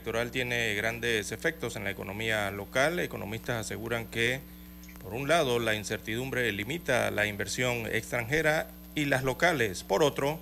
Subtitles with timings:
[0.00, 2.98] Electoral tiene grandes efectos en la economía local.
[3.00, 4.40] Economistas aseguran que,
[5.02, 9.84] por un lado, la incertidumbre limita la inversión extranjera y las locales.
[9.84, 10.40] Por otro,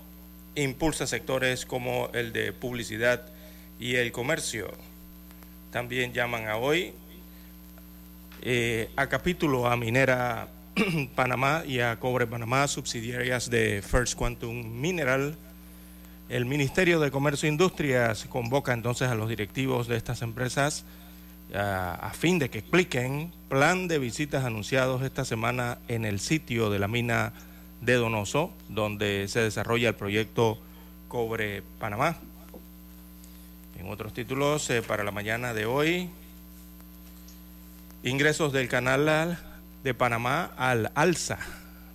[0.54, 3.26] impulsa sectores como el de publicidad
[3.80, 4.70] y el comercio.
[5.72, 6.92] También llaman a hoy
[8.42, 10.46] eh, a capítulo a Minera
[11.16, 15.36] Panamá y a Cobre Panamá, subsidiarias de First Quantum Mineral
[16.28, 20.84] el Ministerio de Comercio e Industrias convoca entonces a los directivos de estas empresas
[21.54, 26.78] a, fin de que expliquen plan de visitas anunciados esta semana en el sitio de
[26.78, 27.32] la mina
[27.80, 30.58] de Donoso, donde se desarrolla el proyecto
[31.08, 32.16] Cobre Panamá.
[33.78, 36.10] En otros títulos, eh, para la mañana de hoy,
[38.02, 39.38] ingresos del canal
[39.84, 41.38] de Panamá al alza,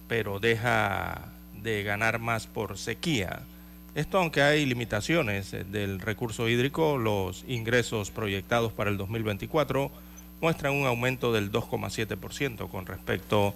[0.07, 1.25] pero deja
[1.61, 3.43] de ganar más por sequía.
[3.95, 9.91] Esto aunque hay limitaciones eh, del recurso hídrico, los ingresos proyectados para el 2024
[10.41, 13.53] muestran un aumento del 2,7% con respecto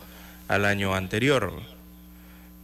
[0.47, 1.51] al año anterior.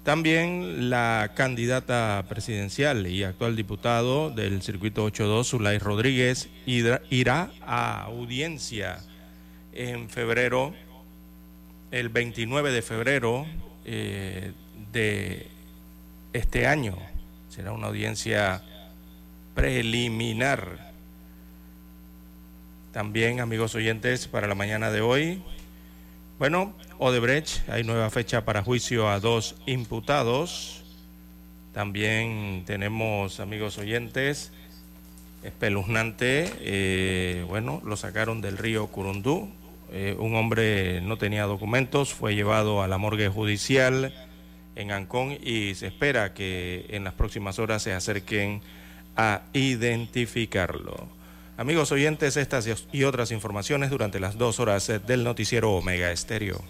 [0.04, 9.00] También la candidata presidencial y actual diputado del Circuito 82, Zulay Rodríguez, irá a audiencia
[9.72, 10.76] en febrero,
[11.90, 13.46] el 29 de febrero
[13.86, 14.52] eh,
[14.92, 15.48] de
[16.34, 16.98] este año
[17.54, 18.64] será una audiencia
[19.54, 20.92] preliminar.
[22.92, 25.44] También, amigos oyentes, para la mañana de hoy,
[26.40, 30.84] bueno, Odebrecht, hay nueva fecha para juicio a dos imputados.
[31.74, 34.52] También tenemos, amigos oyentes,
[35.44, 39.48] espeluznante, eh, bueno, lo sacaron del río Curundú.
[39.92, 44.12] Eh, un hombre no tenía documentos, fue llevado a la morgue judicial
[44.76, 48.62] en Ancón y se espera que en las próximas horas se acerquen
[49.16, 51.08] a identificarlo.
[51.58, 56.62] Amigos oyentes, estas y otras informaciones durante las dos horas del noticiero Omega Estéreo.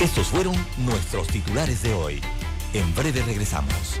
[0.00, 2.20] Estos fueron nuestros titulares de hoy.
[2.72, 4.00] En breve regresamos.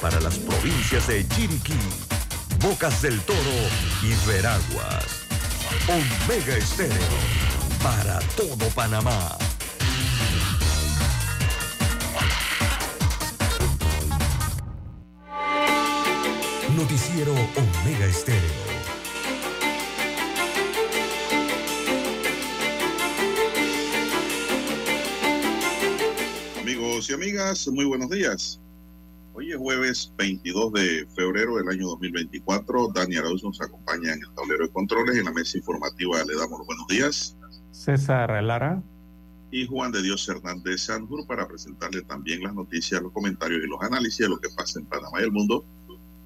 [0.00, 1.78] para las provincias de Chiriquí,
[2.60, 3.38] Bocas del Toro
[4.02, 5.26] y Veraguas.
[5.88, 6.94] Omega Estéreo
[7.82, 9.36] para todo Panamá.
[16.76, 18.40] Noticiero Omega Estéreo.
[26.60, 28.60] Amigos y amigas, muy buenos días.
[29.38, 32.88] Hoy es jueves 22 de febrero del año 2024.
[32.92, 35.16] Dani Arauz nos acompaña en el tablero de controles.
[35.16, 37.36] En la mesa informativa le damos los buenos días.
[37.70, 38.82] César Lara.
[39.52, 43.80] Y Juan de Dios Hernández Sanjur para presentarle también las noticias, los comentarios y los
[43.80, 45.64] análisis de lo que pasa en Panamá y el mundo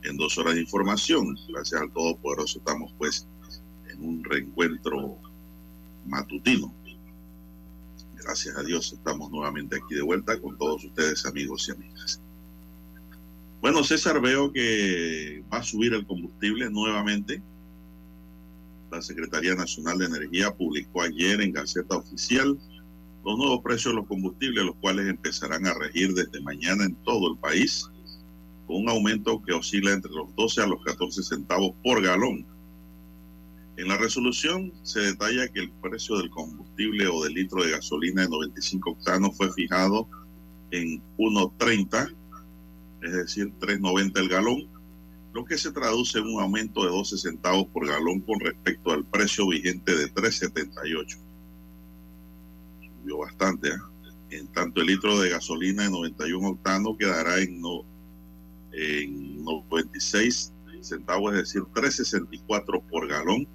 [0.04, 1.36] en dos horas de información.
[1.50, 3.28] Gracias al Todopoderoso estamos pues
[3.90, 5.18] en un reencuentro
[6.06, 6.74] matutino.
[8.14, 12.21] Gracias a Dios estamos nuevamente aquí de vuelta con todos ustedes amigos y amigas.
[13.62, 17.40] Bueno, César, veo que va a subir el combustible nuevamente.
[18.90, 22.58] La Secretaría Nacional de Energía publicó ayer en Gaceta Oficial
[23.24, 27.30] los nuevos precios de los combustibles, los cuales empezarán a regir desde mañana en todo
[27.30, 27.88] el país,
[28.66, 32.44] con un aumento que oscila entre los 12 a los 14 centavos por galón.
[33.76, 38.22] En la resolución se detalla que el precio del combustible o del litro de gasolina
[38.22, 40.08] de 95 octanos fue fijado
[40.72, 42.21] en 1.30
[43.02, 44.68] es decir, 3.90 el galón,
[45.32, 49.04] lo que se traduce en un aumento de 12 centavos por galón con respecto al
[49.04, 51.18] precio vigente de 3.78.
[53.00, 53.68] Subió bastante.
[53.68, 53.78] ¿eh?
[54.30, 57.84] En tanto, el litro de gasolina de 91 octanos quedará en, no,
[58.72, 63.46] en 96 centavos, es decir, 3.64 por galón,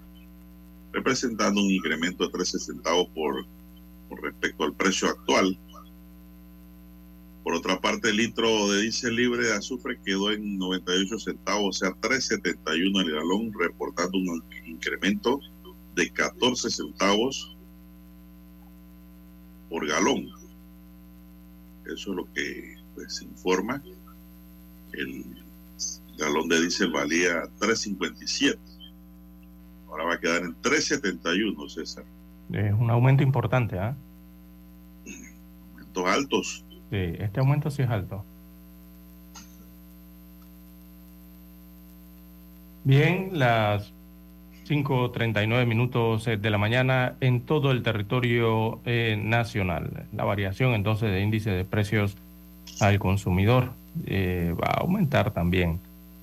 [0.92, 3.46] representando un incremento de 13 centavos por,
[4.10, 5.58] por respecto al precio actual
[7.48, 11.80] por otra parte, el litro de diésel libre de azufre quedó en 98 centavos, o
[11.80, 15.40] sea, 3.71 el galón, reportando un incremento
[15.96, 17.56] de 14 centavos
[19.70, 20.28] por galón.
[21.86, 23.82] Eso es lo que pues, se informa.
[24.92, 25.24] El
[26.18, 28.58] galón de diésel valía 3.57.
[29.88, 32.04] Ahora va a quedar en 3.71, César.
[32.52, 33.96] Es un aumento importante, ¿ah?
[35.72, 36.67] Aumentos altos.
[36.90, 38.24] Sí, este aumento sí es alto.
[42.84, 43.92] Bien, las
[44.68, 50.06] 5.39 minutos eh, de la mañana en todo el territorio eh, nacional.
[50.14, 52.16] La variación entonces de índice de precios
[52.80, 53.72] al consumidor
[54.06, 55.80] eh, va a aumentar también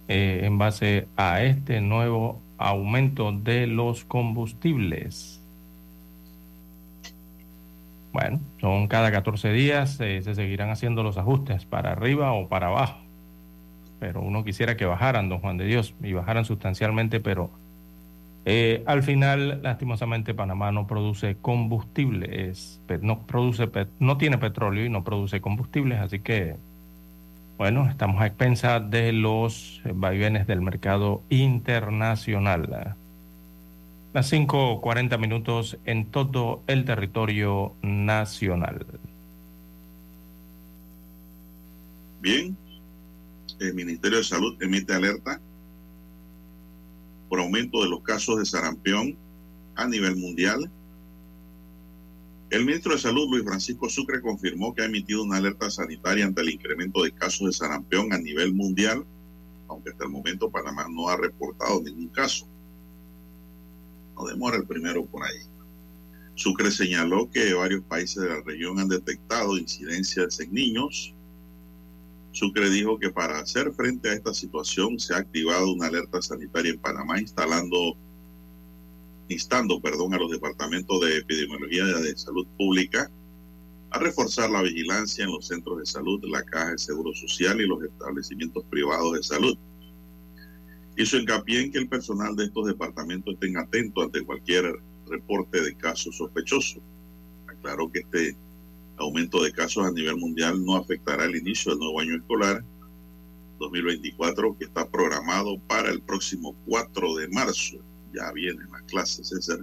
[0.07, 5.34] en base a este nuevo aumento de los combustibles.
[8.15, 12.69] Bueno, son cada 14 días, eh, se seguirán haciendo los ajustes para arriba o para
[12.69, 13.01] abajo.
[13.99, 17.51] Pero uno quisiera que bajaran, don Juan de Dios, y bajaran sustancialmente, pero
[18.45, 23.69] eh, al final, lastimosamente, Panamá no produce combustibles, no, produce,
[23.99, 26.55] no tiene petróleo y no produce combustibles, así que,
[27.59, 32.95] bueno, estamos a expensas de los vaivenes del mercado internacional.
[34.15, 38.87] Las 5.40 minutos en todo el territorio nacional.
[42.23, 42.57] Bien,
[43.59, 45.41] el Ministerio de Salud emite alerta
[47.29, 49.17] por aumento de los casos de sarampión
[49.75, 50.71] a nivel mundial.
[52.51, 56.41] El ministro de Salud, Luis Francisco Sucre, confirmó que ha emitido una alerta sanitaria ante
[56.43, 59.05] el incremento de casos de sarampión a nivel mundial,
[59.69, 62.54] aunque hasta el momento Panamá no ha reportado ningún caso
[64.17, 65.39] no demora el primero por ahí.
[66.35, 71.15] Sucre señaló que varios países de la región han detectado incidencias en niños.
[72.33, 76.73] Sucre dijo que para hacer frente a esta situación se ha activado una alerta sanitaria
[76.73, 77.97] en Panamá instalando
[79.29, 83.11] instando perdón, a los departamentos de epidemiología de salud pública
[83.91, 87.67] a reforzar la vigilancia en los centros de salud, la caja de seguro social y
[87.67, 89.57] los establecimientos privados de salud.
[90.97, 95.75] Hizo hincapié en que el personal de estos departamentos estén atentos ante cualquier reporte de
[95.75, 96.83] casos sospechosos.
[97.49, 98.37] Aclaró que este
[98.97, 102.65] aumento de casos a nivel mundial no afectará el inicio del nuevo año escolar
[103.59, 107.79] 2024 que está programado para el próximo 4 de marzo.
[108.13, 109.61] Ya vienen las clases, César.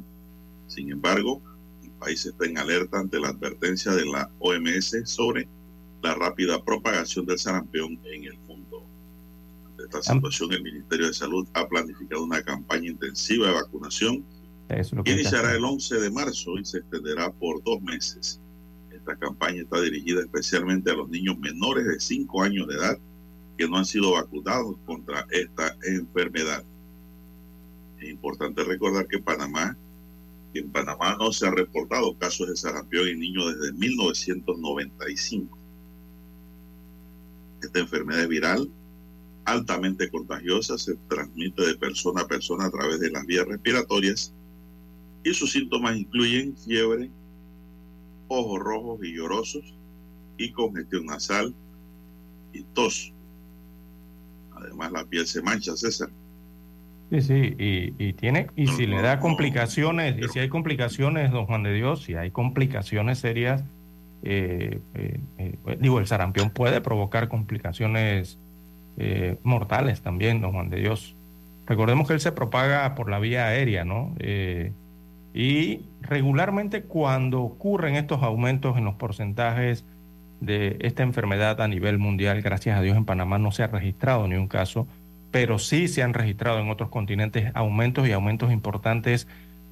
[0.68, 1.42] Sin embargo,
[1.84, 5.48] el país está en alerta ante la advertencia de la OMS sobre
[6.02, 8.38] la rápida propagación del sarampión en el
[9.82, 14.26] mundo esta situación, el Ministerio de Salud ha planificado una campaña intensiva de vacunación
[15.04, 18.40] que iniciará el 11 de marzo y se extenderá por dos meses.
[18.92, 22.98] Esta campaña está dirigida especialmente a los niños menores de 5 años de edad
[23.58, 26.64] que no han sido vacunados contra esta enfermedad.
[28.00, 29.76] Es importante recordar que Panamá,
[30.54, 35.58] en Panamá no se han reportado casos de sarampión en niños desde 1995.
[37.62, 38.72] Esta enfermedad es viral
[39.46, 44.34] altamente contagiosa, se transmite de persona a persona a través de las vías respiratorias
[45.24, 47.10] y sus síntomas incluyen fiebre,
[48.28, 49.76] ojos rojos y llorosos
[50.38, 51.54] y congestión nasal
[52.54, 53.14] y tos.
[54.56, 56.10] Además la piel se mancha, César.
[57.12, 57.56] Sí, sí,
[58.00, 62.04] y, tiene, y si le da complicaciones, y si hay complicaciones, don Juan de Dios,
[62.04, 63.66] si hay complicaciones serias,
[64.24, 68.40] eh, eh, eh, digo, el sarampión puede provocar complicaciones
[69.04, 71.16] eh, mortales también, don Juan de Dios.
[71.66, 74.14] Recordemos que él se propaga por la vía aérea, ¿no?
[74.20, 74.74] Eh,
[75.34, 79.86] y regularmente cuando ocurren estos aumentos en los porcentajes
[80.40, 84.28] de esta enfermedad a nivel mundial, gracias a Dios en Panamá no se ha registrado
[84.28, 84.88] ni un caso,
[85.32, 89.28] pero sí se han registrado en otros continentes aumentos y aumentos importantes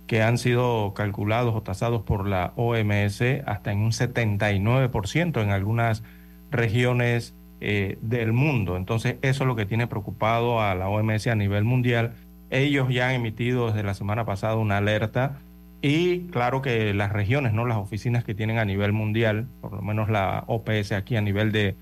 [0.07, 6.01] que han sido calculados o tasados por la OMS hasta en un 79% en algunas
[6.50, 8.77] regiones eh, del mundo.
[8.77, 12.13] Entonces eso es lo que tiene preocupado a la OMS a nivel mundial.
[12.49, 15.39] Ellos ya han emitido desde la semana pasada una alerta
[15.81, 19.81] y claro que las regiones, no las oficinas que tienen a nivel mundial, por lo
[19.81, 21.75] menos la OPS aquí a nivel de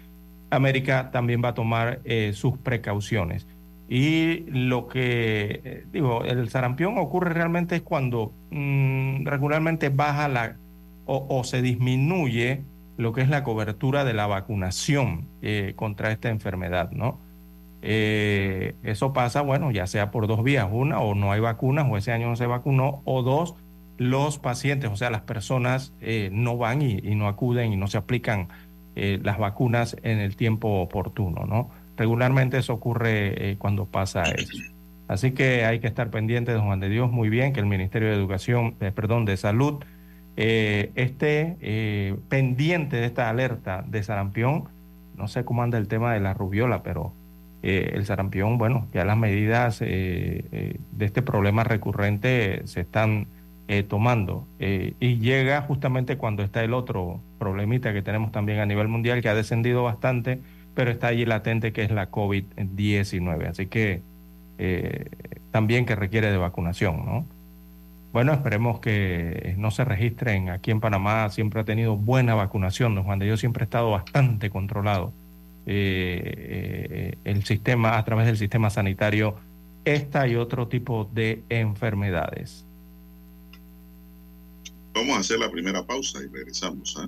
[0.51, 3.47] América, también va a tomar eh, sus precauciones.
[3.89, 10.57] Y lo que, eh, digo, el sarampión ocurre realmente es cuando mm, regularmente baja la
[11.09, 12.63] o, se disminuye
[12.97, 17.25] lo que es la cobertura de la vacunación eh, contra esta enfermedad, ¿no?
[17.79, 22.11] eso pasa, bueno, ya sea por dos vías, una, o no hay vacunas, o ese
[22.11, 23.55] año no se vacunó, o dos,
[23.97, 27.97] los pacientes, o sea, las personas eh, no van y, no acuden y no se
[27.97, 28.47] aplican
[28.95, 31.69] eh, las vacunas en el tiempo oportuno, ¿no?
[31.97, 34.57] Regularmente eso ocurre eh, cuando pasa eso.
[35.07, 38.09] Así que hay que estar pendiente de Juan de Dios muy bien, que el Ministerio
[38.09, 39.83] de Educación, perdón, de Salud
[40.37, 44.65] esté pendiente de esta alerta de sarampión.
[45.17, 47.11] No sé cómo anda el tema de la rubiola, pero
[47.63, 53.27] el sarampión, bueno, ya las medidas de este problema recurrente se están
[53.69, 54.47] eh, tomando.
[54.59, 59.21] Eh, y llega justamente cuando está el otro problemita que tenemos también a nivel mundial,
[59.21, 60.39] que ha descendido bastante,
[60.73, 63.45] pero está allí latente, que es la COVID-19.
[63.45, 64.03] Así que
[64.57, 65.09] eh,
[65.51, 67.25] también que requiere de vacunación, ¿no?
[68.13, 70.49] Bueno, esperemos que no se registren.
[70.49, 72.95] Aquí en Panamá siempre ha tenido buena vacunación.
[72.95, 75.13] Don Juan de Dios siempre ha estado bastante controlado
[75.67, 79.35] el sistema, a través del sistema sanitario,
[79.83, 82.65] esta y otro tipo de enfermedades.
[84.93, 86.97] Vamos a hacer la primera pausa y regresamos.
[87.03, 87.07] ¿eh?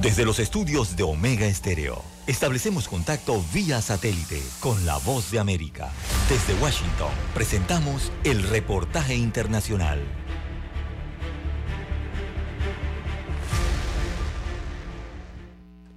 [0.00, 5.90] Desde los estudios de Omega Estéreo, establecemos contacto vía satélite con la voz de América.
[6.28, 9.98] Desde Washington, presentamos el reportaje internacional.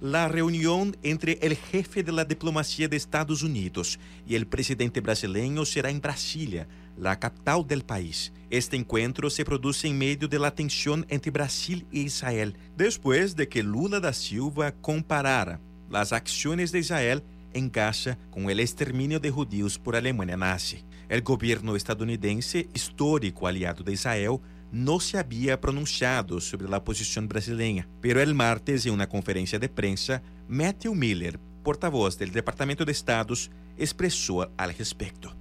[0.00, 5.64] la reunión entre el jefe de la diplomacia de Estados Unidos y el presidente brasileño
[5.64, 8.32] será en Brasilia, la capital del país.
[8.50, 13.48] Este encuentro se produce en medio de la tensión entre Brasil e Israel, después de
[13.48, 17.22] que Lula da Silva comparara las acciones de Israel
[17.54, 20.84] en Gaza con el exterminio de judíos por Alemania nazi.
[21.08, 24.38] El gobierno estadounidense, histórico aliado de Israel,
[24.70, 29.68] no se había pronunciado sobre la posición brasileña, pero el martes en una conferencia de
[29.68, 35.36] prensa, Matthew Miller, portavoz del Departamento de Estados, expresó al respecto.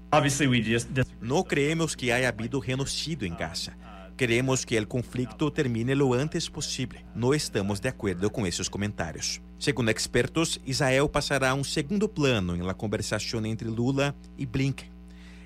[1.21, 3.77] No creemos que haya habido genocidio en Gaza.
[4.17, 7.05] Queremos que el conflicto termine lo antes posible.
[7.15, 9.41] No estamos de acuerdo con esos comentarios.
[9.57, 14.89] Según expertos, Israel pasará a un segundo plano en la conversación entre Lula y Blinken.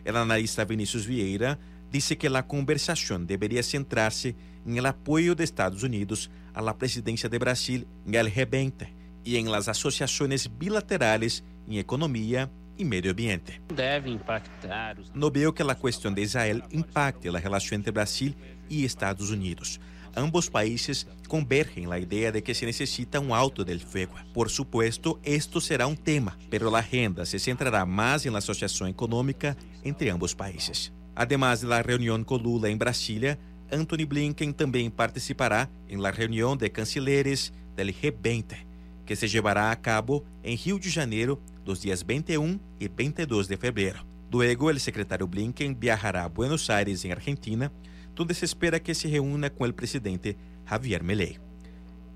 [0.04, 1.60] El analista Vinicius Vieira
[1.92, 7.30] disse que a conversação deveria centrar-se em el apoio de Estados Unidos a la presidencia
[7.30, 8.88] de Brasil en el G20
[9.24, 13.62] y en las asociaciones bilaterales em economia e meio ambiente.
[13.74, 14.98] Deve impactar.
[15.13, 18.34] No veo que a questão de Israel impacte a relação entre Brasil
[18.70, 19.79] e Estados Unidos.
[20.15, 24.13] Ambos países convergen na ideia de que se necessita um alto del fuego.
[24.34, 28.88] Por supuesto, esto será um tema, pero la agenda se centrará mais em la asociação
[28.88, 30.94] econômica entre ambos países.
[31.15, 33.38] Además de la reunión con Lula en Brasilia,
[33.72, 38.65] Anthony Blinken también participará en la reunión de cancilleres del G20,
[39.06, 43.58] que se llevará a cabo en Rio de Janeiro los días 21 y 22 de
[43.58, 44.06] febrero.
[44.32, 47.72] Luego, el secretario Blinken viajará a Buenos Aires, en Argentina,
[48.16, 51.40] donde se espera que se reúna con el presidente Javier Milei.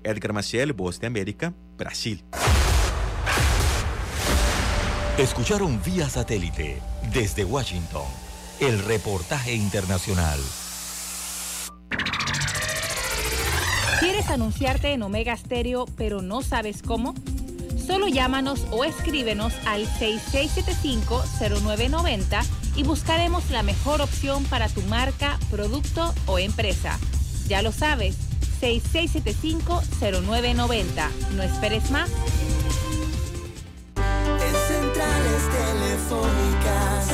[0.02, 2.24] Edgar Maciel, Voz de América, Brasil.
[5.18, 6.80] Escucharon vía satélite
[7.12, 8.06] desde Washington
[8.60, 10.38] el reportaje internacional.
[14.30, 17.16] ¿Quieres anunciarte en Omega Stereo pero no sabes cómo?
[17.84, 22.44] Solo llámanos o escríbenos al 6675-0990
[22.76, 26.96] y buscaremos la mejor opción para tu marca, producto o empresa.
[27.48, 28.18] Ya lo sabes,
[28.60, 31.10] 6675-0990.
[31.34, 32.08] No esperes más.
[33.96, 37.08] En centrales telefónicas,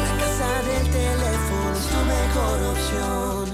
[0.00, 3.53] la casa del teléfono es tu mejor opción.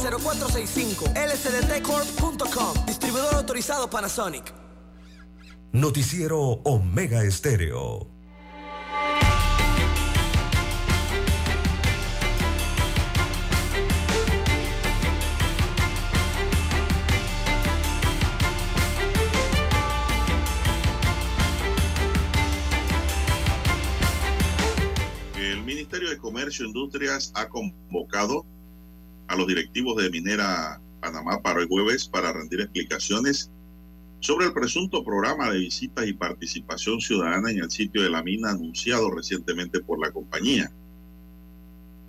[0.00, 4.60] 229-0465 lsdtcorp.com Distribuidor autorizado Panasonic
[5.72, 8.10] Noticiero Omega Estéreo.
[25.36, 28.44] El Ministerio de Comercio e Industrias ha convocado
[29.30, 33.48] a los directivos de Minera Panamá para el jueves para rendir explicaciones
[34.18, 38.50] sobre el presunto programa de visitas y participación ciudadana en el sitio de la mina
[38.50, 40.72] anunciado recientemente por la compañía.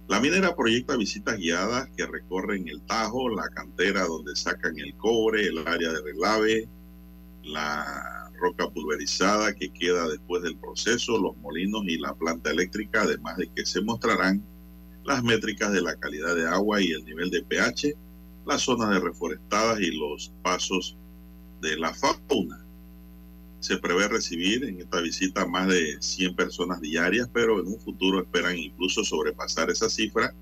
[0.07, 5.45] La minera proyecta visitas guiadas que recorren el Tajo, la cantera donde sacan el cobre,
[5.45, 6.67] el área de relave,
[7.43, 13.37] la roca pulverizada que queda después del proceso, los molinos y la planta eléctrica, además
[13.37, 14.43] de que se mostrarán
[15.05, 17.95] las métricas de la calidad de agua y el nivel de pH,
[18.45, 20.97] las zonas de reforestadas y los pasos
[21.61, 22.65] de la fauna.
[23.59, 28.19] Se prevé recibir en esta visita más de 100 personas diarias, pero en un futuro
[28.19, 30.33] esperan incluso sobrepasar esa cifra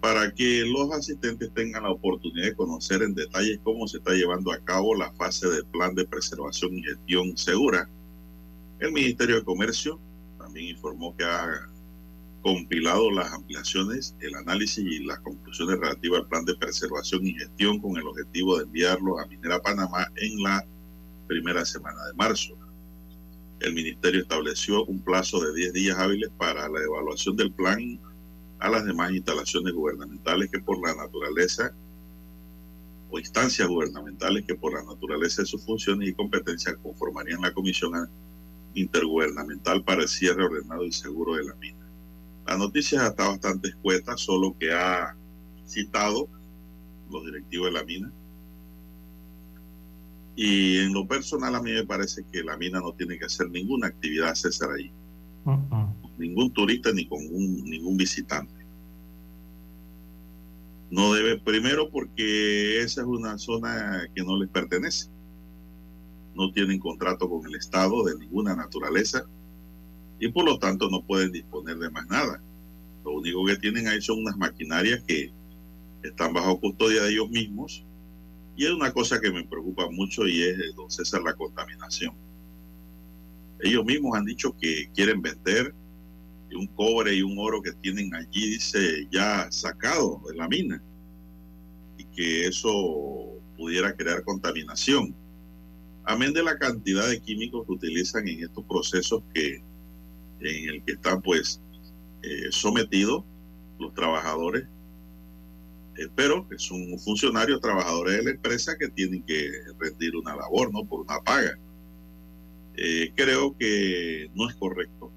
[0.00, 4.52] para que los asistentes tengan la oportunidad de conocer en detalles cómo se está llevando
[4.52, 7.88] a cabo la fase del plan de preservación y gestión segura.
[8.80, 9.98] El Ministerio de Comercio
[10.36, 11.70] también informó que ha
[12.44, 17.80] compilado las ampliaciones, el análisis y las conclusiones relativas al plan de preservación y gestión
[17.80, 20.62] con el objetivo de enviarlo a Minera Panamá en la
[21.26, 22.54] primera semana de marzo.
[23.60, 27.98] El ministerio estableció un plazo de 10 días hábiles para la evaluación del plan
[28.58, 31.72] a las demás instalaciones gubernamentales que por la naturaleza
[33.10, 38.06] o instancias gubernamentales que por la naturaleza de sus funciones y competencias conformarían la comisión
[38.74, 41.83] intergubernamental para el cierre ordenado y seguro de la mina.
[42.46, 45.16] La noticia está bastante escueta, solo que ha
[45.66, 46.28] citado
[47.10, 48.12] los directivos de la mina.
[50.36, 53.48] Y en lo personal a mí me parece que la mina no tiene que hacer
[53.50, 54.90] ninguna actividad César ahí.
[56.18, 58.52] Ningún turista ni con un, ningún visitante.
[60.90, 65.08] No debe, primero porque esa es una zona que no les pertenece.
[66.34, 69.24] No tienen contrato con el Estado de ninguna naturaleza
[70.24, 72.42] y por lo tanto no pueden disponer de más nada.
[73.04, 75.30] Lo único que tienen ahí son unas maquinarias que
[76.02, 77.84] están bajo custodia de ellos mismos
[78.56, 82.14] y es una cosa que me preocupa mucho y es, don César, la contaminación.
[83.60, 85.74] Ellos mismos han dicho que quieren vender
[86.56, 90.82] un cobre y un oro que tienen allí, dice, ya sacado de la mina
[91.98, 95.14] y que eso pudiera crear contaminación.
[96.04, 99.62] Amén de la cantidad de químicos que utilizan en estos procesos que
[100.44, 101.60] en el que están pues
[102.22, 103.24] eh, sometidos
[103.78, 104.64] los trabajadores,
[105.96, 110.72] eh, pero que son funcionarios, trabajadores de la empresa que tienen que rendir una labor,
[110.72, 110.84] ¿no?
[110.84, 111.58] Por una paga.
[112.76, 115.12] Eh, creo que no es correcto,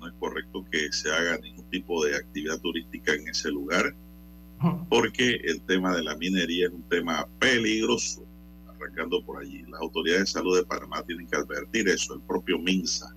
[0.00, 3.94] no es correcto que se haga ningún tipo de actividad turística en ese lugar,
[4.88, 8.24] porque el tema de la minería es un tema peligroso,
[8.68, 9.62] arrancando por allí.
[9.62, 13.12] Las autoridades de salud de Panamá tienen que advertir eso, el propio MINSA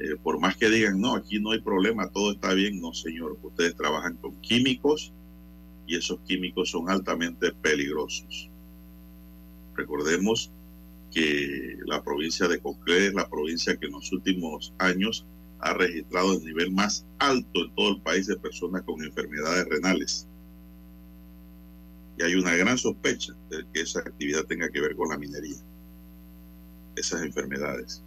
[0.00, 3.38] eh, por más que digan, no, aquí no hay problema, todo está bien, no, señor,
[3.42, 5.12] ustedes trabajan con químicos
[5.86, 8.48] y esos químicos son altamente peligrosos.
[9.76, 10.50] Recordemos
[11.12, 15.26] que la provincia de Cocle es la provincia que en los últimos años
[15.58, 20.26] ha registrado el nivel más alto en todo el país de personas con enfermedades renales.
[22.16, 25.58] Y hay una gran sospecha de que esa actividad tenga que ver con la minería,
[26.96, 28.02] esas enfermedades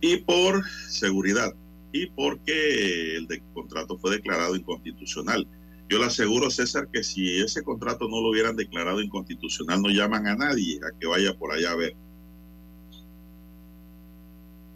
[0.00, 1.54] y por seguridad
[1.92, 5.46] y porque el de contrato fue declarado inconstitucional.
[5.88, 10.26] Yo le aseguro, César, que si ese contrato no lo hubieran declarado inconstitucional, no llaman
[10.26, 11.96] a nadie a que vaya por allá a ver.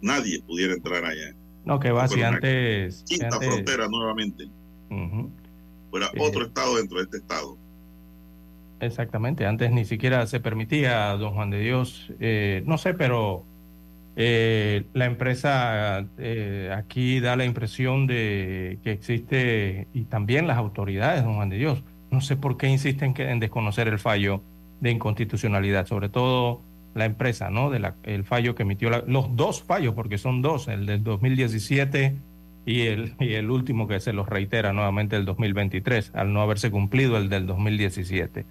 [0.01, 1.35] nadie pudiera entrar allá.
[1.65, 3.03] No, que va, si antes...
[3.07, 4.49] Quinta frontera nuevamente.
[5.91, 7.57] Fuera eh, otro estado dentro de este estado.
[8.79, 13.45] Exactamente, antes ni siquiera se permitía, don Juan de Dios, eh, no sé, pero
[14.15, 21.23] eh, la empresa eh, aquí da la impresión de que existe, y también las autoridades,
[21.23, 24.41] don Juan de Dios, no sé por qué insisten en desconocer el fallo
[24.81, 26.61] de inconstitucionalidad, sobre todo
[26.93, 27.69] la empresa, ¿no?
[27.69, 32.15] De el fallo que emitió, los dos fallos, porque son dos, el del 2017
[32.65, 36.69] y el, y el último que se los reitera nuevamente el 2023, al no haberse
[36.69, 38.45] cumplido el del 2017.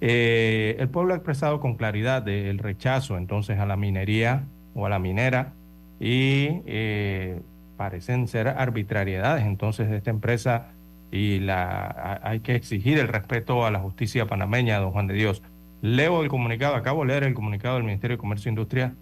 [0.00, 4.88] Eh, el pueblo ha expresado con claridad el rechazo entonces a la minería o a
[4.88, 5.52] la minera
[6.00, 7.40] y eh,
[7.76, 10.68] parecen ser arbitrariedades entonces de esta empresa
[11.10, 15.42] y la, hay que exigir el respeto a la justicia panameña, don Juan de Dios.
[15.80, 18.94] Leo el comunicado, acabo de leer el comunicado del Ministerio de Comercio e Industria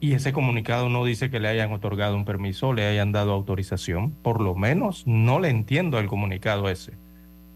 [0.00, 4.12] y ese comunicado no dice que le hayan otorgado un permiso, le hayan dado autorización,
[4.12, 6.92] por lo menos no le entiendo el comunicado ese.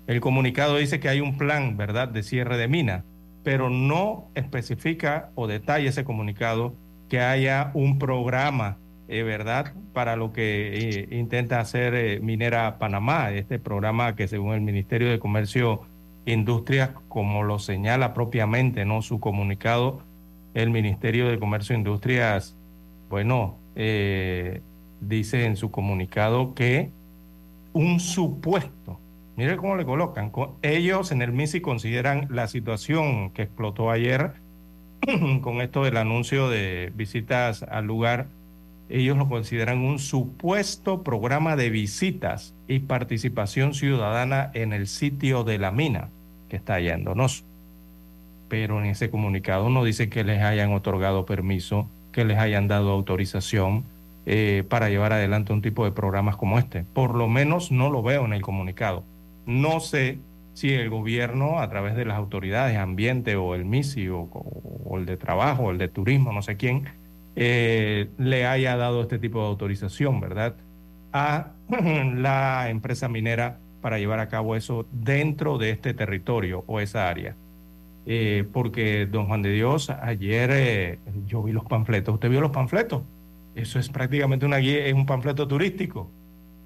[0.07, 3.05] El comunicado dice que hay un plan, ¿verdad?, de cierre de mina,
[3.45, 6.75] pero no especifica o detalla ese comunicado
[7.13, 13.33] que haya un programa, eh, ¿verdad?, para lo que eh, intenta hacer eh, Minera Panamá,
[13.33, 15.83] este programa que según el Ministerio de Comercio
[16.25, 20.01] e Industria, como lo señala propiamente, ¿no?, su comunicado,
[20.55, 22.57] el Ministerio de Comercio e Industrias,
[23.11, 23.59] bueno,
[25.03, 26.89] dice en su comunicado que
[27.75, 28.99] un supuesto
[29.35, 30.31] Mire cómo le colocan.
[30.61, 34.35] Ellos en el MISI consideran la situación que explotó ayer
[35.43, 38.27] con esto del anuncio de visitas al lugar.
[38.89, 45.59] Ellos lo consideran un supuesto programa de visitas y participación ciudadana en el sitio de
[45.59, 46.09] la mina
[46.49, 47.45] que está yéndonos.
[48.49, 52.91] Pero en ese comunicado no dice que les hayan otorgado permiso, que les hayan dado
[52.91, 53.85] autorización
[54.27, 56.85] eh, para llevar adelante un tipo de programas como este.
[56.93, 59.05] Por lo menos no lo veo en el comunicado.
[59.47, 60.19] No sé
[60.55, 64.29] si el gobierno, a través de las autoridades, ambiente o el MISI o,
[64.97, 66.85] el de trabajo, o el de turismo, no sé quién,
[67.37, 70.55] eh, le haya dado este tipo de autorización, ¿verdad?
[71.13, 71.53] A
[72.17, 77.35] la empresa minera para llevar a cabo eso dentro de este territorio o esa área.
[78.05, 82.15] Eh, porque, don Juan de Dios, ayer eh, yo vi los panfletos.
[82.15, 83.03] ¿Usted vio los panfletos?
[83.55, 86.11] Eso es prácticamente una guía, es un panfleto turístico.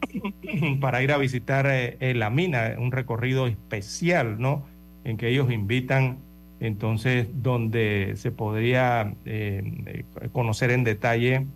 [0.80, 4.64] para ir a visitar eh, la mina, un recorrido especial, ¿no?
[5.04, 6.18] En que ellos invitan,
[6.60, 11.46] entonces, donde se podría eh, conocer en detalle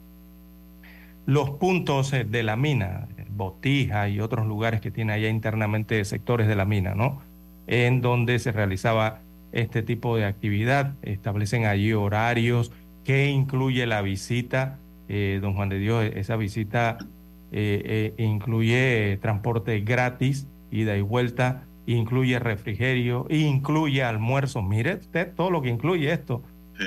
[1.26, 6.46] los puntos eh, de la mina, Botija y otros lugares que tiene allá internamente sectores
[6.46, 7.22] de la mina, ¿no?
[7.66, 9.20] En donde se realizaba
[9.52, 12.70] este tipo de actividad, establecen allí horarios
[13.04, 16.98] que incluye la visita, don Juan de Dios, esa visita
[17.52, 24.62] eh, eh, incluye transporte gratis, ida y vuelta, incluye refrigerio, incluye almuerzo.
[24.62, 26.42] Mire usted todo lo que incluye esto.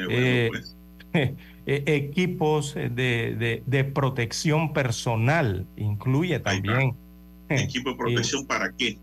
[0.10, 0.78] Eh, pues.
[1.66, 6.96] equipos de, de, protección personal, incluye también.
[7.50, 8.98] ¿Equipo de protección para qué?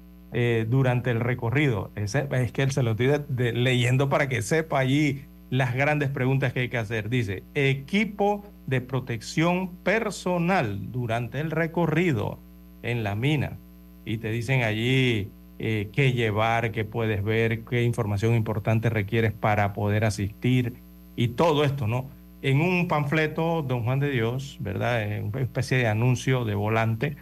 [0.69, 1.91] durante el recorrido.
[1.97, 2.13] es
[2.53, 3.11] que él se lo estoy
[3.53, 7.11] leyendo para que sepa allí las grandes preguntas que hay que hacer.
[7.11, 12.39] Dice, equipo de protección personal durante el recorrido
[12.83, 13.59] en la mina.
[14.05, 19.73] Y te dicen allí eh, qué llevar, qué puedes ver, qué información importante requieres para
[19.73, 20.75] poder asistir
[21.17, 22.09] y todo esto, ¿no?
[22.43, 25.03] En un panfleto, Don Juan de Dios, ¿verdad?
[25.03, 27.17] En una especie de anuncio de volante,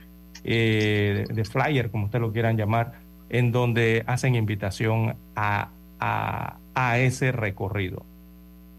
[0.45, 2.93] eh, de, flyer, como ustedes lo quieran llamar,
[3.29, 8.05] en donde hacen invitación a, a ese recorrido.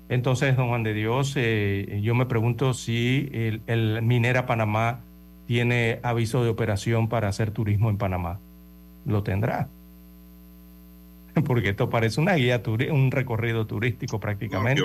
[0.10, 3.30] Entonces, don Juan de Dios, eh, yo me pregunto si
[3.68, 5.02] el, Minera Panamá
[5.46, 8.40] tiene aviso de operación para hacer turismo en Panamá.
[9.06, 9.70] Lo tendrá.
[11.46, 14.82] Porque esto parece una guía, un recorrido turístico prácticamente.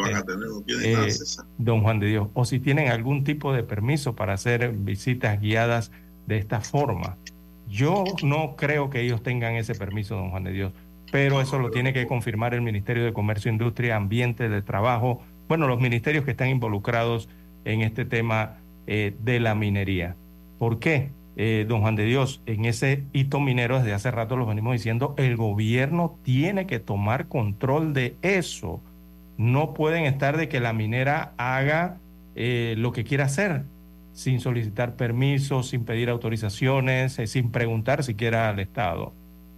[0.84, 1.08] Eh,
[1.56, 2.28] don Juan de Dios.
[2.34, 5.90] O si tienen algún tipo de permiso para hacer visitas guiadas
[6.26, 7.16] de esta forma.
[7.66, 10.72] Yo no creo que ellos tengan ese permiso, don Juan de Dios
[11.10, 15.66] pero eso lo tiene que confirmar el Ministerio de Comercio, Industria, Ambiente, de Trabajo, bueno,
[15.66, 17.28] los ministerios que están involucrados
[17.64, 20.16] en este tema eh, de la minería.
[20.58, 21.10] ¿Por qué?
[21.36, 25.14] Eh, don Juan de Dios, en ese hito minero desde hace rato lo venimos diciendo,
[25.18, 28.80] el gobierno tiene que tomar control de eso.
[29.36, 31.98] No pueden estar de que la minera haga
[32.36, 33.64] eh, lo que quiera hacer
[34.12, 39.12] sin solicitar permisos, sin pedir autorizaciones, sin preguntar siquiera al Estado.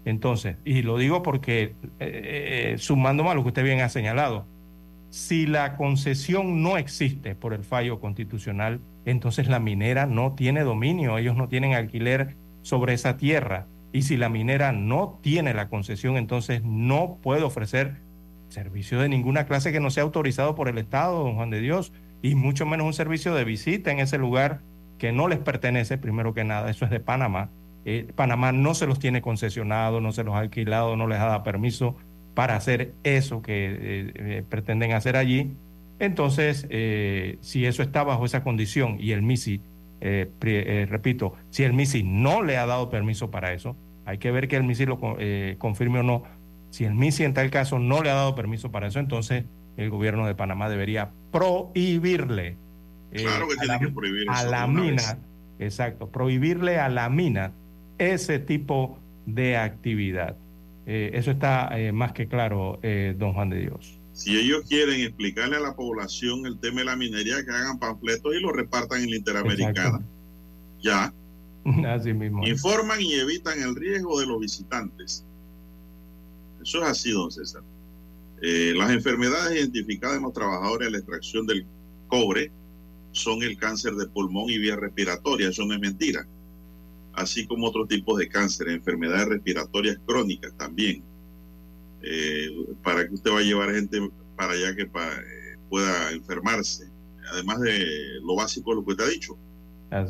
[0.06, 4.46] Entonces, y lo digo porque, eh, eh, sumando a lo que usted bien ha señalado,
[5.10, 11.18] si la concesión no existe por el fallo constitucional, entonces la minera no tiene dominio,
[11.18, 13.66] ellos no tienen alquiler sobre esa tierra.
[13.92, 17.96] Y si la minera no tiene la concesión, entonces no puede ofrecer
[18.48, 21.92] servicio de ninguna clase que no sea autorizado por el Estado, don Juan de Dios,
[22.22, 24.60] y mucho menos un servicio de visita en ese lugar
[24.98, 27.50] que no les pertenece, primero que nada, eso es de Panamá.
[27.88, 31.26] Eh, Panamá no se los tiene concesionado, no se los ha alquilado, no les ha
[31.26, 31.94] dado permiso
[32.34, 35.52] para hacer eso que eh, eh, pretenden hacer allí.
[36.00, 36.66] Entonces,
[37.40, 39.62] si eso está bajo esa condición y el MISI,
[40.90, 44.56] repito, si el MISI no le ha dado permiso para eso, hay que ver que
[44.56, 44.98] el MISI lo
[45.56, 46.24] confirme o no.
[46.68, 49.44] Si el MISI en tal caso no le ha dado permiso para eso, entonces
[49.78, 52.58] el gobierno de Panamá debería prohibirle
[53.10, 55.18] claro que tiene que prohibir a la mina,
[55.58, 57.52] exacto, prohibirle a la mina
[57.98, 60.36] ese tipo de actividad.
[60.86, 63.98] Eh, eso está eh, más que claro, eh, don Juan de Dios.
[64.12, 68.34] Si ellos quieren explicarle a la población el tema de la minería, que hagan panfletos
[68.34, 70.00] y lo repartan en la Interamericana.
[70.80, 71.12] Ya.
[71.88, 72.46] Así mismo.
[72.46, 75.24] Informan y evitan el riesgo de los visitantes.
[76.62, 77.62] Eso es así, don César.
[78.40, 81.64] las enfermedades identificadas en los trabajadores de la extracción del
[82.08, 82.50] cobre
[83.12, 86.26] son el cáncer de pulmón y vía respiratoria, eso no es mentira
[87.16, 91.02] así como otros tipos de cáncer, enfermedades respiratorias crónicas también,
[92.02, 92.48] eh,
[92.82, 93.98] para que usted va a llevar gente
[94.36, 96.88] para allá que eh, pueda enfermarse,
[97.32, 99.36] además de lo básico lo que usted ha dicho.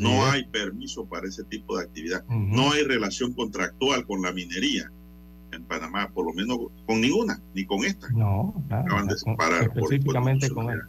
[0.01, 2.25] no hay permiso para ese tipo de actividad.
[2.29, 4.91] No hay relación contractual con la minería
[5.53, 8.09] en Panamá, por lo menos con ninguna, ni con esta.
[8.11, 9.63] No, acaban de separar.
[9.63, 10.81] Específicamente con él.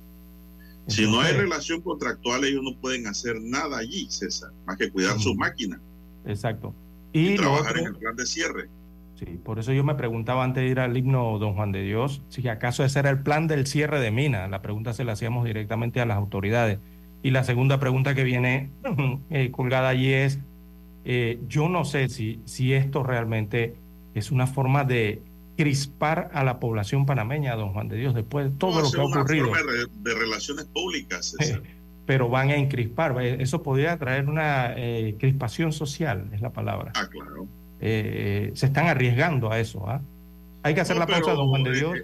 [0.87, 5.19] si no hay relación contractual, ellos no pueden hacer nada allí, César, más que cuidar
[5.19, 5.79] sus máquinas.
[6.27, 6.73] Exacto.
[7.13, 8.69] Y, trabajar en el plan de cierre.
[9.15, 12.21] Sí, por eso yo me preguntaba antes de ir al himno Don Juan de Dios,
[12.29, 14.47] si acaso ese era el plan del cierre de mina.
[14.47, 16.79] La pregunta se la hacíamos directamente a las autoridades.
[17.23, 18.69] Y la segunda pregunta que viene
[19.31, 20.39] eh, colgada allí es,
[21.05, 23.75] eh, yo no sé si, si esto realmente
[24.13, 25.21] es una forma de
[25.57, 29.03] crispar a la población panameña, don Juan de Dios, después de todo lo que ha
[29.03, 29.49] ocurrido.
[29.49, 31.35] Una forma de, relaciones públicas.
[32.07, 33.21] pero van a encrispar.
[33.21, 36.93] Eso podría traer una eh, crispación social, es la palabra.
[36.95, 37.47] Ah, claro.
[37.81, 39.87] Eh, se están arriesgando a eso.
[39.87, 40.01] ¿ah?
[40.63, 41.99] Hay que hacer la pausa, don Juan de Dios.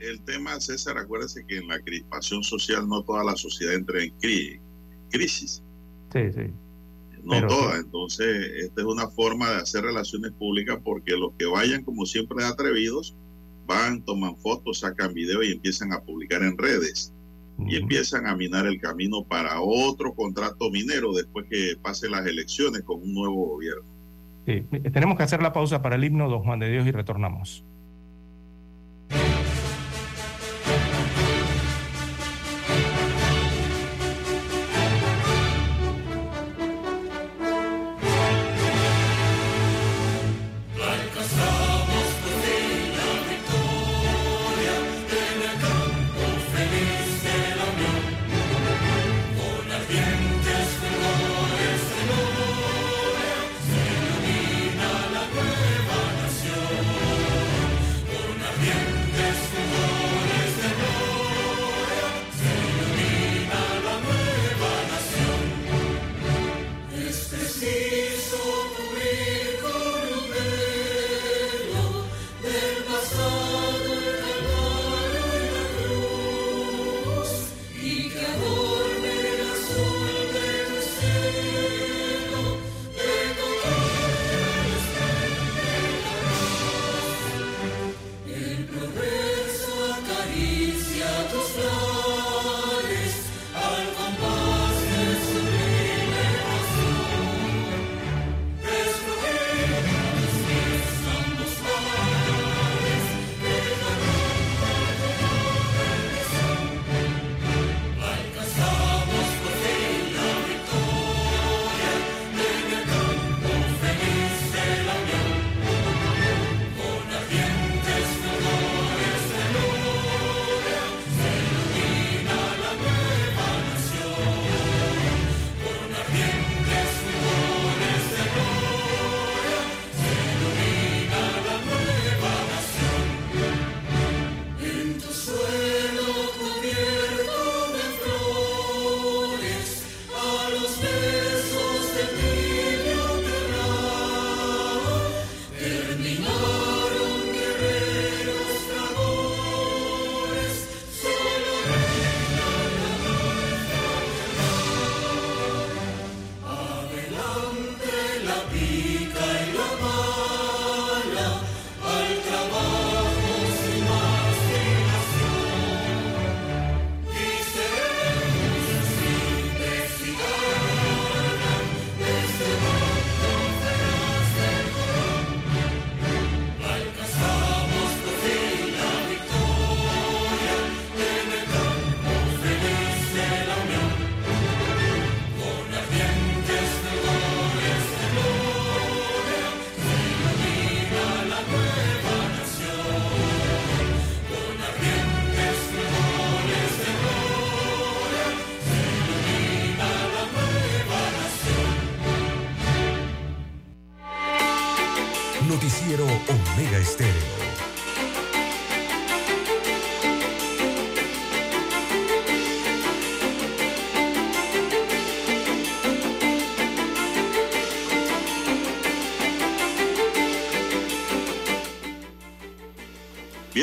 [0.00, 4.12] el tema, César, acuérdese que en la crispación social no toda la sociedad entra en
[5.10, 5.62] crisis.
[6.12, 6.52] Sí, sí.
[7.24, 7.78] No toda.
[7.78, 12.44] Entonces, esta es una forma de hacer relaciones públicas porque los que vayan, como siempre,
[12.44, 13.16] atrevidos,
[13.66, 17.12] van, toman fotos, sacan video y empiezan a publicar en redes
[17.66, 22.82] y empiezan a minar el camino para otro contrato minero después que pasen las elecciones
[22.82, 23.84] con un nuevo gobierno.
[24.46, 27.64] Sí, tenemos que hacer la pausa para el himno Don Juan de Dios y retornamos.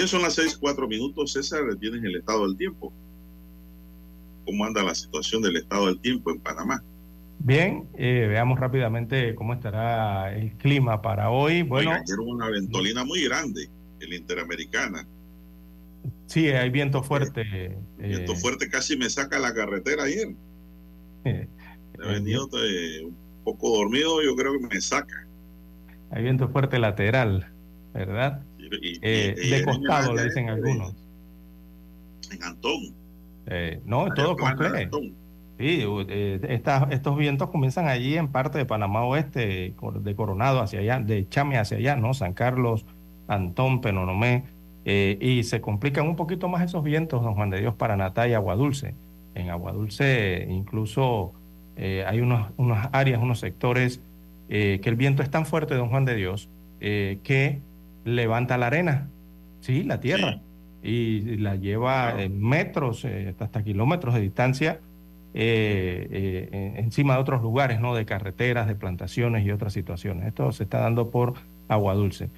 [0.05, 1.33] Bien, son las seis, cuatro minutos.
[1.33, 2.93] César, tienes el estado del tiempo.
[4.45, 6.83] ¿Cómo anda la situación del estado del tiempo en Panamá?
[7.39, 11.63] Bien, eh, veamos rápidamente cómo estará el clima para hoy.
[11.63, 13.67] Bueno, ayer una ventolina muy grande
[13.99, 15.07] en la Interamericana.
[16.27, 17.75] Sí, hay viento fuerte.
[17.97, 20.35] viento eh, fuerte casi me saca la carretera ayer.
[21.23, 21.47] eh,
[21.99, 25.25] He venido eh, un poco dormido, yo creo que me saca.
[26.11, 27.47] hay viento fuerte lateral,
[27.93, 28.43] ¿verdad?
[28.81, 30.93] Y- Eh, y- de en costado le dicen algunos.
[32.31, 32.81] En Antón.
[33.47, 34.35] Eh, no, área todo.
[34.83, 35.13] Antón.
[35.57, 40.99] Sí, eh, estos vientos comienzan allí en parte de Panamá Oeste, de Coronado hacia allá,
[40.99, 42.13] de Chame hacia allá, ¿no?
[42.13, 42.85] San Carlos,
[43.27, 44.43] Antón, Penonomé,
[44.83, 48.27] eh, y se complican un poquito más esos vientos, don Juan de Dios, para Natá
[48.27, 48.95] y Aguadulce.
[49.33, 51.31] En Aguadulce incluso
[51.77, 53.99] eh, hay unos, unas áreas, unos sectores
[54.47, 57.59] que el viento es tan fuerte, don Juan de Dios, que
[58.05, 59.09] levanta la arena,
[59.59, 60.39] sí, la tierra,
[60.81, 62.19] y la lleva Claro.
[62.21, 64.79] en metros, eh, hasta kilómetros de distancia,
[65.33, 67.93] eh, eh, en- encima de otros lugares, ¿no?
[67.93, 70.27] De carreteras, de plantaciones y otras situaciones.
[70.27, 71.33] Esto se está dando por
[71.67, 72.29] agua dulce.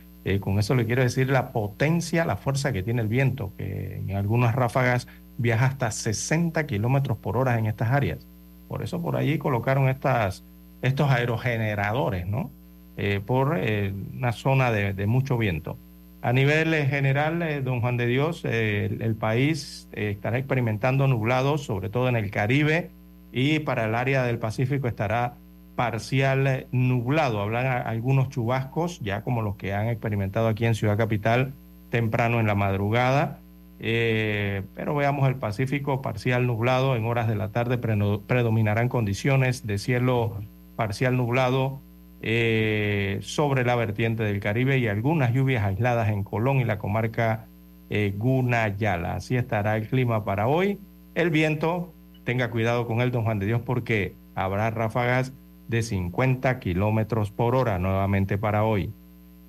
[0.42, 4.14] Con eso le quiero decir la potencia, la fuerza que tiene el viento, que en
[4.14, 8.28] algunas ráfagas viaja hasta 60 kilómetros por hora en estas áreas.
[8.68, 10.44] Por eso por allí colocaron estas,
[10.82, 12.52] estos aerogeneradores, ¿no?
[13.00, 15.78] Eh, por eh, una zona de, mucho viento.
[16.24, 22.10] A nivel eh, general, don Juan de Dios, el, país estará experimentando nublados, sobre todo
[22.10, 22.90] en el Caribe,
[23.32, 25.36] y para el área del Pacífico estará
[25.76, 27.40] parcial nublado.
[27.40, 31.54] Hablan algunos chubascos, ya como los que han experimentado aquí en Ciudad Capital
[31.92, 33.38] temprano en la madrugada.
[33.78, 36.96] Pero veamos el Pacífico parcial nublado.
[36.96, 40.40] En horas de la tarde predominarán condiciones de cielo
[40.76, 41.80] parcial nublado
[42.22, 47.46] eh, sobre la vertiente del Caribe y algunas lluvias aisladas en Colón y la comarca
[47.90, 49.16] eh, Gunayala.
[49.16, 50.80] Así estará el clima para hoy.
[51.16, 55.34] El viento, tenga cuidado con él, don Juan de Dios, porque habrá ráfagas
[55.68, 58.92] de 50 kilómetros por hora nuevamente para hoy.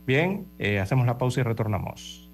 [0.07, 2.31] Bien, eh, hacemos la pausa y retornamos.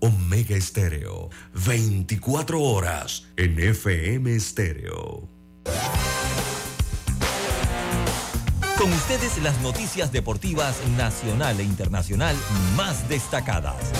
[0.00, 1.30] Omega Estéreo,
[1.66, 5.28] 24 horas en FM Estéreo.
[8.78, 12.36] Con ustedes las noticias deportivas nacional e internacional
[12.76, 13.90] más destacadas.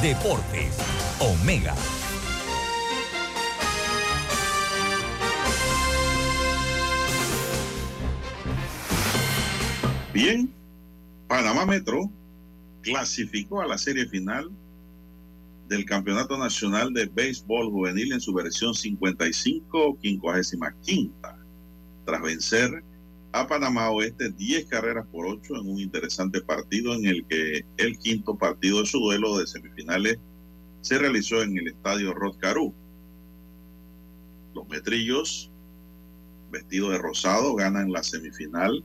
[0.00, 0.74] Deportes,
[1.20, 1.74] Omega.
[10.14, 10.50] Bien,
[11.28, 12.10] Panamá Metro
[12.80, 14.50] clasificó a la serie final
[15.68, 21.14] del Campeonato Nacional de Béisbol Juvenil en su versión 55, 55,
[22.06, 22.82] tras vencer
[23.40, 27.98] a Panamá Oeste 10 carreras por 8 en un interesante partido en el que el
[27.98, 30.18] quinto partido de su duelo de semifinales
[30.80, 32.72] se realizó en el estadio Rod Caru.
[34.54, 35.50] Los metrillos,
[36.50, 38.82] vestidos de rosado, ganan la semifinal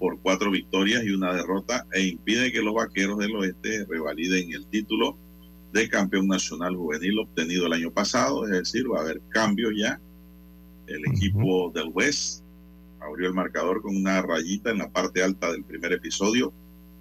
[0.00, 4.66] por cuatro victorias y una derrota e impide que los vaqueros del oeste revaliden el
[4.66, 5.16] título
[5.72, 10.00] de campeón nacional juvenil obtenido el año pasado, es decir, va a haber cambio ya.
[10.88, 12.43] El equipo del West
[13.04, 16.52] abrió el marcador con una rayita en la parte alta del primer episodio,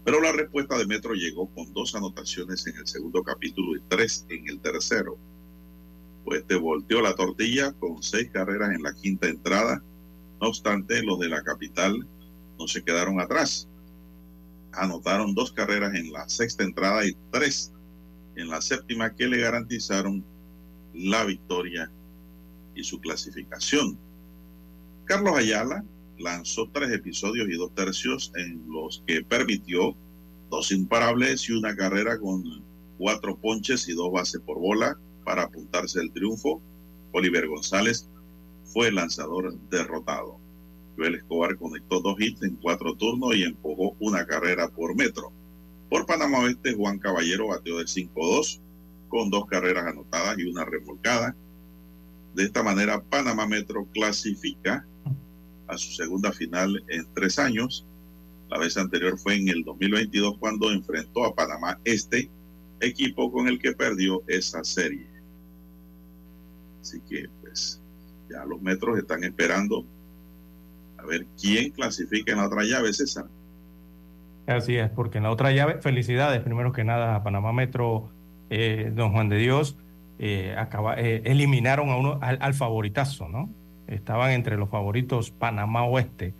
[0.03, 4.25] pero la respuesta de Metro llegó con dos anotaciones en el segundo capítulo y tres
[4.29, 5.17] en el tercero.
[6.25, 9.81] Oeste volteó la tortilla con seis carreras en la quinta entrada.
[10.41, 12.05] No obstante, los de la capital
[12.59, 13.67] no se quedaron atrás.
[14.73, 17.71] Anotaron dos carreras en la sexta entrada y tres
[18.35, 20.23] en la séptima que le garantizaron
[20.93, 21.89] la victoria
[22.75, 23.97] y su clasificación.
[25.05, 25.83] Carlos Ayala
[26.17, 29.95] lanzó tres episodios y dos tercios en los que permitió
[30.49, 32.43] dos imparables y una carrera con
[32.97, 36.61] cuatro ponches y dos bases por bola para apuntarse el triunfo.
[37.11, 38.07] Oliver González
[38.65, 40.39] fue el lanzador derrotado.
[40.97, 45.31] Joel Escobar conectó dos hits en cuatro turnos y empujó una carrera por metro.
[45.89, 48.59] Por Panamá Oeste, Juan Caballero bateó de 5-2
[49.09, 51.35] con dos carreras anotadas y una remolcada.
[52.35, 54.87] De esta manera, Panamá Metro clasifica
[55.74, 57.86] a su segunda final en tres años.
[58.49, 62.30] La vez anterior fue en el 2022 cuando enfrentó a Panamá Este,
[62.80, 65.07] equipo con el que perdió esa serie.
[66.82, 67.82] Así que, pues,
[68.30, 69.86] ya los metros están esperando
[70.97, 73.26] a ver quién clasifica en la otra llave, César.
[74.45, 78.09] Así es, porque en la otra llave, felicidades primero que nada a Panamá Metro,
[78.49, 79.78] eh, don Juan de Dios,
[80.19, 83.49] eh, acaba, eh, eliminaron a uno al, al, favoritazo, ¿no?
[83.93, 86.33] Estaban entre los favoritos Panamá Oeste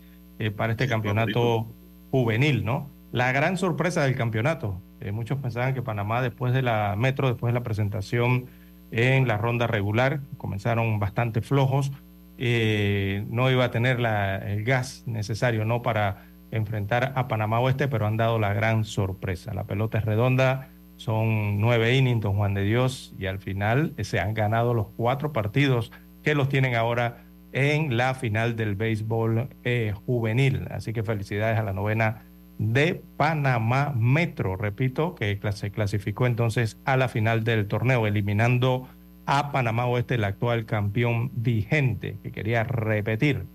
[0.56, 1.68] para este campeonato
[2.12, 2.89] juvenil, ¿no?
[3.12, 4.82] La gran sorpresa del campeonato.
[5.12, 8.47] muchos pensaban que Panamá después de la Metro, después de la presentación
[8.91, 11.91] en la ronda regular, comenzaron bastante flojos,
[12.38, 15.82] no iba a tener la, el gas necesario, ¿no?
[15.82, 19.54] Para enfrentar a Panamá Oeste, pero han dado la gran sorpresa.
[19.54, 24.20] La pelota es redonda, son nueve innings, don Juan de Dios, y al final se
[24.20, 25.91] han ganado los cuatro partidos
[26.22, 27.23] que los tienen ahora
[27.54, 30.68] en la final del béisbol eh, juvenil.
[30.72, 32.24] Así que felicidades a la novena
[32.58, 38.88] de Panamá Metro, repito, que se clasificó entonces a la final del torneo, eliminando
[39.26, 43.45] a Panamá Oeste, el actual campeón vigente, que quería repetir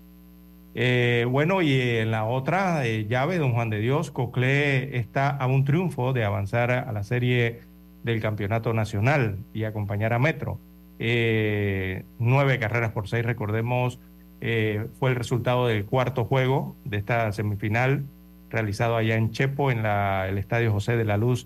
[0.75, 5.47] eh, bueno, y en la otra eh, llave, don Juan de Dios, Coclé está a
[5.47, 7.61] un triunfo de avanzar a la serie
[8.03, 10.59] del campeonato nacional y acompañar a Metro.
[10.99, 13.99] Eh, nueve carreras por seis, recordemos,
[14.41, 18.05] fue el resultado del cuarto juego de esta semifinal
[18.49, 21.45] realizado allá en Chepo, en el Estadio José de la Luz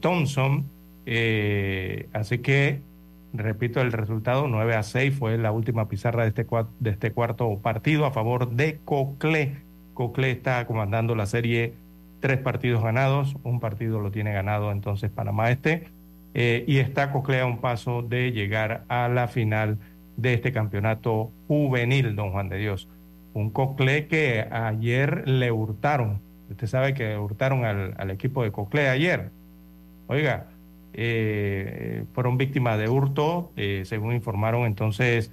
[0.00, 0.64] Thompson.
[2.12, 2.80] así que
[3.34, 6.46] Repito el resultado, 9 a 6 fue la última pizarra de este,
[6.80, 9.58] de este cuarto partido a favor de Coclé.
[9.92, 11.74] Coclé está comandando la serie,
[12.20, 15.88] tres partidos ganados, un partido lo tiene ganado entonces Panamá Este,
[16.40, 19.76] eh, y está Coclé a un paso de llegar a la final
[20.16, 22.88] de este campeonato juvenil, don Juan de Dios.
[23.34, 28.88] Un Coclé que ayer le hurtaron, usted sabe que hurtaron al, al equipo de Coclé
[28.88, 29.30] ayer.
[30.06, 30.46] Oiga,
[30.92, 35.32] eh, fueron víctimas de hurto, eh, según informaron entonces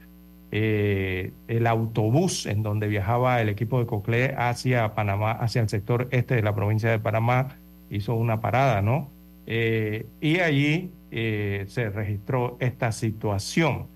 [0.49, 6.33] el autobús en donde viajaba el equipo de Coclé hacia Panamá, hacia el sector este
[6.33, 7.57] de la provincia de Panamá,
[7.91, 9.11] hizo una parada, ¿no?
[9.47, 13.87] Y allí se registró esta situación.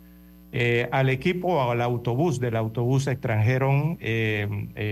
[0.92, 3.98] al equipo, al autobús del autobús extranjero,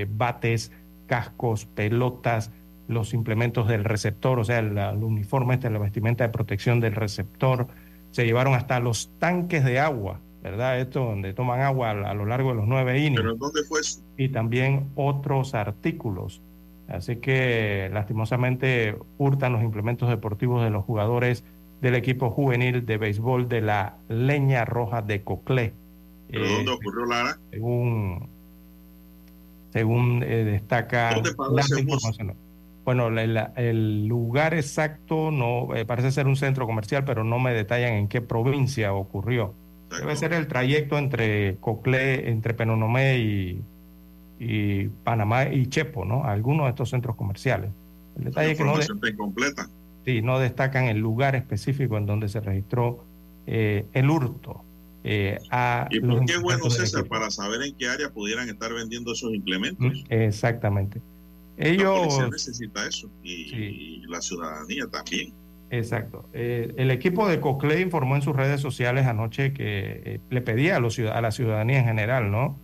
[0.10, 0.72] bates,
[1.08, 2.52] cascos, pelotas,
[2.88, 7.68] los implementos del receptor, o sea, el, uniforme, este, la vestimenta de protección del receptor.
[8.12, 10.80] Se llevaron hasta los tanques de agua, ¿verdad?
[10.80, 13.22] Esto donde toman agua a, lo largo de los nueve innings.
[13.22, 14.02] ¿Pero dónde fue eso?
[14.16, 16.42] Y también otros artículos.
[16.88, 21.44] Así que lastimosamente hurtan los implementos deportivos de los jugadores
[21.82, 25.74] del equipo juvenil de béisbol de la Leña Roja de Coclé.
[26.30, 27.38] ¿Pero dónde eh, ocurrió, Lara?
[27.52, 28.28] Según,
[29.72, 32.36] según eh, destaca la información.
[32.86, 37.94] Bueno, el lugar exacto no eh, parece ser un centro comercial, pero no me detallan
[37.94, 39.54] en qué provincia ocurrió.
[40.00, 43.62] Debe ser el trayecto entre Coclé, entre Penonomé y,
[44.40, 46.24] y Panamá y Chepo, ¿no?
[46.24, 47.72] Algunos de estos centros comerciales.
[48.18, 48.76] El detalle es que no.
[50.06, 53.04] Sí, no destacan el lugar específico en donde se registró
[53.46, 54.64] eh, el hurto.
[55.04, 57.06] Eh, a ¿Y por qué bueno, César?
[57.06, 60.04] Para saber en qué área pudieran estar vendiendo esos implementos.
[60.10, 61.02] Exactamente.
[61.58, 62.18] Ellos...
[62.20, 65.34] La necesita eso y, la ciudadanía también.
[65.70, 66.26] Exacto.
[66.34, 70.78] Eh, el equipo de Coclé informó en sus redes sociales anoche que eh, le pedía
[70.78, 72.58] a, los, a, la ciudadanía en general, ¿no?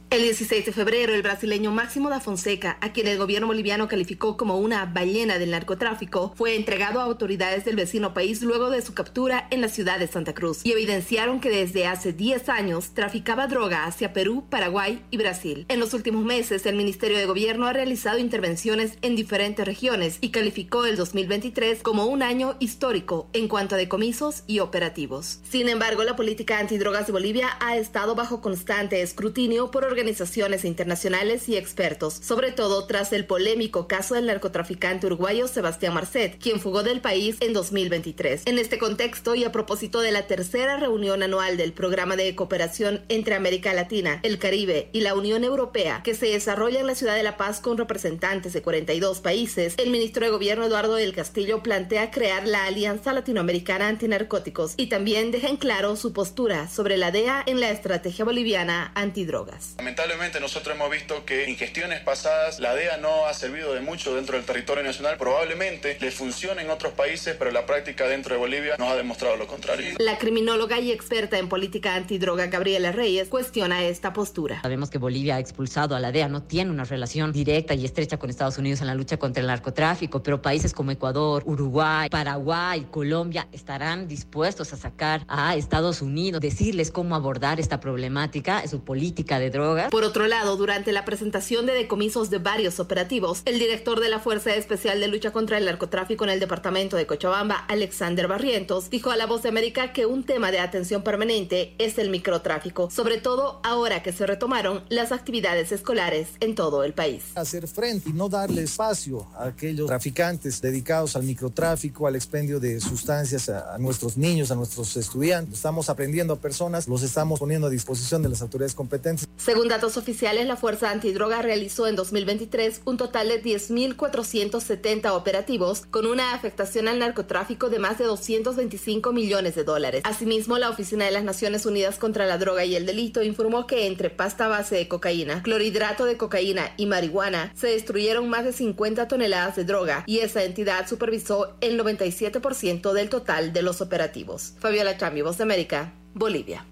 [0.10, 4.38] El 16 de febrero, el brasileño Máximo da Fonseca, a quien el gobierno boliviano calificó
[4.38, 8.94] como una ballena del narcotráfico, fue entregado a autoridades del vecino país luego de su
[8.94, 13.48] captura en la ciudad de Santa Cruz y evidenciaron que desde hace 10 años traficaba
[13.48, 15.66] droga hacia Perú, Paraguay y Brasil.
[15.68, 20.30] En los últimos meses, el Ministerio de Gobierno ha realizado intervenciones en diferentes regiones y
[20.30, 25.42] calificó el 2023 como un año histórico en cuanto a decomisos y operativos.
[25.50, 31.50] Sin embargo, la política antidrogas de Bolivia ha estado bajo constante escrutinio por organizaciones internacionales
[31.50, 36.84] y expertos, sobre todo tras el polémico caso del narcotraficante uruguayo Sebastián Marcet, quien fugó
[36.84, 38.44] del país en 2023.
[38.46, 43.02] En este contexto y a propósito de la tercera reunión anual del Programa de Cooperación
[43.10, 47.16] entre América Latina, el Caribe y la Unión Europea, que se desarrolla en la ciudad
[47.16, 51.64] de La Paz con representantes de 42 países, el ministro de Gobierno Eduardo del Castillo
[51.64, 57.10] plantea crear la Alianza Latinoamericana Antinarcóticos y también deja en claro su postura sobre la
[57.10, 59.76] DEA en la estrategia boliviana antidrogas.
[59.88, 64.14] Lamentablemente nosotros hemos visto que en gestiones pasadas la DEA no ha servido de mucho
[64.16, 65.16] dentro del territorio nacional.
[65.18, 69.38] Probablemente le funcione en otros países, pero la práctica dentro de Bolivia nos ha demostrado
[69.38, 69.96] lo contrario.
[70.00, 74.62] La criminóloga y experta en política antidroga Gabriela Reyes cuestiona esta postura.
[74.62, 78.18] Sabemos que Bolivia ha expulsado a la DEA, no tiene una relación directa y estrecha
[78.20, 82.86] con Estados Unidos en la lucha contra el narcotráfico, pero países como Ecuador, Uruguay, Paraguay,
[82.92, 89.40] Colombia estarán dispuestos a sacar a Estados Unidos, decirles cómo abordar esta problemática, su política
[89.40, 89.50] de
[89.84, 89.92] drogas.
[89.92, 94.20] Por otro lado, durante la presentación de decomisos de varios operativos, el director de la
[94.20, 99.12] Fuerza Especial de Lucha contra el Narcotráfico en el departamento de Cochabamba, Alexander Barrientos, dijo
[99.12, 103.18] a La Voz de América que un tema de atención permanente es el microtráfico, sobre
[103.18, 107.24] todo ahora que se retomaron las actividades escolares en todo el país.
[107.36, 112.80] Hacer frente y no darle espacio a aquellos traficantes dedicados al microtráfico, al expendio de
[112.80, 115.56] sustancias a, a nuestros niños, a nuestros estudiantes.
[115.56, 119.28] Estamos aprendiendo a personas, los estamos poniendo a disposición de las autoridades competentes.
[119.38, 126.06] Según datos oficiales, la Fuerza Antidroga realizó en 2023 un total de 10.470 operativos con
[126.06, 130.02] una afectación al narcotráfico de más de 225 millones de dólares.
[130.06, 133.88] Asimismo, la Oficina de las Naciones Unidas contra la Droga y el Delito informó que
[133.88, 139.08] entre pasta base de cocaína, clorhidrato de cocaína y marihuana se destruyeron más de 50
[139.08, 144.54] toneladas de droga y esa entidad supervisó el 97% del total de los operativos.
[144.60, 146.66] Fabiola Chambi, Voz de América, Bolivia.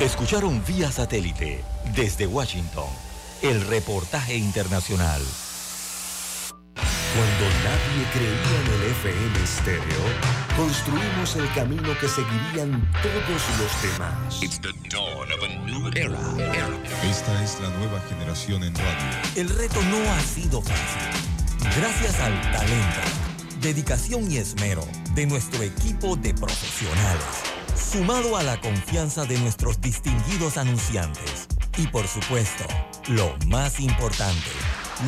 [0.00, 1.62] Escucharon vía satélite
[1.94, 2.88] desde Washington
[3.42, 5.22] el reportaje internacional.
[7.14, 10.02] Cuando nadie creía en el FM estéreo,
[10.56, 14.42] construimos el camino que seguirían todos los demás.
[17.04, 19.22] Esta es la nueva generación en radio.
[19.36, 21.24] El reto no ha sido fácil.
[21.78, 23.00] Gracias al talento,
[23.60, 24.84] dedicación y esmero
[25.14, 32.06] de nuestro equipo de profesionales, sumado a la confianza de nuestros distinguidos anunciantes y por
[32.06, 32.64] supuesto,
[33.08, 34.50] lo más importante,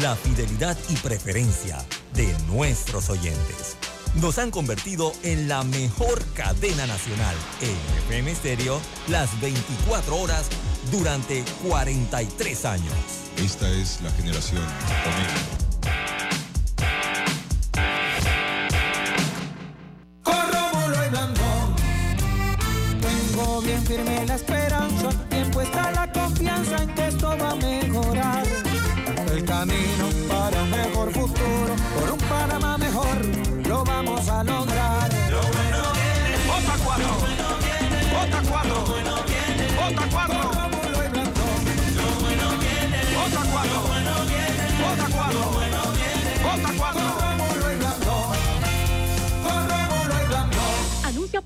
[0.01, 1.79] la fidelidad y preferencia
[2.15, 3.77] de nuestros oyentes.
[4.21, 10.47] Nos han convertido en la mejor cadena nacional en FM Estéreo las 24 horas
[10.91, 12.95] durante 43 años.
[13.37, 14.63] Esta es la generación
[23.97, 24.56] firme la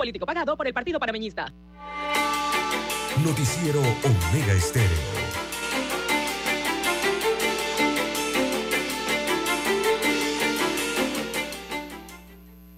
[0.00, 1.52] político pagado por el Partido Panameñista.
[3.22, 4.88] Noticiero Omega Estéreo.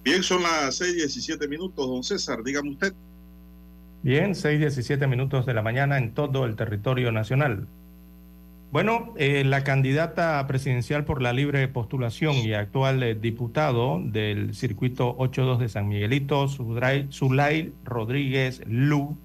[0.03, 2.93] Bien, son las 6:17 minutos, don César, dígame usted.
[4.01, 7.69] Bien, 6:17 minutos de la mañana en todo el territorio nacional.
[8.73, 15.13] Bueno, eh, la candidata presidencial por la libre postulación y actual eh, diputado del circuito
[15.15, 19.15] 82 de San Miguelito, Zulay, Rodríguez Lu,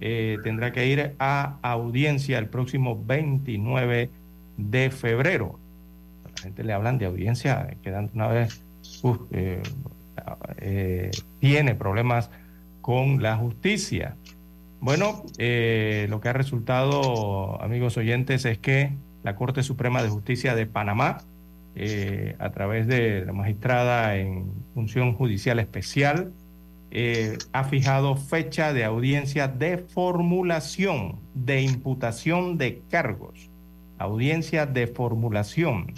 [0.00, 4.10] eh, tendrá que ir a audiencia el próximo 29
[4.56, 5.60] de febrero.
[6.24, 8.60] La gente le hablan de audiencia, quedando una vez,
[9.30, 9.62] eh,
[10.58, 12.28] eh, tiene problemas
[12.80, 14.16] con la justicia.
[14.80, 20.54] Bueno, eh, lo que ha resultado, amigos oyentes, es que la Corte Suprema de Justicia
[20.54, 21.18] de Panamá,
[21.74, 26.32] eh, a través de la magistrada en función judicial especial,
[26.92, 33.50] eh, ha fijado fecha de audiencia de formulación de imputación de cargos.
[33.98, 35.92] Audiencia de formulación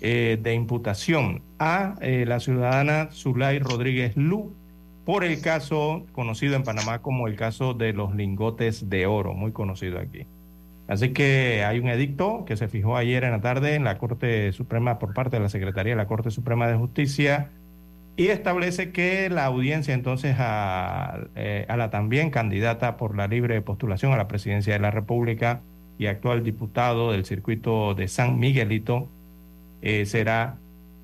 [0.00, 4.52] eh, de imputación a eh, la ciudadana Zulay Rodríguez Lu
[5.04, 9.52] por el caso conocido en Panamá como el caso de los lingotes de oro, muy
[9.52, 10.26] conocido aquí.
[10.86, 14.52] Así que hay un edicto que se fijó ayer en la tarde en la Corte
[14.52, 17.50] Suprema por parte de la Secretaría de la Corte Suprema de Justicia
[18.16, 23.60] y establece que la audiencia entonces a, eh, a, la también candidata por la libre
[23.62, 25.62] postulación a la presidencia de la República
[25.98, 29.08] y actual diputado del circuito de San Miguelito
[29.80, 30.58] eh, será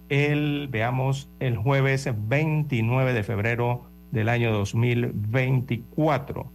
[0.09, 6.51] el, veamos, el jueves 29 de febrero del año 2024.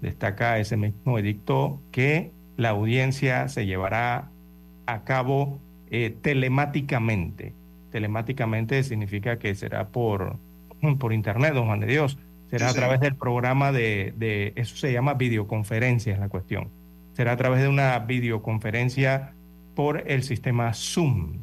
[0.00, 4.30] Destaca ese mismo edicto que la audiencia se llevará
[4.86, 5.58] a cabo
[5.90, 7.52] eh, telemáticamente.
[7.90, 10.36] Telemáticamente significa que será por,
[10.98, 12.18] por internet, don Juan de Dios.
[12.50, 16.68] Será a través del programa de, de, eso se llama videoconferencia, es la cuestión.
[17.12, 19.34] Será a través de una videoconferencia
[19.76, 21.38] por el sistema Zoom.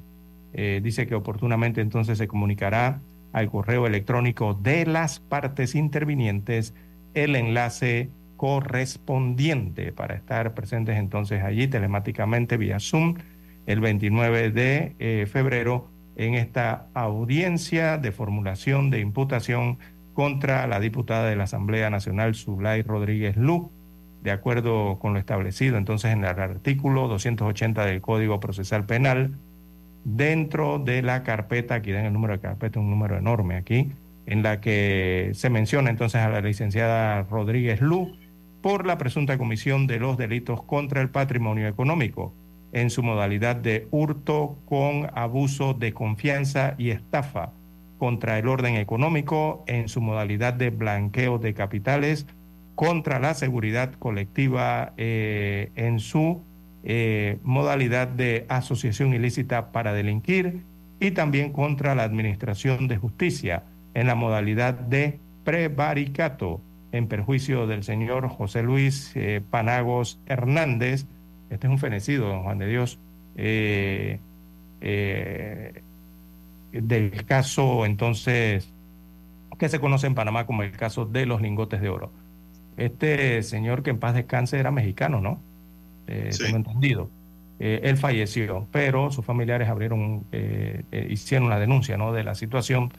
[0.54, 3.00] Eh, dice que oportunamente entonces se comunicará
[3.34, 6.74] al correo electrónico de las partes intervinientes
[7.14, 13.16] el enlace correspondiente para estar presentes entonces allí telemáticamente vía Zoom
[13.66, 19.78] el 29 de eh, febrero en esta audiencia de formulación de imputación
[20.14, 23.70] contra la diputada de la Asamblea Nacional, Zulay Rodríguez Lu,
[24.24, 29.38] de acuerdo con lo establecido entonces en el artículo 280 del Código Procesal Penal,
[30.08, 33.92] dentro de la carpeta, aquí den el número de carpeta, un número enorme aquí,
[34.26, 38.16] en la que se menciona entonces a la licenciada Rodríguez Lu,
[38.62, 42.34] por la presunta comisión de los delitos contra el patrimonio económico
[42.72, 47.52] en su modalidad de hurto con abuso de confianza y estafa
[47.98, 52.28] contra el orden económico en su modalidad de blanqueo de capitales
[52.76, 56.44] contra la seguridad colectiva eh, en su
[56.90, 60.62] eh, modalidad de asociación ilícita para delinquir
[61.02, 63.64] y también contra la administración de justicia
[63.94, 66.62] en la modalidad de prevaricato
[66.94, 71.06] en perjuicio del señor José Luis eh, Panagos Hernández.
[71.50, 73.00] Este es un fenecido, don Juan de Dios,
[73.36, 74.22] eh,
[76.72, 78.72] del caso entonces
[79.60, 82.14] que se conoce en Panamá como el caso de los lingotes de oro.
[82.78, 85.42] Este señor que en paz descanse era mexicano, ¿no?
[86.08, 87.10] Tengo entendido.
[87.60, 90.24] él falleció, pero sus familiares abrieron,
[91.10, 92.14] hicieron la denuncia, ¿no?
[92.14, 92.92] De la situación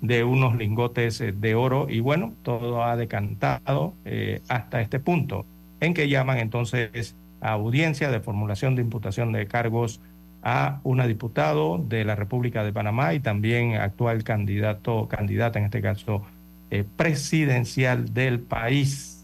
[0.00, 5.46] de unos lingotes eh, de oro y bueno, todo ha decantado eh, hasta este punto,
[5.80, 10.00] en que llaman entonces a audiencia de formulación de imputación de cargos
[10.42, 15.82] a una diputado de la República de Panamá y también actual candidato, candidata en este
[15.82, 16.22] caso
[16.70, 19.15] eh, presidencial del país.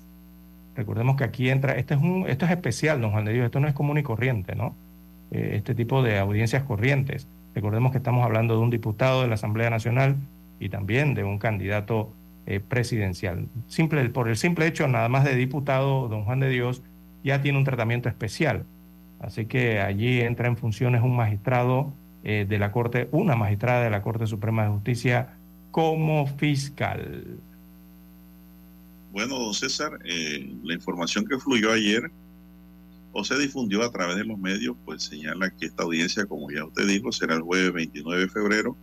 [0.74, 3.60] Recordemos que aquí entra, este es un, esto es especial, don Juan de Dios, esto
[3.60, 4.74] no es común y corriente, ¿no?
[5.30, 7.26] este tipo de audiencias corrientes.
[7.54, 10.16] Recordemos que estamos hablando de un diputado de la Asamblea Nacional
[10.60, 12.12] y también de un candidato
[12.46, 13.46] eh, presidencial.
[13.66, 16.82] Simple, por el simple hecho, nada más de diputado, don Juan de Dios
[17.22, 18.64] ya tiene un tratamiento especial.
[19.20, 21.92] Así que allí entra en funciones un magistrado
[22.24, 25.28] eh, de la Corte, una magistrada de la Corte Suprema de Justicia
[25.70, 27.38] como fiscal.
[29.12, 32.10] Bueno, don César, eh, la información que fluyó ayer
[33.12, 36.64] o se difundió a través de los medios, pues señala que esta audiencia, como ya
[36.64, 38.74] usted dijo, será el jueves 29 de febrero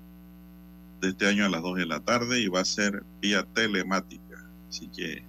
[1.01, 4.45] de este año a las 2 de la tarde y va a ser vía telemática.
[4.69, 5.23] Así que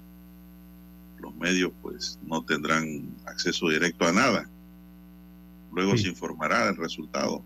[1.18, 4.51] los medios pues no tendrán acceso directo a nada.
[5.72, 7.42] Luego se informará del resultado.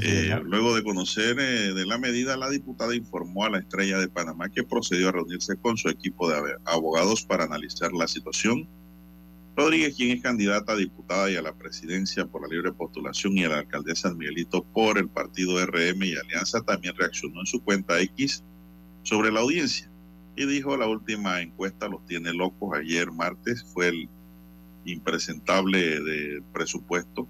[0.00, 4.08] Eh, luego de conocer eh, de la medida, la diputada informó a la estrella de
[4.08, 8.68] Panamá que procedió a reunirse con su equipo de abogados para analizar la situación
[9.56, 13.44] Rodríguez, quien es candidata a diputada y a la presidencia por la libre postulación y
[13.44, 17.60] a la alcaldesa de Miguelito por el partido RM y Alianza, también reaccionó en su
[17.60, 18.42] cuenta X
[19.02, 19.90] sobre la audiencia
[20.36, 22.78] y dijo la última encuesta los tiene locos.
[22.78, 24.08] Ayer martes fue el
[24.86, 27.28] impresentable de presupuesto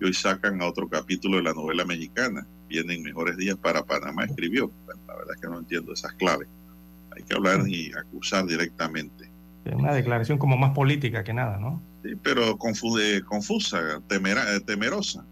[0.00, 2.46] y hoy sacan a otro capítulo de la novela mexicana.
[2.68, 4.70] Vienen mejores días para Panamá, escribió.
[4.86, 6.48] la verdad es que no entiendo esas claves.
[7.16, 9.28] Hay que hablar y acusar directamente
[9.74, 11.82] una declaración como más política que nada, ¿no?
[12.02, 15.24] Sí, pero confusa, temera, temerosa.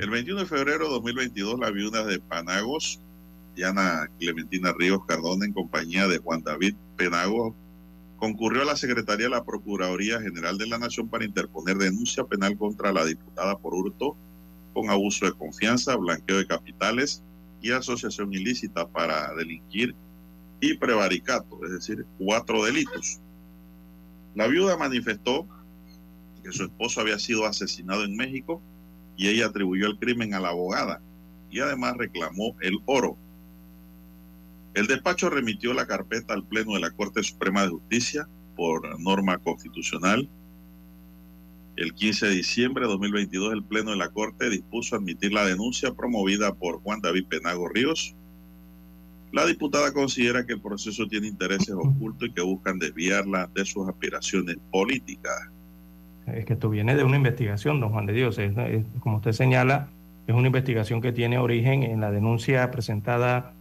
[0.00, 3.00] El 21 de febrero de 2022, la viuda de Panagos,
[3.54, 7.54] Diana Clementina Ríos Cardona, en compañía de Juan David Penagos,
[8.16, 12.56] concurrió a la Secretaría de la Procuraduría General de la Nación para interponer denuncia penal
[12.56, 14.16] contra la diputada por hurto
[14.72, 17.22] con abuso de confianza, blanqueo de capitales
[17.62, 19.94] y asociación ilícita para delinquir
[20.60, 23.20] y prevaricato, es decir, cuatro delitos.
[24.34, 25.46] La viuda manifestó
[26.42, 28.60] que su esposo había sido asesinado en México
[29.16, 31.00] y ella atribuyó el crimen a la abogada
[31.50, 33.16] y además reclamó el oro.
[34.76, 39.38] El despacho remitió la carpeta al Pleno de la Corte Suprema de Justicia por norma
[39.38, 40.28] constitucional.
[41.76, 45.94] El 15 de diciembre de 2022 el Pleno de la Corte dispuso admitir la denuncia
[45.94, 48.14] promovida por Juan David Penago Ríos.
[49.32, 53.88] La diputada considera que el proceso tiene intereses ocultos y que buscan desviarla de sus
[53.88, 55.48] aspiraciones políticas.
[56.26, 58.38] Es que esto viene de una investigación, don Juan de Dios.
[59.00, 59.88] Como usted señala,
[60.26, 63.54] es una investigación que tiene origen en la denuncia presentada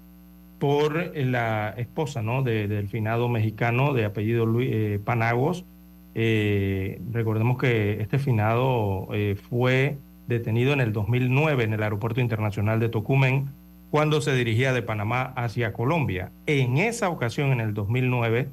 [0.60, 2.43] por la esposa ¿no?
[2.43, 5.66] de, del finado mexicano de apellido Luis, eh, Panagos.
[6.14, 9.97] Eh, recordemos que este finado eh, fue
[10.28, 13.49] detenido en el 2009 en el Aeropuerto Internacional de Tocumen
[13.91, 16.32] cuando se dirigía de Panamá hacia Colombia.
[16.47, 18.49] En esa ocasión, en el 2009,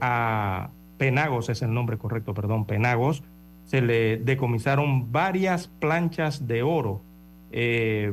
[0.00, 3.22] a Penagos, es el nombre correcto, perdón, Penagos,
[3.64, 7.00] se le decomisaron varias planchas de oro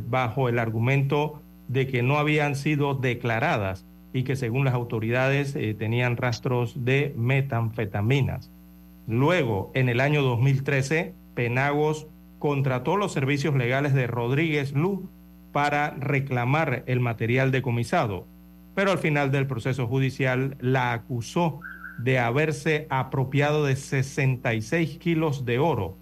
[0.08, 5.74] bajo el argumento de que no habían sido declaradas y que según las autoridades eh,
[5.78, 8.52] tenían rastros de metanfetaminas.
[9.08, 12.08] Luego, en el año 2013, Penagos
[12.40, 15.10] contrató los servicios legales de Rodríguez Lu
[15.52, 18.26] para reclamar el material decomisado,
[18.76, 21.60] pero al final del proceso judicial la acusó
[22.00, 25.98] de haberse apropiado de 66 kilos de oro.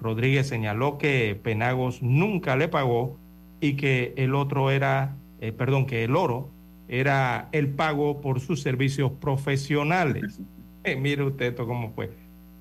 [0.00, 3.18] Rodríguez señaló que Penagos nunca le pagó
[3.60, 6.50] y que el otro era, eh, perdón, que el oro
[6.88, 10.40] era el pago por sus servicios profesionales.
[10.84, 12.10] Eh, mire usted esto cómo fue.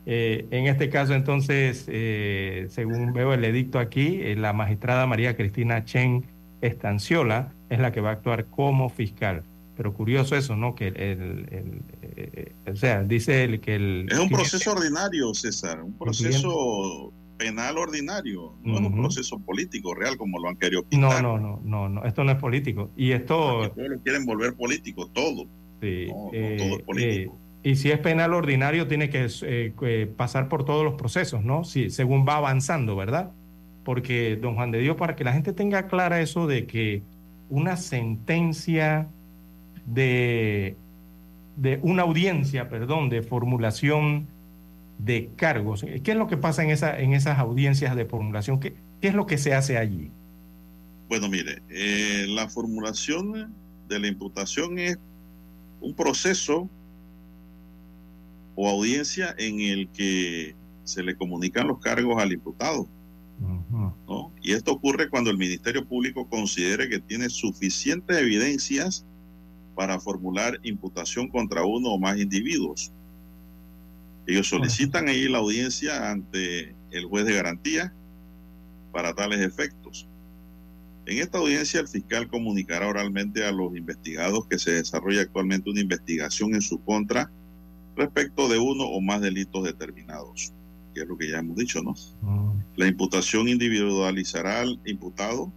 [0.06, 5.86] Eh, en este caso, entonces, eh, según veo el edicto aquí, la magistrada María Cristina
[5.86, 6.26] Chen
[6.62, 9.44] Estanciola es la que va a actuar como fiscal.
[9.78, 10.76] Pero curioso eso, ¿no?
[10.76, 11.82] Que el, el-
[12.16, 14.08] el- o sea, dice el que el...
[14.12, 20.18] Es un proceso ordinario, César, un proceso penal ordinario, no es un proceso político real
[20.18, 21.24] como lo han querido No, pintar.
[21.24, 22.92] no, no, no, no, esto no es político.
[22.98, 23.72] Y esto...
[23.74, 25.46] Todos lo quieren volver político, todo.
[25.82, 27.34] Sí, No, no eh, todo es político.
[27.64, 31.64] eh, y si es penal ordinario, tiene que eh, pasar por todos los procesos, ¿no?
[31.64, 33.32] Sí, según va avanzando, ¿verdad?
[33.86, 37.02] Porque, don Juan de Dios, para que la gente tenga clara eso de que
[37.50, 39.08] una sentencia
[39.86, 40.76] de,
[41.56, 44.28] de una audiencia, perdón, de formulación
[45.00, 48.60] de cargos, ¿qué es lo que pasa en, esa, en esas audiencias de formulación?
[48.60, 50.12] ¿Qué, qué es lo que se hace allí?
[51.08, 53.54] Bueno, mire, eh, la formulación
[53.88, 55.00] de la imputación es
[55.82, 56.70] un proceso
[58.56, 62.88] o audiencia en el que se le comunican los cargos al imputado.
[64.08, 64.34] ¿no?
[64.42, 69.06] Y esto ocurre cuando el Ministerio Público considere que tiene suficientes evidencias
[69.76, 72.92] para formular imputación contra uno o más individuos.
[74.30, 77.92] Ellos solicitan ahí la audiencia ante el juez de garantía
[78.92, 80.08] para tales efectos.
[81.08, 85.82] En esta audiencia el fiscal comunicará oralmente a los investigados que se desarrolla actualmente una
[85.82, 87.32] investigación en su contra
[87.96, 90.54] respecto de uno o más delitos determinados,
[90.94, 91.96] que es lo que ya hemos dicho, ¿no?
[92.76, 95.52] La imputación individualizará al imputado,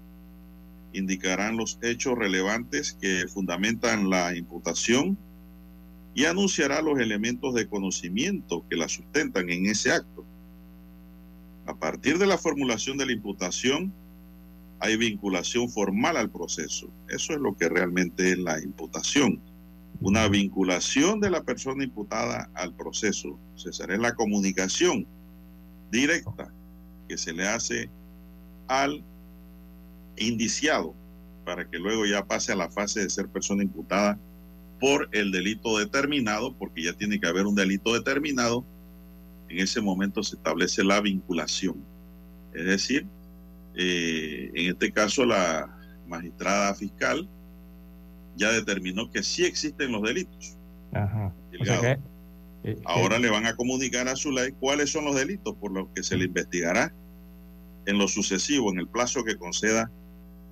[0.95, 5.19] indicarán los hechos relevantes que fundamentan la imputación
[6.15, 10.25] y anunciará los elementos de conocimiento que la sustentan en ese acto.
[11.67, 13.93] A partir de la formulación de la imputación,
[14.81, 16.91] hay vinculación formal al proceso.
[17.09, 19.41] Eso es lo que realmente es la imputación.
[20.01, 23.39] Una vinculación de la persona imputada al proceso.
[23.55, 25.07] César, es la comunicación
[25.93, 26.53] directa
[27.09, 27.89] que se le hace
[28.67, 29.05] al
[30.17, 30.95] indiciado
[31.45, 34.19] para que luego ya pase a la fase de ser persona imputada
[34.83, 38.65] por el delito determinado, porque ya tiene que haber un delito determinado.
[39.49, 41.77] En ese momento se establece la vinculación.
[42.53, 43.07] Es decir,
[43.77, 45.73] eh, en este caso la
[46.09, 47.29] magistrada fiscal
[48.35, 50.57] ya determinó que sí existen los delitos.
[50.93, 51.33] Ajá.
[51.61, 52.03] O sea Delgado.
[52.65, 55.55] que, eh, Ahora eh, le van a comunicar a su ley cuáles son los delitos
[55.61, 56.93] por los que se le investigará
[57.87, 59.93] en lo sucesivo, en el plazo que conceda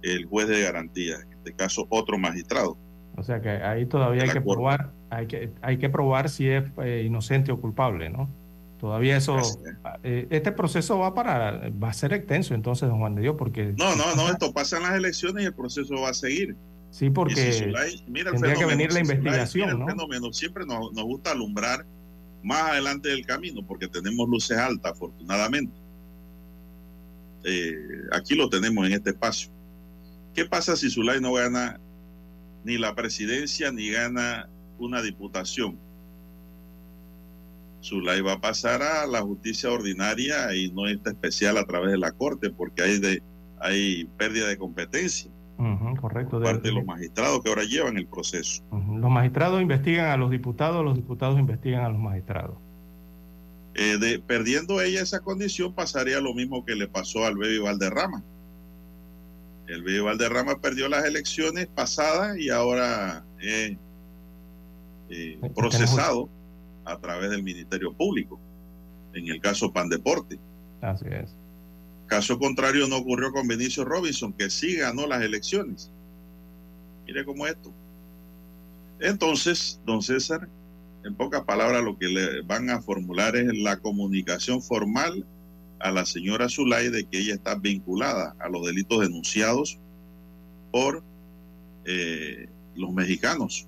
[0.02, 2.78] el juez de garantía, en este caso otro magistrado.
[3.20, 6.64] O sea que ahí todavía hay que probar, hay que, hay que probar si es
[6.82, 8.28] eh, inocente o culpable, ¿no?
[8.80, 9.36] Todavía eso,
[10.02, 13.74] eh, este proceso va para, va a ser extenso entonces, don Juan de Dios, porque
[13.76, 16.56] No, no, no, esto pasa en las elecciones y el proceso va a seguir.
[16.90, 19.86] sí, porque Zulay- mira tendría que venir la Zulay- investigación, el ¿no?
[19.86, 21.84] fenómeno, siempre nos, nos gusta alumbrar
[22.42, 25.74] más adelante del camino porque tenemos luces altas, afortunadamente.
[27.44, 27.74] Eh,
[28.12, 29.50] aquí lo tenemos en este espacio.
[30.34, 31.78] ¿Qué ¿Qué pasa si Zulay no gana
[32.64, 34.48] ni la presidencia ni gana
[34.78, 35.78] una diputación?
[37.82, 41.98] Zulay va a pasar a la justicia ordinaria y no está especial a través de
[41.98, 43.22] la corte porque hay de
[43.58, 45.30] hay pérdida de competencia
[46.00, 46.30] correcto.
[46.30, 48.62] por parte de los magistrados que ahora llevan el proceso.
[48.70, 52.56] Los magistrados investigan a los diputados, los diputados investigan a los magistrados.
[53.74, 58.22] Eh, de, perdiendo ella esa condición, pasaría lo mismo que le pasó al Baby Valderrama.
[59.70, 63.76] El Baby Valderrama perdió las elecciones pasadas y ahora es
[65.10, 66.28] eh, procesado
[66.84, 68.40] a través del Ministerio Público,
[69.14, 70.40] en el caso Pandeporte.
[70.80, 71.36] Así es.
[72.08, 75.92] Caso contrario no ocurrió con Benicio Robinson, que sí ganó las elecciones.
[77.06, 77.72] Mire cómo esto.
[78.98, 80.48] Entonces, don César,
[81.04, 85.24] en pocas palabras, lo que le van a formular es la comunicación formal
[85.80, 89.78] a la señora Zulay de que ella está vinculada a los delitos denunciados
[90.70, 91.02] por
[91.86, 93.66] eh, los mexicanos,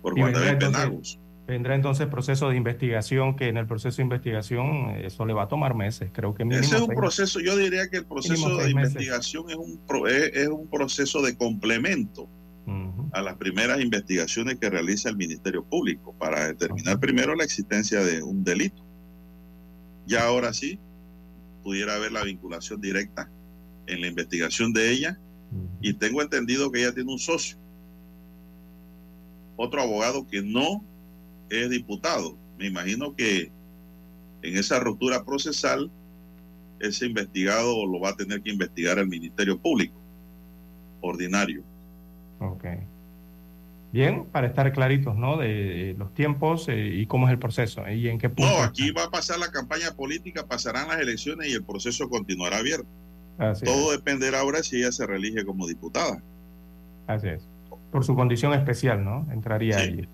[0.00, 1.18] por Penagos.
[1.46, 5.48] Vendrá entonces proceso de investigación, que en el proceso de investigación eso le va a
[5.48, 8.72] tomar meses, creo que mínimo Ese es un proceso, yo diría que el proceso de
[8.72, 8.92] meses.
[8.94, 12.28] investigación es un, pro- es, es un proceso de complemento
[13.12, 18.22] a las primeras investigaciones que realiza el Ministerio Público para determinar primero la existencia de
[18.22, 18.82] un delito.
[20.06, 20.78] Ya ahora sí,
[21.62, 23.30] pudiera haber la vinculación directa
[23.86, 25.18] en la investigación de ella
[25.80, 27.56] y tengo entendido que ella tiene un socio,
[29.56, 30.84] otro abogado que no
[31.48, 32.36] es diputado.
[32.58, 33.52] Me imagino que
[34.42, 35.90] en esa ruptura procesal,
[36.80, 39.96] ese investigado lo va a tener que investigar el Ministerio Público
[41.00, 41.62] ordinario.
[42.40, 42.64] Ok.
[43.94, 45.36] Bien, para estar claritos, ¿no?
[45.36, 48.50] De, los tiempos eh, y cómo es el proceso eh, y en qué punto.
[48.50, 52.58] No, aquí va a pasar la campaña política, pasarán las elecciones y el proceso continuará
[52.58, 52.88] abierto.
[53.38, 56.20] Así Todo dependerá ahora si ella se reelige como diputada.
[57.06, 57.48] Así es.
[57.92, 59.28] Por su condición especial, ¿no?
[59.30, 60.08] Entraría ahí.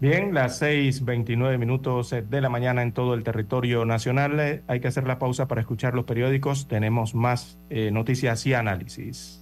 [0.00, 4.40] Bien, las 6:29 minutos de la mañana en todo el territorio nacional.
[4.40, 6.66] Eh, Hay que hacer la pausa para escuchar los periódicos.
[6.66, 9.41] Tenemos más eh, noticias y análisis.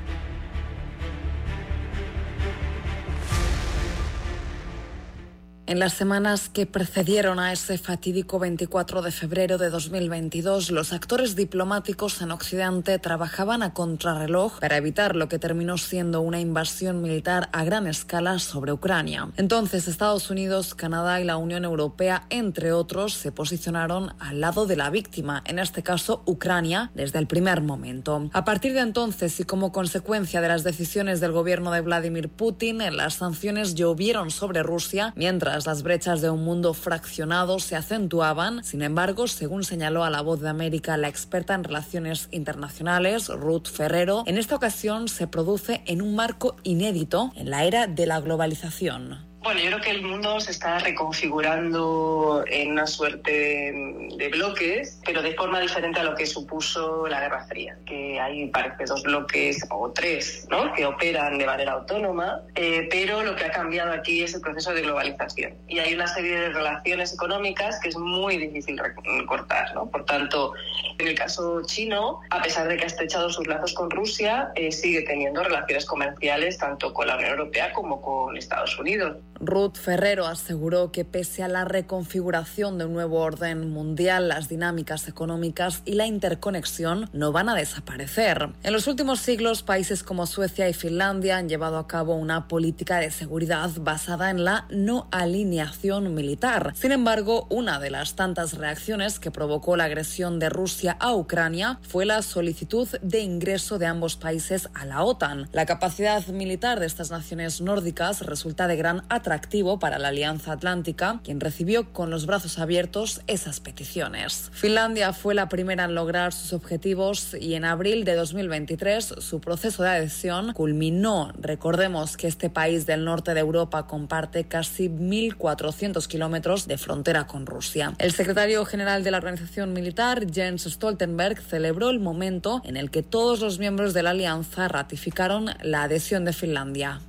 [5.71, 11.37] En las semanas que precedieron a ese fatídico 24 de febrero de 2022, los actores
[11.37, 17.47] diplomáticos en Occidente trabajaban a contrarreloj para evitar lo que terminó siendo una invasión militar
[17.53, 19.29] a gran escala sobre Ucrania.
[19.37, 24.75] Entonces, Estados Unidos, Canadá y la Unión Europea, entre otros, se posicionaron al lado de
[24.75, 28.29] la víctima, en este caso Ucrania, desde el primer momento.
[28.33, 32.79] A partir de entonces y como consecuencia de las decisiones del gobierno de Vladimir Putin,
[32.93, 38.63] las sanciones llovieron sobre Rusia, mientras las brechas de un mundo fraccionado se acentuaban.
[38.63, 43.67] Sin embargo, según señaló a la voz de América la experta en relaciones internacionales, Ruth
[43.67, 48.19] Ferrero, en esta ocasión se produce en un marco inédito en la era de la
[48.19, 49.30] globalización.
[49.43, 53.73] Bueno, yo creo que el mundo se está reconfigurando en una suerte
[54.15, 58.47] de, bloques, pero de forma diferente a lo que supuso la Guerra Fría, que hay
[58.49, 60.71] parece dos bloques o tres, ¿no?
[60.73, 64.75] Que operan de manera autónoma, eh, pero lo que ha cambiado aquí es el proceso
[64.75, 68.79] de globalización y hay una serie de relaciones económicas que es muy difícil
[69.25, 69.89] cortar, ¿no?
[69.89, 70.53] Por tanto,
[70.99, 74.71] en el caso chino, a pesar de que ha estrechado sus lazos con Rusia, eh,
[74.71, 79.17] sigue teniendo relaciones comerciales tanto con la Unión Europea como con Estados Unidos.
[79.43, 85.07] Ruth Ferrero aseguró que pese a la reconfiguración de un nuevo orden mundial, las dinámicas
[85.07, 88.49] económicas y la interconexión no van a desaparecer.
[88.61, 92.99] En los últimos siglos, países como Suecia y Finlandia han llevado a cabo una política
[92.99, 96.73] de seguridad basada en la no alineación militar.
[96.75, 101.79] Sin embargo, una de las tantas reacciones que provocó la agresión de Rusia a Ucrania
[101.81, 105.49] fue la solicitud de ingreso de ambos países a la OTAN.
[105.51, 110.51] La capacidad militar de estas naciones nórdicas resulta de gran atractivo atractivo para la Alianza
[110.51, 114.49] Atlántica, quien recibió con los brazos abiertos esas peticiones.
[114.51, 119.83] Finlandia fue la primera en lograr sus objetivos y en abril de 2023 su proceso
[119.83, 121.31] de adhesión culminó.
[121.39, 127.45] Recordemos que este país del norte de Europa comparte casi 1.400 kilómetros de frontera con
[127.45, 127.93] Rusia.
[127.99, 133.01] El secretario general de la organización militar, Jens Stoltenberg, celebró el momento en el que
[133.01, 136.99] todos los miembros de la alianza ratificaron la adhesión de Finlandia.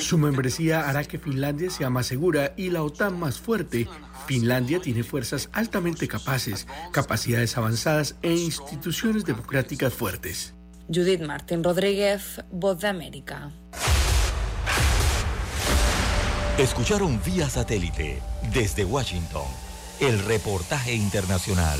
[0.00, 3.88] Su membresía hará que Finlandia sea más segura y la OTAN más fuerte.
[4.26, 10.54] Finlandia tiene fuerzas altamente capaces, capacidades avanzadas e instituciones democráticas fuertes.
[10.88, 13.52] Judith Martín Rodríguez, Voz de América.
[16.58, 18.22] Escucharon vía satélite
[18.54, 19.44] desde Washington
[20.00, 21.78] el reportaje internacional.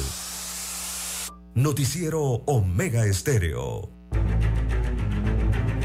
[1.55, 3.96] Noticiero Omega Estéreo.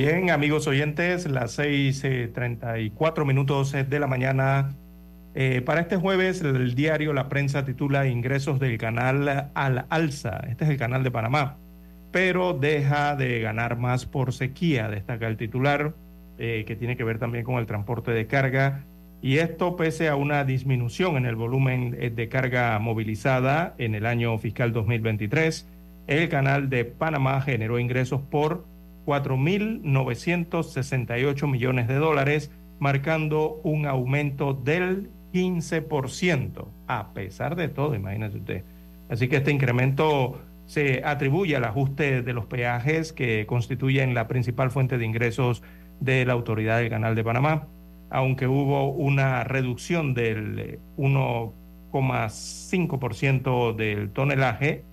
[0.00, 4.76] Bien, amigos oyentes, las 6:34 minutos de la mañana.
[5.34, 10.38] Eh, para este jueves, el diario La Prensa titula Ingresos del canal al alza.
[10.48, 11.56] Este es el canal de Panamá,
[12.12, 15.94] pero deja de ganar más por sequía, destaca el titular,
[16.38, 18.84] eh, que tiene que ver también con el transporte de carga.
[19.20, 24.06] Y esto pese a una disminución en el volumen eh, de carga movilizada en el
[24.06, 25.66] año fiscal 2023.
[26.06, 28.64] El canal de Panamá generó ingresos por
[29.08, 38.64] 4.968 millones de dólares, marcando un aumento del 15%, a pesar de todo, imagínese usted.
[39.08, 44.70] Así que este incremento se atribuye al ajuste de los peajes que constituyen la principal
[44.70, 45.62] fuente de ingresos
[46.00, 47.66] de la Autoridad del Canal de Panamá,
[48.10, 54.84] aunque hubo una reducción del 1,5% del tonelaje,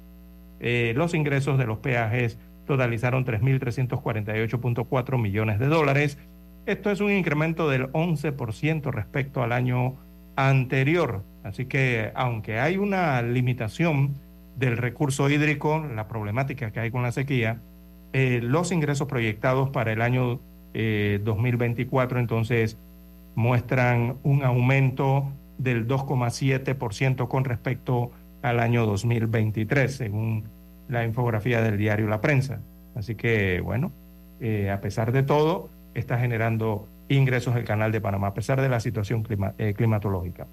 [0.62, 6.18] eh, los ingresos de los peajes totalizaron 3.348.4 millones de dólares.
[6.66, 9.96] Esto es un incremento del 11% respecto al año
[10.36, 11.24] anterior.
[11.44, 14.16] Así que aunque hay una limitación
[14.58, 17.60] del recurso hídrico, la problemática que hay con la sequía,
[18.14, 20.40] eh, los ingresos proyectados para el año
[20.74, 22.78] 2024 eh, entonces
[23.36, 28.12] muestran un aumento del 2,7% con respecto
[28.42, 30.44] al año 2023, según
[30.88, 32.60] la infografía del diario La Prensa.
[32.96, 33.92] Así que, bueno,
[34.40, 38.70] eh, a pesar de todo, está generando ingresos el canal de Panamá, a pesar de
[38.70, 39.26] la situación
[39.58, 40.48] eh, climatológica.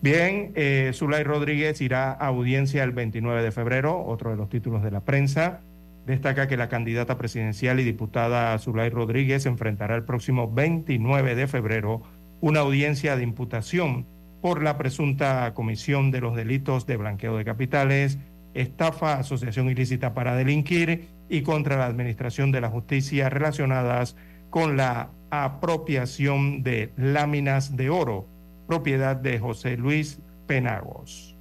[0.00, 4.82] Bien, eh, Zulay Rodríguez irá a audiencia el 29 de febrero, otro de los títulos
[4.82, 5.60] de la prensa.
[6.06, 12.02] Destaca que la candidata presidencial y diputada Zulay Rodríguez enfrentará el próximo 29 de febrero
[12.40, 14.04] una audiencia de imputación
[14.40, 18.18] por la presunta comisión de los delitos de blanqueo de capitales,
[18.54, 24.16] estafa, asociación ilícita para delinquir y contra la administración de la justicia relacionadas
[24.50, 28.26] con la apropiación de láminas de oro,
[28.66, 31.36] propiedad de José Luis Penagos.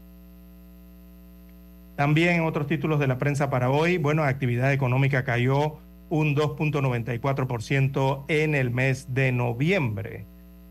[1.98, 5.78] También otros títulos de la prensa para hoy, bueno, actividad económica cayó
[6.10, 10.26] un 2.94% en el mes de noviembre.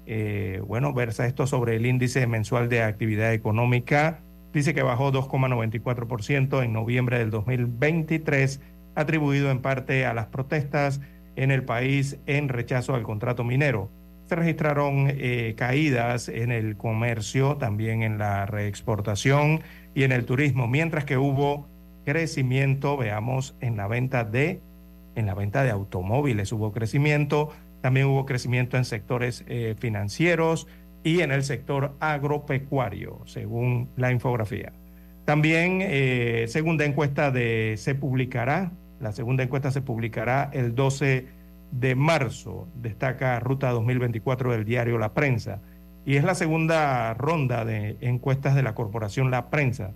[0.06, 4.20] Eh, bueno, versa esto sobre el índice mensual de actividad económica
[4.52, 8.60] dice que bajó 2,94% en noviembre del 2023,
[8.94, 11.00] atribuido en parte a las protestas
[11.36, 13.90] en el país en rechazo al contrato minero.
[14.26, 19.60] Se registraron eh, caídas en el comercio, también en la reexportación
[19.94, 21.66] y en el turismo, mientras que hubo
[22.04, 24.60] crecimiento, veamos, en la venta de
[25.16, 30.66] en la venta de automóviles hubo crecimiento, también hubo crecimiento en sectores eh, financieros,
[31.02, 34.72] y en el sector agropecuario, según la infografía.
[35.24, 41.26] También, eh, segunda encuesta de, se publicará, la segunda encuesta se publicará el 12
[41.72, 45.60] de marzo, destaca Ruta 2024 del diario La Prensa,
[46.04, 49.92] y es la segunda ronda de encuestas de la corporación La Prensa.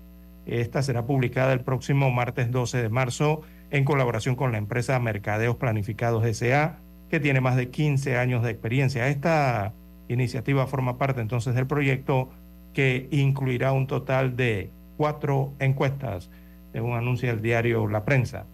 [0.46, 3.40] Esta será publicada el próximo martes 12 de marzo
[3.70, 6.78] en colaboración con la empresa Mercadeos Planificados SA,
[7.10, 9.08] que tiene más de 15 años de experiencia.
[9.08, 9.72] Esta
[10.08, 12.30] iniciativa forma parte entonces del proyecto
[12.72, 16.30] que incluirá un total de cuatro encuestas,
[16.72, 18.46] según anuncia el diario La Prensa.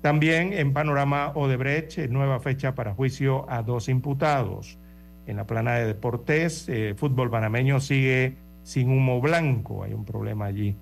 [0.00, 4.78] También en panorama Odebrecht, nueva fecha para juicio a dos imputados.
[5.26, 9.84] En la plana de deportes, eh, fútbol panameño sigue sin humo blanco.
[9.84, 10.76] Hay un problema allí.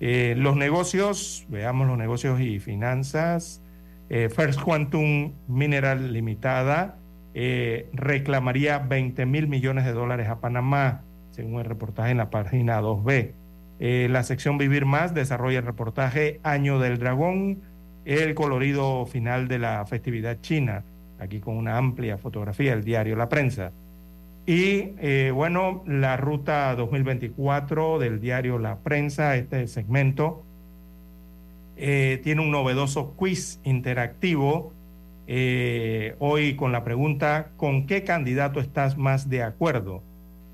[0.00, 3.62] Eh, los negocios, veamos los negocios y finanzas.
[4.08, 6.98] Eh, First Quantum Mineral Limitada
[7.34, 12.80] eh, reclamaría 20 mil millones de dólares a Panamá, según el reportaje en la página
[12.80, 13.32] 2B.
[14.08, 17.58] la sección Vivir Más desarrolla el reportaje Año del Dragón,
[18.04, 20.84] el colorido final de la festividad china,
[21.18, 23.72] aquí con una amplia fotografía, el diario La Prensa.
[24.46, 30.42] Y eh, bueno, la ruta 2024 del diario La Prensa, este segmento,
[31.76, 34.72] eh, tiene un novedoso quiz interactivo.
[35.26, 40.02] Eh, hoy con la pregunta, ¿con qué candidato estás más de acuerdo?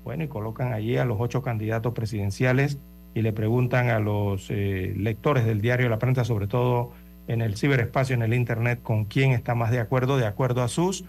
[0.03, 2.79] Bueno, y colocan allí a los ocho candidatos presidenciales
[3.13, 6.91] y le preguntan a los lectores del diario La Prensa, sobre todo
[7.27, 10.69] en el ciberespacio, en el Internet, con quién está más de acuerdo, de acuerdo a
[10.69, 11.03] sus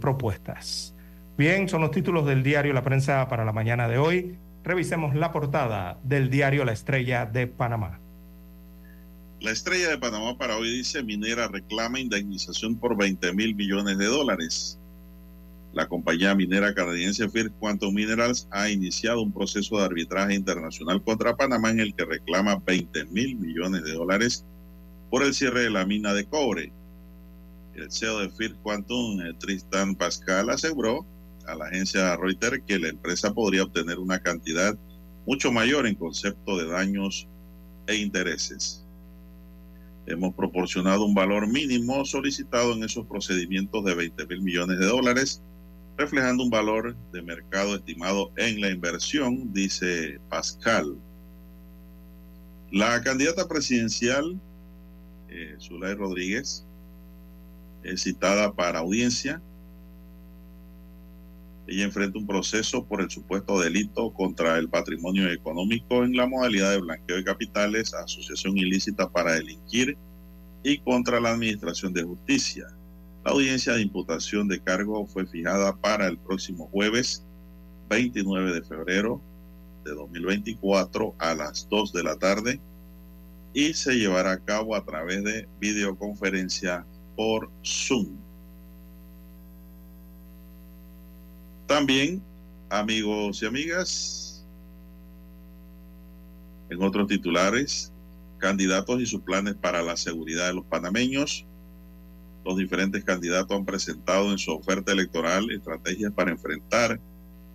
[0.00, 0.94] propuestas.
[1.36, 4.36] Bien, son los títulos del diario La Prensa para la mañana de hoy.
[4.64, 7.98] Revisemos la portada del diario La Estrella de Panamá.
[9.42, 14.06] La Estrella de Panamá para hoy dice, minera reclama indemnización por 20 mil millones de
[14.06, 14.78] dólares.
[15.72, 21.34] La compañía minera canadiense First Quantum Minerals ha iniciado un proceso de arbitraje internacional contra
[21.34, 24.44] Panamá en el que reclama 20 mil millones de dólares
[25.10, 26.72] por el cierre de la mina de cobre.
[27.74, 31.04] El CEO de First Quantum, eh, Tristan Pascal, aseguró
[31.48, 34.78] a la agencia Reuters que la empresa podría obtener una cantidad
[35.26, 37.26] mucho mayor en concepto de daños
[37.88, 38.81] e intereses.
[40.06, 45.42] Hemos proporcionado un valor mínimo solicitado en esos procedimientos de 20 mil millones de dólares,
[45.96, 50.96] reflejando un valor de mercado estimado en la inversión, dice Pascal.
[52.72, 54.40] La candidata presidencial,
[55.28, 56.66] eh, Zulay Rodríguez,
[57.84, 59.40] es citada para audiencia
[61.66, 66.72] ella enfrenta un proceso por el supuesto delito contra el patrimonio económico en la modalidad
[66.72, 69.96] de blanqueo de capitales, asociación ilícita para delinquir
[70.64, 72.66] y contra la Administración de Justicia.
[73.24, 77.24] La audiencia de imputación de cargo fue fijada para el próximo jueves
[77.88, 79.20] 29 de febrero
[79.84, 82.60] de 2024 a las 2 de la tarde
[83.54, 86.86] y se llevará a cabo a través de videoconferencia
[87.16, 88.21] por Zoom.
[91.72, 92.22] También,
[92.68, 94.46] amigos y amigas,
[96.68, 97.90] en otros titulares,
[98.36, 101.46] candidatos y sus planes para la seguridad de los panameños.
[102.44, 107.00] Los diferentes candidatos han presentado en su oferta electoral estrategias para enfrentar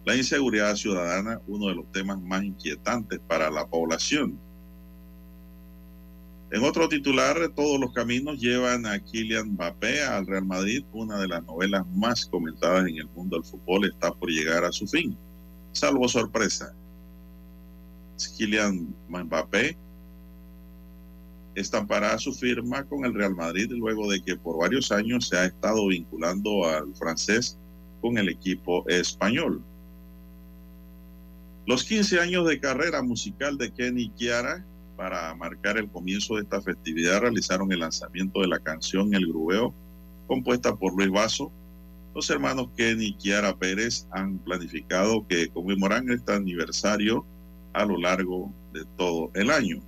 [0.04, 4.40] la inseguridad ciudadana, uno de los temas más inquietantes para la población.
[6.50, 10.86] En otro titular, todos los caminos llevan a Kylian Mbappé al Real Madrid.
[10.94, 14.72] Una de las novelas más comentadas en el mundo del fútbol está por llegar a
[14.72, 15.18] su fin.
[15.74, 16.74] Salvo sorpresa.
[18.38, 19.78] Kylian Mbappé
[21.54, 25.46] estampará su firma con el Real Madrid luego de que por varios años se ha
[25.46, 27.58] estado vinculando al francés
[28.00, 29.62] con el equipo español.
[31.66, 34.66] Los 15 años de carrera musical de Kenny Chiara
[34.98, 39.74] para marcar el comienzo de esta festividad realizaron el lanzamiento de la canción El Grubeo,
[40.28, 41.52] compuesta por Luis Vaso.
[42.16, 47.26] Los hermanos Kenny y Kiara Pérez han planificado que conmemoran este aniversario
[47.74, 49.82] a lo largo de todo el año.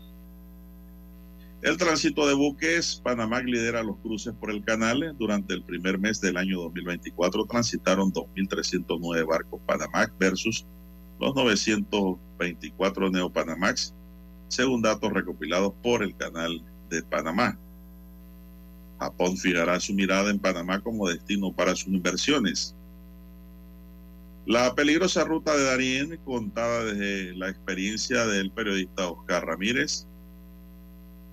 [1.62, 5.14] El tránsito de buques, Panamá lidera los cruces por el canal.
[5.18, 10.66] Durante el primer mes del año 2024 transitaron 2.309 barcos Panamax versus
[11.20, 13.94] los 924 Neopanamax
[14.50, 17.58] según datos recopilados por el Canal de Panamá.
[19.00, 22.76] Japón fijará su mirada en Panamá como destino para sus inversiones.
[24.46, 30.06] La peligrosa ruta de Darien, contada desde la experiencia del periodista Oscar Ramírez,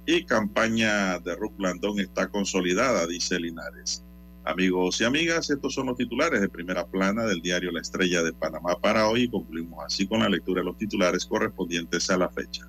[0.07, 4.05] y campaña de Ruth Blandón está consolidada, dice Linares.
[4.45, 8.33] Amigos y amigas, estos son los titulares de primera plana del diario La Estrella de
[8.33, 12.69] Panamá para hoy concluimos así con la lectura de los titulares correspondientes a la fecha.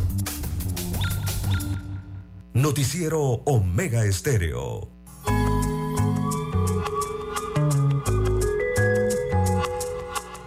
[2.53, 4.91] Noticiero Omega Estéreo.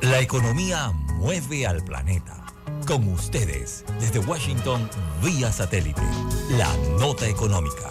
[0.02, 2.44] La economía mueve al planeta.
[2.86, 4.86] Con ustedes, desde Washington,
[5.24, 6.02] vía satélite,
[6.58, 6.70] la
[7.00, 7.90] nota económica.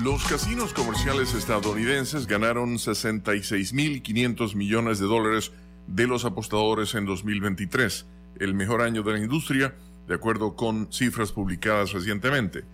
[0.00, 5.52] Los casinos comerciales estadounidenses ganaron 66.500 millones de dólares
[5.88, 8.06] de los apostadores en 2023,
[8.40, 9.74] el mejor año de la industria,
[10.06, 12.64] de acuerdo con cifras publicadas recientemente.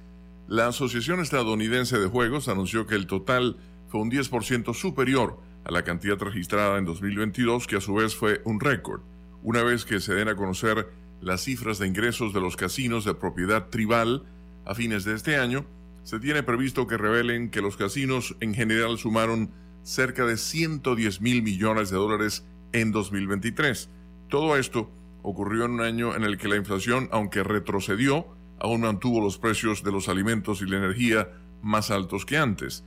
[0.48, 3.56] La Asociación Estadounidense de Juegos anunció que el total
[3.88, 8.40] fue un 10% superior a la cantidad registrada en 2022, que a su vez fue
[8.44, 9.02] un récord,
[9.42, 10.88] una vez que se den a conocer
[11.20, 14.24] las cifras de ingresos de los casinos de propiedad tribal
[14.64, 15.66] a fines de este año,
[16.02, 19.50] se tiene previsto que revelen que los casinos en general sumaron
[19.82, 23.90] cerca de 110 mil millones de dólares en 2023.
[24.28, 24.90] Todo esto
[25.22, 28.26] ocurrió en un año en el que la inflación, aunque retrocedió,
[28.58, 31.28] aún mantuvo los precios de los alimentos y la energía
[31.62, 32.84] más altos que antes.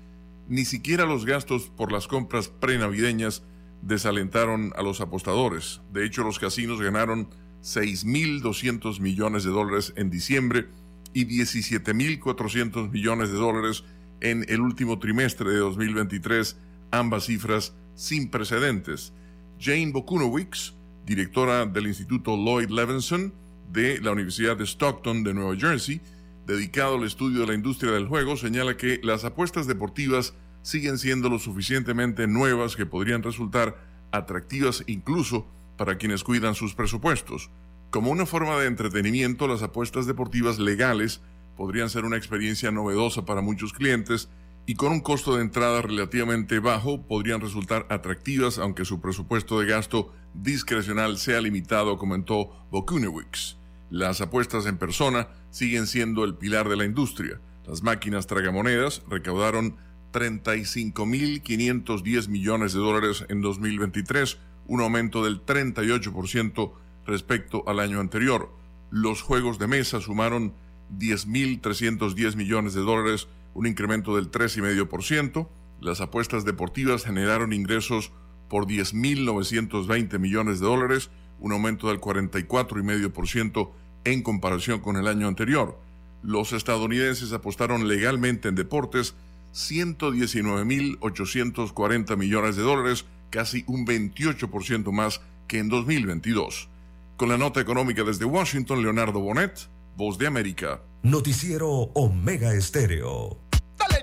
[0.47, 3.43] Ni siquiera los gastos por las compras prenavideñas
[3.81, 5.81] desalentaron a los apostadores.
[5.91, 7.29] De hecho, los casinos ganaron
[7.61, 10.67] 6.200 millones de dólares en diciembre
[11.13, 13.83] y 17.400 millones de dólares
[14.21, 16.57] en el último trimestre de 2023,
[16.91, 19.13] ambas cifras sin precedentes.
[19.59, 20.73] Jane Bokunowicz,
[21.05, 23.33] directora del Instituto Lloyd Levinson
[23.71, 26.01] de la Universidad de Stockton de Nueva Jersey,
[26.45, 31.29] dedicado al estudio de la industria del juego, señala que las apuestas deportivas siguen siendo
[31.29, 33.77] lo suficientemente nuevas que podrían resultar
[34.11, 35.47] atractivas incluso
[35.77, 37.49] para quienes cuidan sus presupuestos.
[37.89, 41.21] Como una forma de entretenimiento, las apuestas deportivas legales
[41.57, 44.29] podrían ser una experiencia novedosa para muchos clientes
[44.65, 49.65] y con un costo de entrada relativamente bajo podrían resultar atractivas aunque su presupuesto de
[49.67, 53.57] gasto discrecional sea limitado, comentó Bokunewicz.
[53.89, 57.41] Las apuestas en persona siguen siendo el pilar de la industria.
[57.67, 59.75] Las máquinas tragamonedas recaudaron
[60.11, 66.71] 35.510 millones de dólares en 2023, un aumento del 38%
[67.05, 68.49] respecto al año anterior.
[68.89, 70.53] Los juegos de mesa sumaron
[70.97, 75.47] 10.310 millones de dólares, un incremento del 3,5%.
[75.81, 78.11] Las apuestas deportivas generaron ingresos
[78.49, 83.71] por 10.920 millones de dólares, un aumento del 44,5%
[84.05, 85.79] en comparación con el año anterior.
[86.21, 89.15] Los estadounidenses apostaron legalmente en deportes
[89.53, 96.69] 119.840 millones de dólares, casi un 28% más que en 2022.
[97.17, 100.81] Con la nota económica desde Washington, Leonardo Bonet, Voz de América.
[101.03, 103.42] Noticiero Omega Estéreo.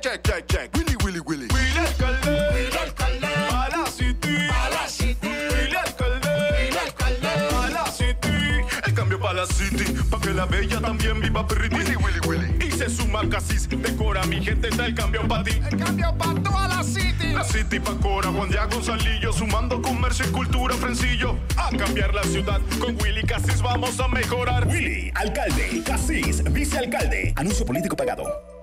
[0.01, 0.71] Check, check, check.
[0.75, 1.47] Willy, Willy, Willy.
[1.53, 2.31] Willy alcalde.
[2.55, 3.27] Willy alcalde.
[3.27, 4.49] A la city.
[4.49, 5.29] A la city.
[5.29, 6.27] Willy alcalde.
[6.57, 7.29] Willy alcalde.
[7.29, 8.65] A la city.
[8.87, 9.85] El cambio para la city.
[10.11, 11.77] Pa' que la bella también viva pretty.
[11.77, 12.67] Willy, Willy, Willy.
[12.67, 13.69] Y se suma Casis.
[13.69, 15.61] Decora mi gente, está el cambio para ti.
[15.71, 17.33] El cambio para toda la city.
[17.35, 19.35] La city pa' Cora, Juan Diego Gonzalillo.
[19.35, 21.37] Sumando comercio y cultura, Frencillo.
[21.59, 22.63] A cambiar la ciudad.
[22.81, 24.67] Con Willy Casis vamos a mejorar.
[24.67, 25.83] Willy, alcalde.
[25.85, 27.35] Casis, vicealcalde.
[27.37, 28.60] Anuncio político pagado.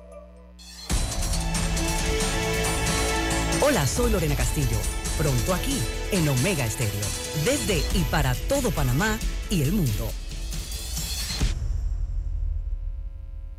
[3.59, 4.77] Hola, soy Lorena Castillo.
[5.17, 5.81] Pronto aquí,
[6.11, 7.01] en Omega Estéreo.
[7.43, 9.17] Desde y para todo Panamá
[9.49, 10.11] y el mundo.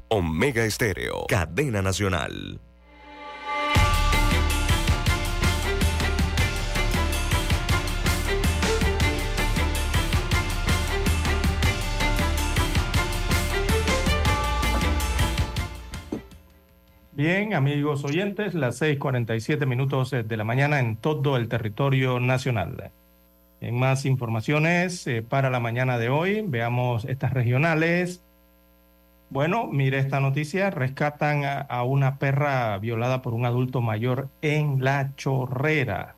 [0.08, 2.60] Omega Estéreo, cadena nacional.
[17.18, 22.92] Bien, amigos oyentes, las 6:47 minutos de la mañana en todo el territorio nacional.
[23.60, 28.22] En más informaciones eh, para la mañana de hoy, veamos estas regionales.
[29.30, 34.84] Bueno, mire esta noticia, rescatan a, a una perra violada por un adulto mayor en
[34.84, 36.14] La Chorrera.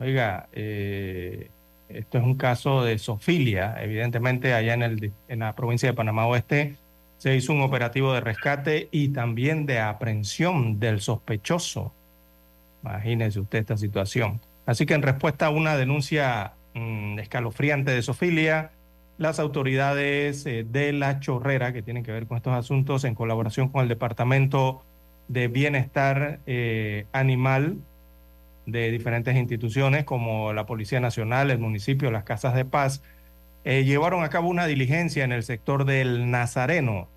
[0.00, 1.50] Oiga, eh,
[1.90, 6.26] esto es un caso de sofilia, evidentemente allá en, el, en la provincia de Panamá
[6.26, 6.76] Oeste
[7.22, 11.92] se hizo un operativo de rescate y también de aprehensión del sospechoso.
[12.82, 14.40] Imagínese usted esta situación.
[14.66, 18.72] Así que en respuesta a una denuncia mmm, escalofriante de sofilia,
[19.18, 23.68] las autoridades eh, de La Chorrera, que tienen que ver con estos asuntos, en colaboración
[23.68, 24.82] con el Departamento
[25.28, 27.76] de Bienestar eh, Animal
[28.66, 33.00] de diferentes instituciones como la Policía Nacional, el municipio, las Casas de Paz,
[33.64, 37.08] eh, llevaron a cabo una diligencia en el sector del Nazareno,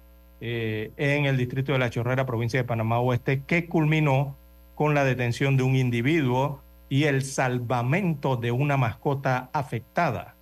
[0.42, 4.36] eh, en el distrito de La Chorrera, provincia de Panamá Oeste, que culminó
[4.76, 10.36] con la detención de un individuo y el salvamento de una mascota afectada.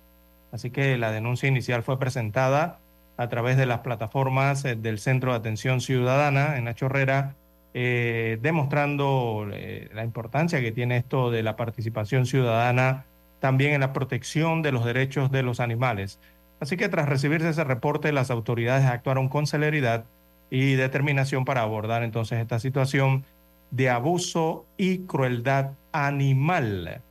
[0.52, 2.80] Así que la denuncia inicial fue presentada
[3.16, 7.36] a través de las plataformas eh, del Centro de Atención Ciudadana en La Chorrera,
[7.74, 9.48] demostrando
[9.92, 13.04] la importancia que tiene esto de la participación ciudadana
[13.44, 16.18] también en la protección de los derechos de los animales.
[16.60, 20.06] Así que tras recibirse ese reporte, las autoridades actuaron con celeridad
[20.48, 23.26] y determinación para abordar entonces esta situación
[23.70, 27.02] de abuso y crueldad animal.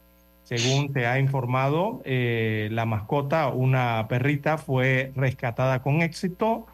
[0.43, 6.65] Según se ha informado, eh, la mascota, una perrita, fue rescatada con éxito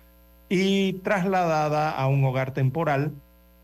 [0.47, 3.11] y trasladada a un hogar temporal,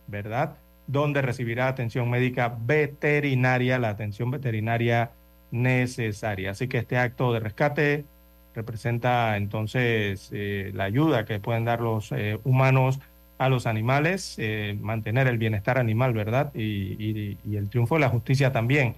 [0.07, 0.57] ¿verdad?
[0.87, 5.11] Donde recibirá atención médica veterinaria, la atención veterinaria
[5.55, 6.51] necesaria.
[6.51, 8.05] Así que este acto de rescate
[8.53, 12.99] representa entonces eh, la ayuda que pueden dar los eh, humanos
[13.37, 16.53] a los animales, eh, mantener el bienestar animal, ¿verdad?
[16.55, 18.95] Y, y, el triunfo de la justicia también.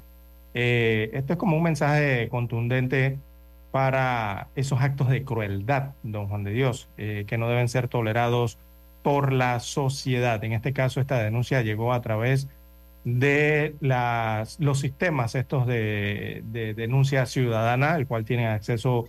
[0.53, 3.17] esto es como un mensaje contundente
[3.71, 8.57] para esos actos de crueldad, don Juan de Dios, que no deben ser tolerados
[9.03, 10.43] por la sociedad.
[10.43, 12.47] En este caso, esta denuncia llegó a través
[13.03, 13.75] de
[14.59, 19.07] los sistemas estos de, de denuncia ciudadana, el cual tienen acceso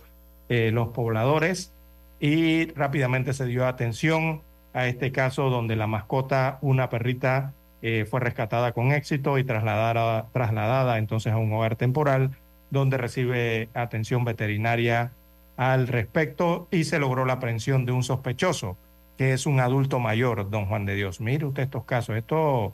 [0.49, 1.73] eh, los pobladores
[2.19, 4.41] y rápidamente se dio atención
[4.73, 10.27] a este caso donde la mascota, una perrita, eh, fue rescatada con éxito y trasladada,
[10.33, 12.31] trasladada entonces a un hogar temporal
[12.71, 15.11] donde recibe atención veterinaria
[15.55, 18.77] al respecto y se logró la aprehensión de un sospechoso,
[19.17, 21.21] que es un adulto mayor, don Juan de Dios.
[21.21, 22.73] Mire usted estos casos, esto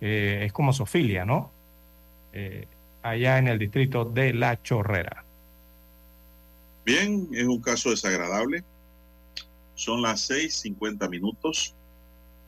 [0.00, 1.52] eh, es como sofilia, ¿no?
[3.02, 5.24] allá en el distrito de La Chorrera.
[6.84, 8.64] Bien, es un caso desagradable.
[9.74, 11.74] Son las 6:50 minutos.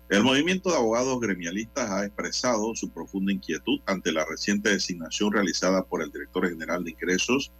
[0.08, 5.84] El movimiento de abogados gremialistas ha expresado su profunda inquietud ante la reciente designación realizada
[5.84, 7.52] por el director general de ingresos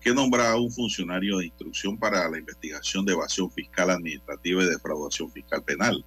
[0.00, 4.66] que nombra a un funcionario de instrucción para la investigación de evasión fiscal administrativa y
[4.66, 6.04] defraudación fiscal penal.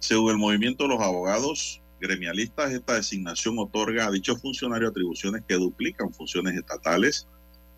[0.00, 6.12] Según el movimiento los abogados gremialistas, esta designación otorga a dicho funcionario atribuciones que duplican
[6.12, 7.26] funciones estatales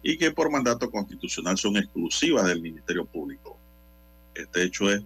[0.03, 3.59] y que por mandato constitucional son exclusivas del Ministerio Público.
[4.35, 5.03] Este hecho es,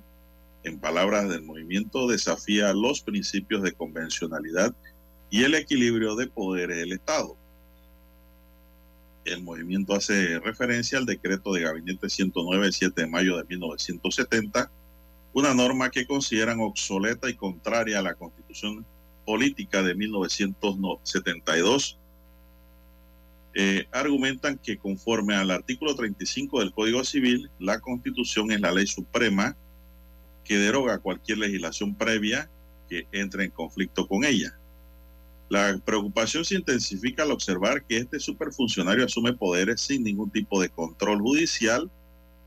[0.62, 4.74] en palabras del movimiento, desafía los principios de convencionalidad
[5.30, 7.36] y el equilibrio de poderes del Estado.
[9.24, 14.70] El movimiento hace referencia al decreto de gabinete 109 7 de mayo de 1970,
[15.32, 18.86] una norma que consideran obsoleta y contraria a la constitución
[19.24, 21.98] política de 1972
[23.56, 28.86] eh, argumentan que conforme al artículo 35 del Código Civil, la Constitución es la ley
[28.86, 29.56] suprema
[30.42, 32.50] que deroga cualquier legislación previa
[32.88, 34.58] que entre en conflicto con ella.
[35.48, 40.68] La preocupación se intensifica al observar que este superfuncionario asume poderes sin ningún tipo de
[40.68, 41.88] control judicial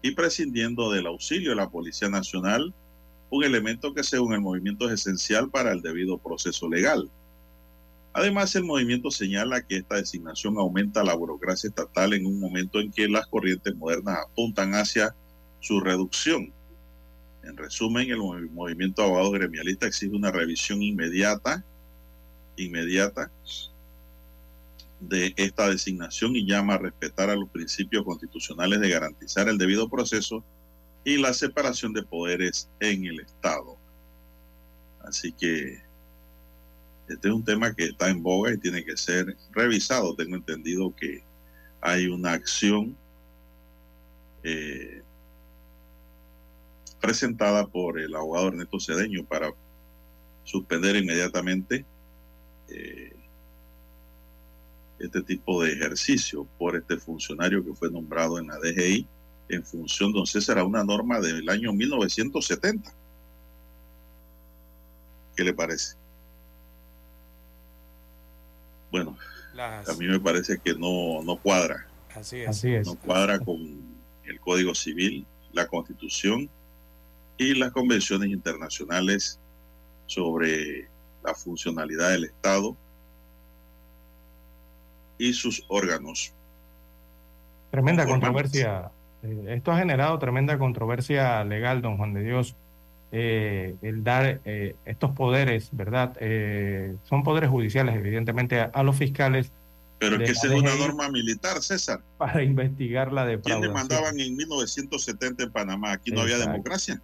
[0.02, 2.74] y prescindiendo del auxilio de la Policía Nacional,
[3.30, 7.10] un elemento que según el movimiento es esencial para el debido proceso legal.
[8.14, 12.92] Además, el movimiento señala que esta designación aumenta la burocracia estatal en un momento en
[12.92, 15.14] que las corrientes modernas apuntan hacia
[15.60, 16.52] su reducción.
[17.44, 21.64] En resumen, el movimiento de abogados gremialista exige una revisión inmediata,
[22.56, 23.30] inmediata
[25.00, 29.90] de esta designación y llama a respetar a los principios constitucionales de garantizar el debido
[29.90, 30.44] proceso
[31.08, 33.78] y la separación de poderes en el Estado.
[35.00, 35.82] Así que
[37.08, 40.18] este es un tema que está en boga y tiene que ser revisado.
[40.18, 41.24] Tengo entendido que
[41.80, 42.98] hay una acción
[44.44, 45.02] eh,
[47.00, 49.54] presentada por el abogado Ernesto Cedeño para
[50.44, 51.86] suspender inmediatamente
[52.68, 53.16] eh,
[55.00, 59.08] este tipo de ejercicio por este funcionario que fue nombrado en la DGI
[59.50, 62.94] en función, don César, a una norma del año 1970.
[65.36, 65.96] ¿Qué le parece?
[68.92, 69.18] bueno,
[69.58, 71.88] a mí me parece que no, no cuadra.
[72.16, 72.88] Así es.
[72.88, 73.58] No cuadra con
[74.26, 76.50] el Código Civil, la Constitución
[77.38, 79.40] y las convenciones internacionales
[80.08, 80.88] sobre
[81.24, 82.76] la funcionalidad del Estado
[85.18, 86.34] y sus órganos.
[87.72, 88.92] Tremenda controversia.
[89.28, 92.56] Eh, esto ha generado tremenda controversia legal, don Juan de Dios
[93.12, 96.18] eh, el dar eh, estos poderes, ¿verdad?
[96.20, 99.52] Eh, son poderes judiciales, evidentemente, a, los fiscales.
[99.98, 102.02] Pero que esa es una norma militar, César.
[102.18, 103.62] Para investigar la defraudación.
[103.62, 105.94] ¿Quiénes mandaban en 1970 en Panamá?
[105.94, 107.02] Aquí no había democracia.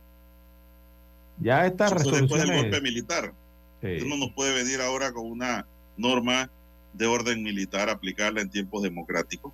[1.39, 2.27] Ya está resolución.
[2.27, 3.33] Después del golpe militar.
[3.81, 5.65] Uno no puede venir ahora con una
[5.97, 6.49] norma
[6.93, 9.51] de orden militar, aplicarla en tiempos democráticos.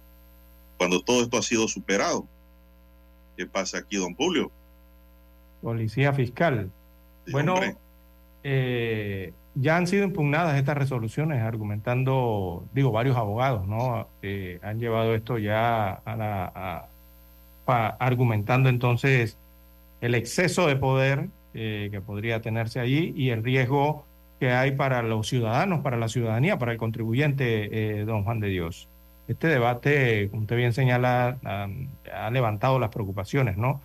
[0.77, 2.27] cuando todo esto ha sido superado.
[3.39, 4.51] ¿Qué pasa aquí, don Julio?
[5.61, 6.69] Policía fiscal.
[7.25, 7.55] Sí, bueno,
[8.43, 14.09] eh, ya han sido impugnadas estas resoluciones, argumentando, digo, varios abogados, ¿no?
[14.21, 16.51] Eh, han llevado esto ya a la.
[16.53, 16.87] a-
[17.99, 19.37] argumentando entonces
[20.01, 24.03] el exceso de poder eh, que podría tenerse allí y el riesgo
[24.41, 28.49] que hay para los ciudadanos, para la ciudadanía, para el contribuyente, eh, don Juan de
[28.49, 28.89] Dios.
[29.30, 31.38] Este debate, como usted bien señala,
[32.11, 33.80] ha, levantado las preocupaciones, ¿no?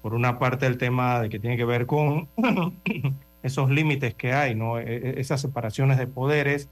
[0.00, 2.28] Por una parte el tema de que tiene que ver con
[3.42, 4.78] esos límites que hay, ¿no?
[4.78, 6.68] E- e- Esas separaciones de poderes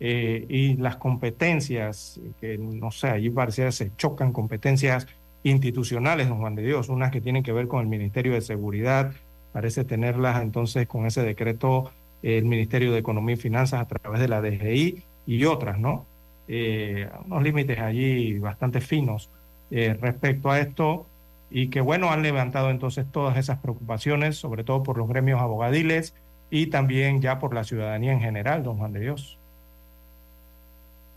[0.00, 5.06] eh, y las competencias, que no sé, allí parece que se chocan competencias
[5.44, 9.12] institucionales, don Juan de Dios, unas que tienen que ver con el Ministerio de Seguridad,
[9.52, 14.26] parece tenerlas entonces con ese decreto el Ministerio de Economía y Finanzas a través de
[14.26, 16.06] la DGI y otras, ¿no?
[16.54, 19.30] Eh, unos límites allí bastante finos
[19.70, 21.06] eh, respecto a esto
[21.50, 26.12] y que, bueno, han levantado entonces todas esas preocupaciones, sobre todo por los gremios abogadiles
[26.50, 29.38] y también ya por la ciudadanía en general, don Juan de Dios.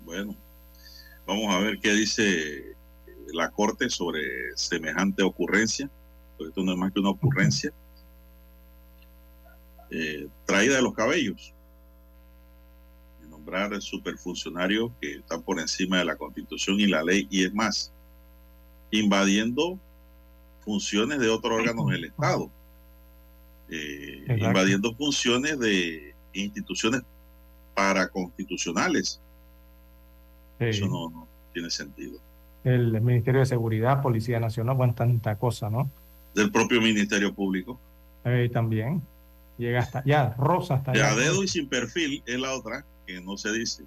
[0.06, 0.34] Bueno,
[1.28, 2.74] vamos a ver qué dice
[3.34, 4.22] la Corte sobre
[4.56, 5.90] semejante ocurrencia,
[6.38, 7.74] porque esto no es más que una ocurrencia
[9.92, 11.54] eh, traída de los cabellos.
[13.46, 17.54] De nombrar superfuncionarios que están por encima de la Constitución y la ley, y es
[17.54, 17.92] más,
[18.90, 19.78] invadiendo
[20.62, 22.50] funciones de otros órganos del Estado,
[23.70, 27.04] eh, invadiendo funciones de instituciones
[27.76, 29.22] paraconstitucionales.
[30.58, 30.66] Sí.
[30.66, 32.20] Eso no, no tiene sentido.
[32.64, 35.92] El Ministerio de Seguridad, Policía Nacional, bueno, tanta cosa, ¿no?
[36.34, 37.80] Del propio Ministerio Público.
[38.24, 39.04] Eh, también
[39.60, 41.12] llega hasta allá, rosa hasta De allá.
[41.12, 43.84] a dedo y sin perfil es la otra que no se dice.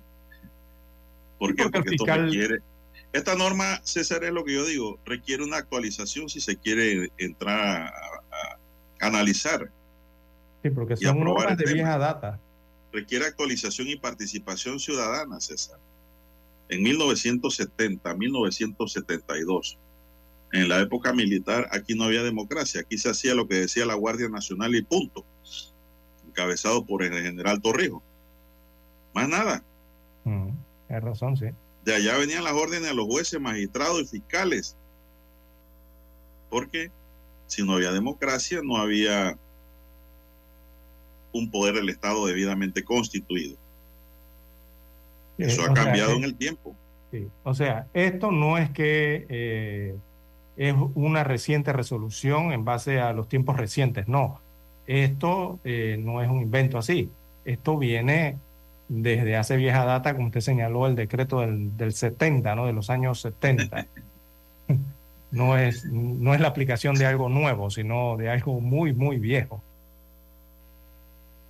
[1.38, 1.64] ¿Por qué?
[1.64, 2.62] porque Porque esto requiere.
[3.12, 7.58] Esta norma, César, es lo que yo digo, requiere una actualización si se quiere entrar
[7.60, 8.58] a,
[9.00, 9.70] analizar.
[10.62, 12.38] Sí, porque son normas de vieja data.
[12.92, 15.78] Requiere actualización y participación ciudadana, César.
[16.68, 19.78] En 1970, 1972,
[20.52, 22.82] en la época militar, aquí no había democracia.
[22.82, 25.24] Aquí se hacía lo que decía la Guardia Nacional y punto.
[26.26, 28.02] Encabezado por el general Torrijos.
[29.14, 29.62] Más nada.
[30.24, 30.48] Mm,
[30.86, 31.46] tienes razón, sí.
[31.84, 34.76] De allá venían las órdenes a los jueces, magistrados y fiscales.
[36.50, 36.90] Porque
[37.46, 39.36] si no había democracia, no había
[41.32, 43.56] un poder del Estado debidamente constituido.
[45.38, 46.74] Eso Eh, ha sea, cambiado eh, en el tiempo.
[47.10, 49.96] Sí, o sea, esto no es que eh,
[50.56, 54.40] es una reciente resolución en base a los tiempos recientes, no.
[54.86, 57.10] Esto eh, no es un invento así.
[57.44, 58.36] Esto viene
[58.88, 62.66] desde hace vieja data, como usted señaló, el decreto del, del 70, ¿no?
[62.66, 63.86] De los años 70.
[65.30, 69.62] No es, no es la aplicación de algo nuevo, sino de algo muy, muy viejo.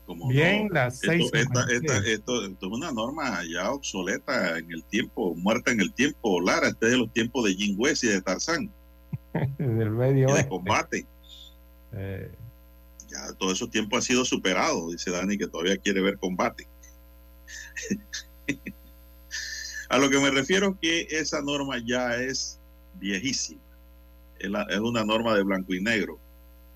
[0.05, 4.59] Como Bien, no, las esto, seis esta- esta- esto- esto es una norma ya obsoleta
[4.59, 6.41] en el tiempo, muerta en el tiempo.
[6.41, 8.69] Lara, este es de los tiempos de Jim West y de Tarzán,
[9.59, 11.07] del medio y de combate.
[11.93, 12.33] Eh,
[13.09, 16.67] Ya todo ese tiempo ha sido superado, dice Dani, que todavía quiere ver combate.
[19.89, 22.61] A lo que me refiero que esa norma ya es
[22.95, 23.63] viejísima.
[24.39, 24.51] Es,
[24.81, 26.19] una norma de blanco y negro.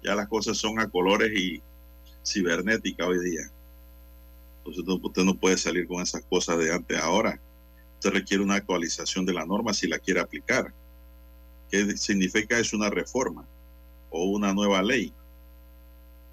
[0.03, 1.62] Ya las cosas son a colores y
[2.27, 3.51] cibernética hoy día.
[4.59, 7.41] Entonces usted no puede salir con esas cosas de antes ahora.
[7.95, 10.73] Usted requiere una actualización de la norma si la quiere aplicar.
[11.70, 12.59] ¿Qué significa?
[12.59, 13.47] Es una reforma
[14.11, 15.12] o una nueva ley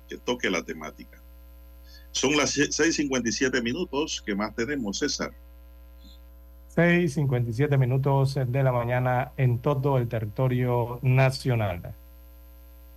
[0.07, 1.18] que toque la temática.
[2.19, 4.21] Son las 6:57 minutos.
[4.25, 5.31] ¿Qué más tenemos, César?
[6.75, 11.95] 6:57 minutos de la mañana en todo el territorio nacional.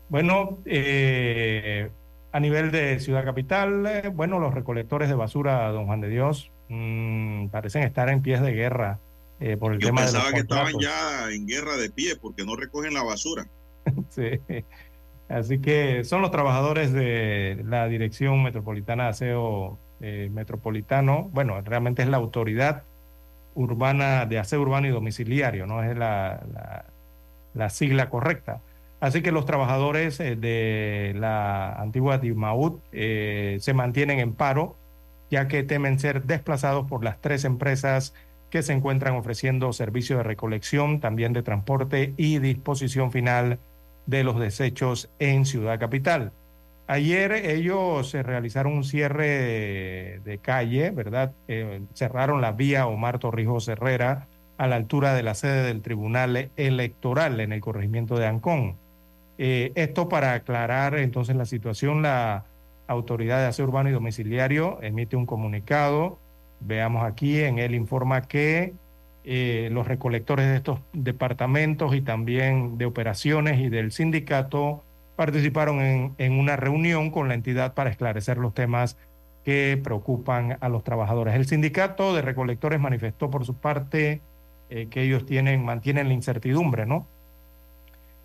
[0.09, 1.89] Bueno, eh,
[2.32, 6.51] a nivel de Ciudad Capital, eh, bueno, los recolectores de basura, don Juan de Dios,
[6.69, 8.99] mm, parecen estar en pies de guerra
[9.39, 12.16] eh, por el Yo tema de los pensaba que estaban ya en guerra de pie
[12.16, 13.47] porque no recogen la basura.
[14.11, 14.40] Sí.
[15.33, 21.31] Así que son los trabajadores de la Dirección Metropolitana de Aseo eh, Metropolitano.
[21.33, 22.83] Bueno, realmente es la autoridad
[23.55, 26.85] urbana de aseo urbano y domiciliario, no es la, la-
[27.55, 28.61] la sigla correcta.
[29.01, 32.21] Así que los trabajadores eh, de la antigua
[32.93, 34.77] eh, se mantienen en paro,
[35.31, 38.15] ya que temen ser desplazados por las tres empresas
[38.51, 43.59] que se encuentran ofreciendo servicio de recolección, también de transporte y disposición final
[44.07, 46.33] de los desechos en Ciudad Capital.
[46.87, 51.33] Ayer ellos eh, realizaron un cierre de, de calle, ¿verdad?
[51.49, 54.27] Eh, cerraron la vía Omar Torrijos Herrera
[54.59, 58.77] a la altura de la sede del Tribunal Electoral en el corregimiento de Ancón.
[59.39, 62.45] Eh, esto para aclarar entonces la situación, la
[62.87, 66.19] Autoridad de Aseo Urbano y Domiciliario emite un comunicado.
[66.61, 68.74] Veamos aquí, en él informa que
[69.24, 74.82] eh, los recolectores de estos departamentos y también de operaciones y del sindicato
[75.15, 78.97] participaron en, una reunión con la entidad para esclarecer los temas
[79.44, 81.35] que preocupan a los trabajadores.
[81.35, 84.20] El sindicato de recolectores manifestó por su parte
[84.70, 87.07] eh, que ellos tienen, mantienen la incertidumbre, ¿no?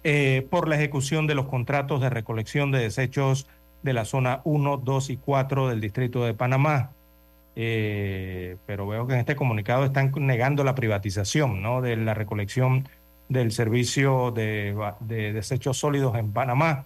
[0.03, 3.48] Eh, por la ejecución de los contratos de recolección de desechos
[3.84, 6.91] de la zona 1, 2 y 4 del distrito de Panamá.
[7.60, 11.82] Eh, pero veo que en este comunicado están negando la privatización ¿no?
[11.82, 12.88] de la recolección
[13.30, 16.86] del servicio de, de desechos sólidos en Panamá.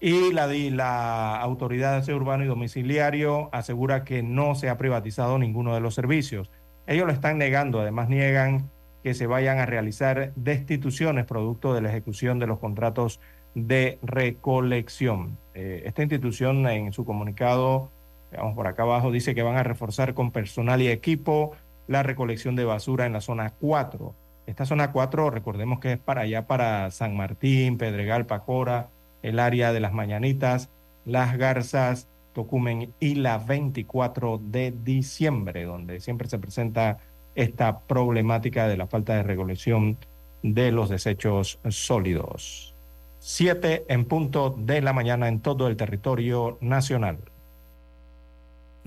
[0.00, 5.38] Y la, la Autoridad de Aseo Urbano y Domiciliario asegura que no se ha privatizado
[5.38, 6.50] ninguno de los servicios.
[6.86, 8.70] Ellos lo están negando, además niegan
[9.02, 13.20] que se vayan a realizar destituciones producto de la ejecución de los contratos
[13.54, 15.36] de recolección.
[15.52, 17.90] Eh, esta institución en su comunicado,
[18.36, 21.52] vamos por acá abajo, dice que van a reforzar con personal y equipo
[21.86, 24.14] la recolección de basura en la zona 4.
[24.46, 28.88] Esta zona 4, recordemos que es para allá, para San Martín, Pedregal, Pacora,
[29.22, 30.70] el área de las Mañanitas,
[31.04, 36.98] Las Garzas, Tocumen y la 24 de diciembre, donde siempre se presenta
[37.34, 39.96] esta problemática de la falta de recolección
[40.42, 42.74] de los desechos sólidos.
[43.18, 47.18] Siete en punto de la mañana en todo el territorio nacional.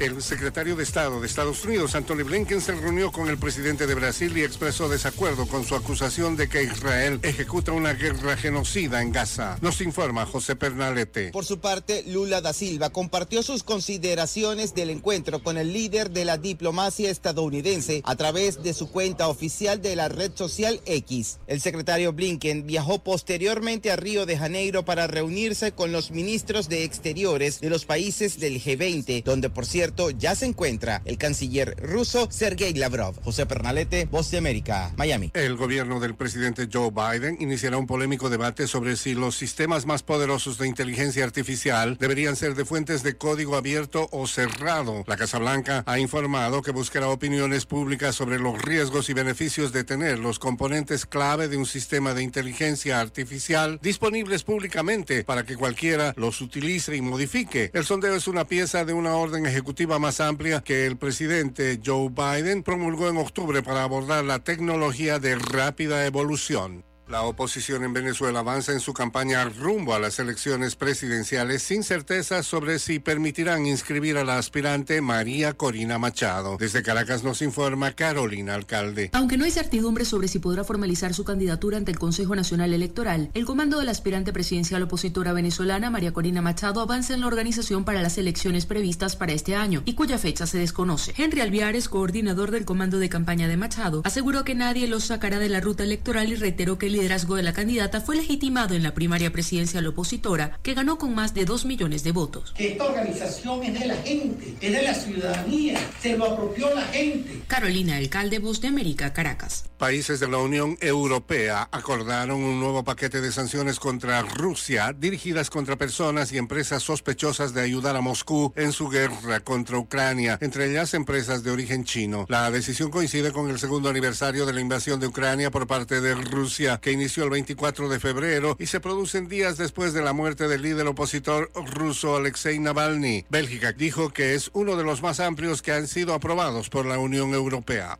[0.00, 3.94] El secretario de Estado de Estados Unidos, Anthony Blinken, se reunió con el presidente de
[3.94, 9.12] Brasil y expresó desacuerdo con su acusación de que Israel ejecuta una guerra genocida en
[9.12, 9.58] Gaza.
[9.60, 11.32] Nos informa José Pernalete.
[11.32, 16.24] Por su parte, Lula da Silva compartió sus consideraciones del encuentro con el líder de
[16.24, 21.40] la diplomacia estadounidense a través de su cuenta oficial de la red social X.
[21.46, 26.84] El secretario Blinken viajó posteriormente a Río de Janeiro para reunirse con los ministros de
[26.84, 32.28] Exteriores de los países del G20, donde por cierto ya se encuentra el canciller ruso
[32.30, 33.20] Sergei Lavrov.
[33.22, 35.30] José Pernalete, Voz de América, Miami.
[35.34, 40.02] El gobierno del presidente Joe Biden iniciará un polémico debate sobre si los sistemas más
[40.02, 45.04] poderosos de inteligencia artificial deberían ser de fuentes de código abierto o cerrado.
[45.06, 49.84] La Casa Blanca ha informado que buscará opiniones públicas sobre los riesgos y beneficios de
[49.84, 56.14] tener los componentes clave de un sistema de inteligencia artificial disponibles públicamente para que cualquiera
[56.16, 57.70] los utilice y modifique.
[57.74, 62.10] El sondeo es una pieza de una orden ejecutiva más amplia que el presidente Joe
[62.10, 66.84] Biden promulgó en octubre para abordar la tecnología de rápida evolución.
[67.10, 72.44] La oposición en Venezuela avanza en su campaña rumbo a las elecciones presidenciales sin certeza
[72.44, 76.56] sobre si permitirán inscribir a la aspirante María Corina Machado.
[76.56, 79.10] Desde Caracas nos informa Carolina Alcalde.
[79.12, 83.32] Aunque no hay certidumbre sobre si podrá formalizar su candidatura ante el Consejo Nacional Electoral,
[83.34, 87.84] el comando de la aspirante presidencial opositora venezolana María Corina Machado avanza en la organización
[87.84, 91.12] para las elecciones previstas para este año y cuya fecha se desconoce.
[91.16, 95.48] Henry Alviares, coordinador del comando de campaña de Machado, aseguró que nadie los sacará de
[95.48, 98.92] la ruta electoral y reiteró que el liderazgo de la candidata fue legitimado en la
[98.92, 102.52] primaria presidencial opositora, que ganó con más de 2 millones de votos.
[102.52, 106.82] Que esta organización es de la gente, es de la ciudadanía, se lo apropió la
[106.82, 107.40] gente.
[107.46, 109.64] Carolina Alcalde, Voz de América, Caracas.
[109.78, 115.76] Países de la Unión Europea acordaron un nuevo paquete de sanciones contra Rusia dirigidas contra
[115.76, 120.92] personas y empresas sospechosas de ayudar a Moscú en su guerra contra Ucrania, entre ellas
[120.92, 122.26] empresas de origen chino.
[122.28, 126.14] La decisión coincide con el segundo aniversario de la invasión de Ucrania por parte de
[126.14, 130.48] Rusia, que inició el 24 de febrero y se producen días después de la muerte
[130.48, 133.26] del líder opositor ruso Alexei Navalny.
[133.28, 136.98] Bélgica dijo que es uno de los más amplios que han sido aprobados por la
[136.98, 137.98] Unión Europea.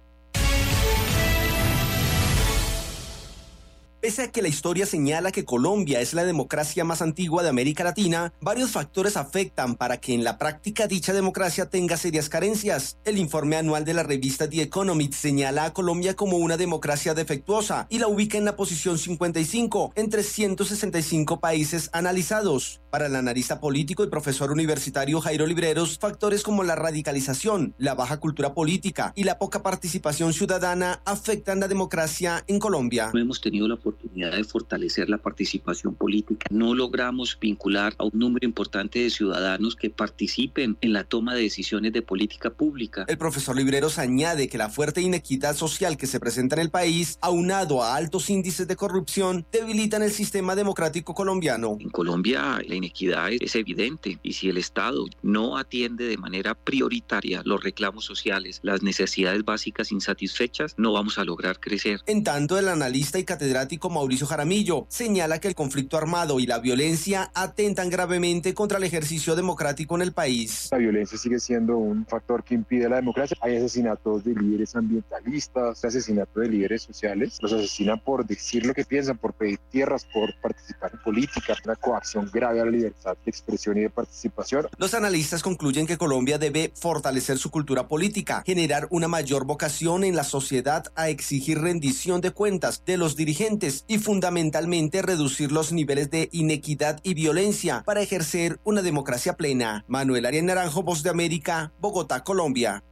[4.01, 7.85] Pese a que la historia señala que Colombia es la democracia más antigua de América
[7.85, 12.97] Latina, varios factores afectan para que en la práctica dicha democracia tenga serias carencias.
[13.05, 17.89] El informe anual de la revista The Economist señala a Colombia como una democracia defectuosa
[17.91, 22.81] y la ubica en la posición 55 entre 165 países analizados.
[22.91, 28.19] Para el analista político y profesor universitario Jairo Libreros, factores como la radicalización, la baja
[28.19, 33.13] cultura política y la poca participación ciudadana afectan la democracia en Colombia.
[33.15, 36.47] No hemos tenido la oportunidad de fortalecer la participación política.
[36.51, 41.43] No logramos vincular a un número importante de ciudadanos que participen en la toma de
[41.43, 43.05] decisiones de política pública.
[43.07, 47.19] El profesor Libreros añade que la fuerte inequidad social que se presenta en el país,
[47.21, 51.77] aunado a altos índices de corrupción, debilitan el sistema democrático colombiano.
[51.79, 57.43] En Colombia la inequidad es evidente y si el Estado no atiende de manera prioritaria
[57.45, 62.01] los reclamos sociales, las necesidades básicas insatisfechas, no vamos a lograr crecer.
[62.07, 66.59] En tanto, el analista y catedrático Mauricio Jaramillo señala que el conflicto armado y la
[66.59, 70.69] violencia atentan gravemente contra el ejercicio democrático en el país.
[70.73, 73.37] La violencia sigue siendo un factor que impide la democracia.
[73.41, 77.39] Hay asesinatos de líderes ambientalistas, asesinatos de líderes sociales.
[77.41, 81.77] Los asesinan por decir lo que piensan, por pedir tierras, por participar en política, una
[81.77, 84.69] coacción grave a libertad de expresión y de participación.
[84.79, 90.17] Los analistas concluyen que Colombia debe fortalecer su cultura política, generar una mayor vocación en
[90.17, 96.11] la sociedad a exigir rendición de cuentas de los dirigentes y fundamentalmente reducir los niveles
[96.11, 99.85] de inequidad y violencia para ejercer una democracia plena.
[99.89, 102.83] Manuel Arias Naranjo, Voz de América, Bogotá, Colombia.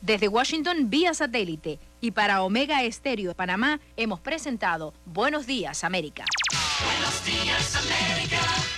[0.00, 6.24] Desde Washington vía satélite y para Omega Estéreo de Panamá hemos presentado Buenos Días América.
[6.84, 8.77] Buenos días, América.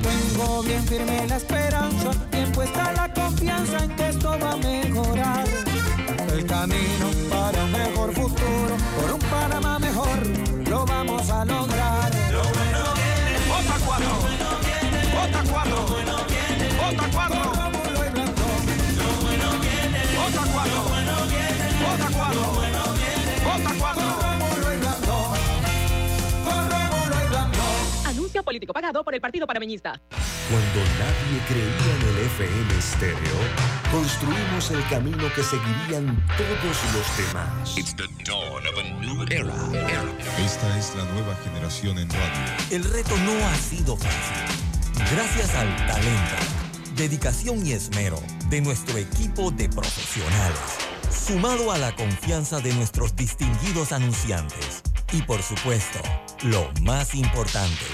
[0.02, 5.46] Tengo bien firme la esperanza, bien puesta la confianza en que esto va a mejorar.
[6.32, 10.28] El camino para un mejor futuro, por un Panamá mejor,
[10.70, 11.73] lo vamos a lograr.
[28.06, 30.02] Anuncio político pagado por el Partido Panameñista.
[30.50, 33.40] Cuando nadie creía en el FM estéreo,
[33.92, 37.78] construimos el camino que seguirían todos los demás.
[40.38, 42.54] Esta es la nueva generación en radio.
[42.72, 44.64] El reto no ha sido fácil.
[45.12, 46.36] Gracias al talento,
[46.96, 48.20] dedicación y esmero
[48.50, 50.60] de nuestro equipo de profesionales,
[51.14, 56.00] sumado a la confianza de nuestros distinguidos anunciantes y por supuesto,
[56.44, 57.86] lo más importante,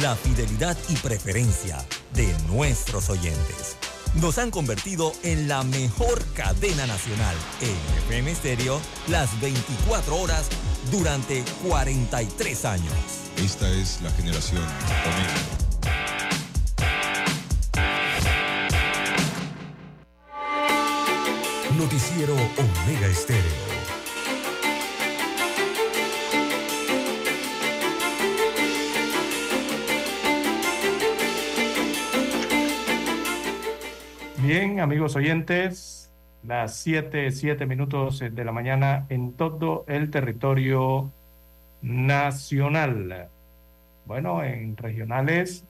[0.00, 1.78] la fidelidad y preferencia
[2.14, 3.76] de nuestros oyentes.
[4.14, 10.48] Nos han convertido en la mejor cadena nacional en FM Estéreo las 24 horas
[10.90, 12.94] durante 43 años.
[13.36, 14.62] Esta es la generación.
[21.80, 23.42] Noticiero Omega Estéreo.
[34.42, 36.12] Bien, amigos oyentes,
[36.46, 41.10] las 7, 7 minutos de la mañana en todo el territorio
[41.80, 43.30] nacional.
[44.04, 45.64] Bueno, en regionales,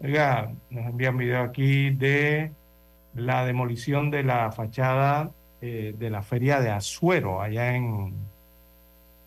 [0.00, 2.52] oiga, nos envían video aquí de
[3.14, 5.30] la demolición de la fachada
[5.60, 8.14] eh, de la feria de Azuero, allá en,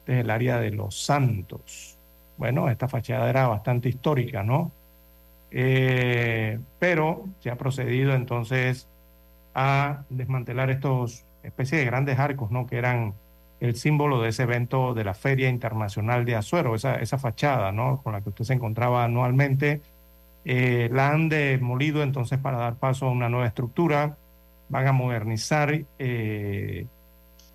[0.07, 1.97] en el área de Los Santos.
[2.37, 4.71] Bueno, esta fachada era bastante histórica, ¿no?
[5.51, 8.87] Eh, pero se ha procedido entonces
[9.55, 12.67] a desmantelar estos especies de grandes arcos, ¿no?
[12.67, 13.13] Que eran
[13.59, 18.01] el símbolo de ese evento de la Feria Internacional de Azuero, esa, esa fachada, ¿no?
[18.01, 19.81] Con la que usted se encontraba anualmente.
[20.45, 24.17] Eh, la han demolido entonces para dar paso a una nueva estructura.
[24.69, 26.85] Van a modernizar eh,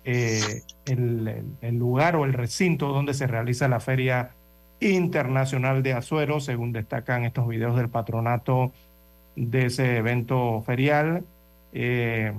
[0.03, 4.31] eh, el, lugar o el recinto donde se realiza la Feria
[4.79, 8.71] Internacional de Azuero, según destacan estos videos del patronato
[9.35, 11.23] de ese evento ferial.
[11.73, 12.33] Eh,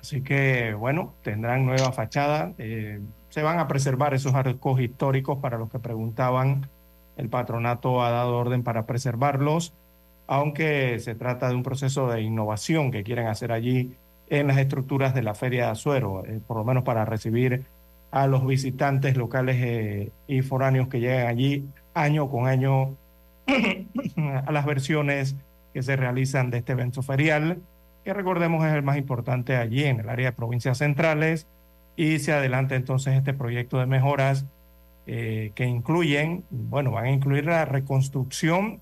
[0.00, 2.52] así que, bueno, tendrán nueva fachada.
[2.56, 6.68] se van a preservar esos arcos históricos para los que preguntaban
[7.16, 9.74] El patronato ha dado orden para preservarlos,
[10.28, 13.94] aunque se trata de un proceso de innovación que quieren hacer allí
[14.28, 17.64] en las estructuras de la Feria de Azuero, eh, por lo menos para recibir
[18.10, 21.64] a los visitantes locales eh, y foráneos que llegan allí
[21.94, 22.94] año con año
[24.46, 25.34] a las versiones
[25.72, 27.58] que se realizan de este evento ferial,
[28.04, 31.46] que recordemos es el más importante allí en el área de provincias centrales,
[31.96, 34.44] y se adelanta entonces este proyecto de mejoras
[35.06, 38.80] eh, que incluyen, bueno, van a incluir la reconstrucción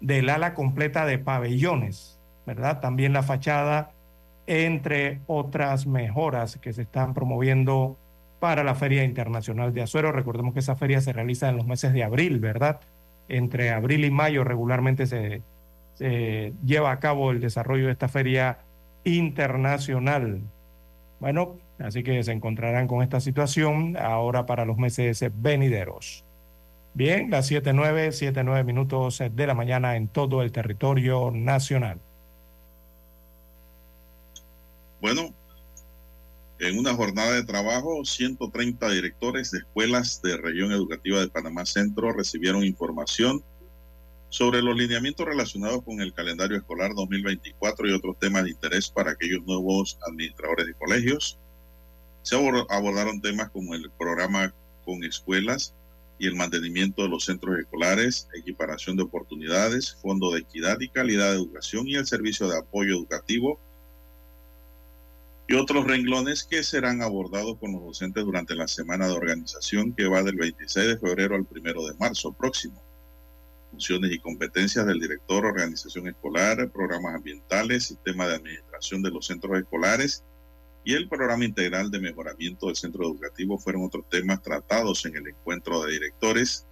[0.00, 2.80] del ala completa de pabellones, ¿verdad?
[2.80, 3.92] También la fachada,
[4.46, 7.96] entre otras mejoras que se están promoviendo
[8.38, 10.12] para la Feria Internacional de Azuero.
[10.12, 12.80] Recordemos que esa feria se realiza en los meses de abril, ¿verdad?
[13.28, 15.42] Entre abril y mayo regularmente se,
[15.94, 18.58] se lleva a cabo el desarrollo de esta feria
[19.04, 20.42] internacional.
[21.18, 26.25] Bueno, así que se encontrarán con esta situación ahora para los meses venideros.
[26.96, 32.00] Bien, las 7.9, 7.9 minutos de la mañana en todo el territorio nacional.
[35.02, 35.34] Bueno,
[36.58, 42.14] en una jornada de trabajo, 130 directores de escuelas de región educativa de Panamá Centro
[42.14, 43.44] recibieron información
[44.30, 49.10] sobre los lineamientos relacionados con el calendario escolar 2024 y otros temas de interés para
[49.10, 51.38] aquellos nuevos administradores de colegios.
[52.22, 54.54] Se abordaron temas como el programa
[54.86, 55.74] con escuelas
[56.18, 61.30] y el mantenimiento de los centros escolares, equiparación de oportunidades, fondo de equidad y calidad
[61.30, 63.60] de educación y el servicio de apoyo educativo
[65.48, 70.08] y otros renglones que serán abordados con los docentes durante la semana de organización que
[70.08, 72.82] va del 26 de febrero al 1 de marzo próximo.
[73.70, 79.58] Funciones y competencias del director, organización escolar, programas ambientales, sistema de administración de los centros
[79.58, 80.24] escolares
[80.86, 85.26] y el programa integral de mejoramiento del centro educativo fueron otros temas tratados en el
[85.26, 86.64] encuentro de directores.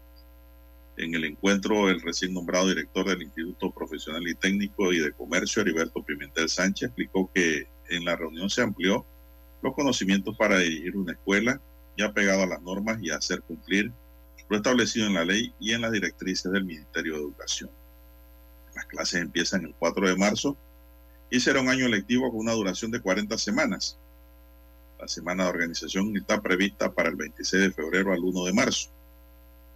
[0.96, 5.62] En el encuentro, el recién nombrado director del Instituto Profesional y Técnico y de Comercio,
[5.62, 9.04] Heriberto Pimentel Sánchez, explicó que en la reunión se amplió
[9.62, 11.60] los conocimientos para dirigir una escuela
[11.98, 13.90] ya pegado a las normas y hacer cumplir
[14.48, 17.70] lo establecido en la ley y en las directrices del Ministerio de Educación.
[18.76, 20.56] Las clases empiezan el 4 de marzo
[21.30, 23.98] y será un año lectivo con una duración de 40 semanas.
[25.04, 28.88] La semana de organización está prevista para el 26 de febrero al 1 de marzo.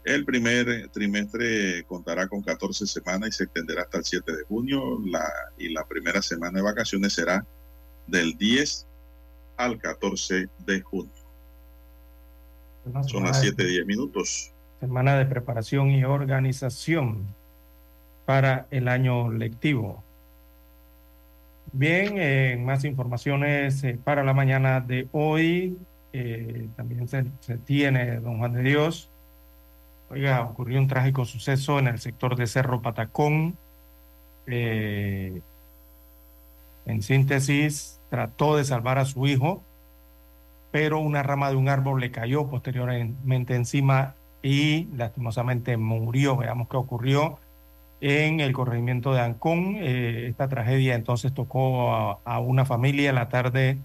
[0.03, 4.99] El primer trimestre contará con 14 semanas y se extenderá hasta el 7 de junio
[5.05, 7.45] la, y la primera semana de vacaciones será
[8.07, 8.87] del 10
[9.59, 11.13] al 14 de junio.
[13.07, 14.51] Son las 7, 10 minutos.
[14.81, 17.35] Semana de preparación y organización
[18.25, 20.03] para el año lectivo.
[21.73, 25.79] Bien, eh, más informaciones eh, para la mañana de hoy.
[26.13, 29.11] Eh, también se, se, tiene, don Juan de Dios.
[30.11, 33.57] Oiga, ocurrió un trágico suceso en el sector de Cerro Patacón.
[34.47, 35.43] en
[37.03, 39.63] síntesis, trató de salvar a su hijo,
[40.73, 46.37] pero una rama de un árbol le cayó posteriormente encima y lastimosamente murió.
[46.37, 47.39] Veamos qué ocurrió
[48.01, 49.77] en el corregimiento de Ancón.
[49.77, 53.79] Eh, esta tragedia entonces tocó a, una familia la tarde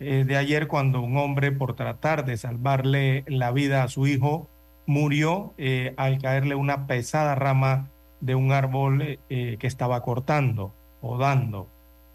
[0.00, 4.48] eh, de ayer cuando un hombre por tratar de salvarle la vida a su hijo
[4.86, 7.88] murió eh, al caerle una pesada rama
[8.20, 10.72] de un árbol que estaba cortando
[11.02, 11.68] o dando.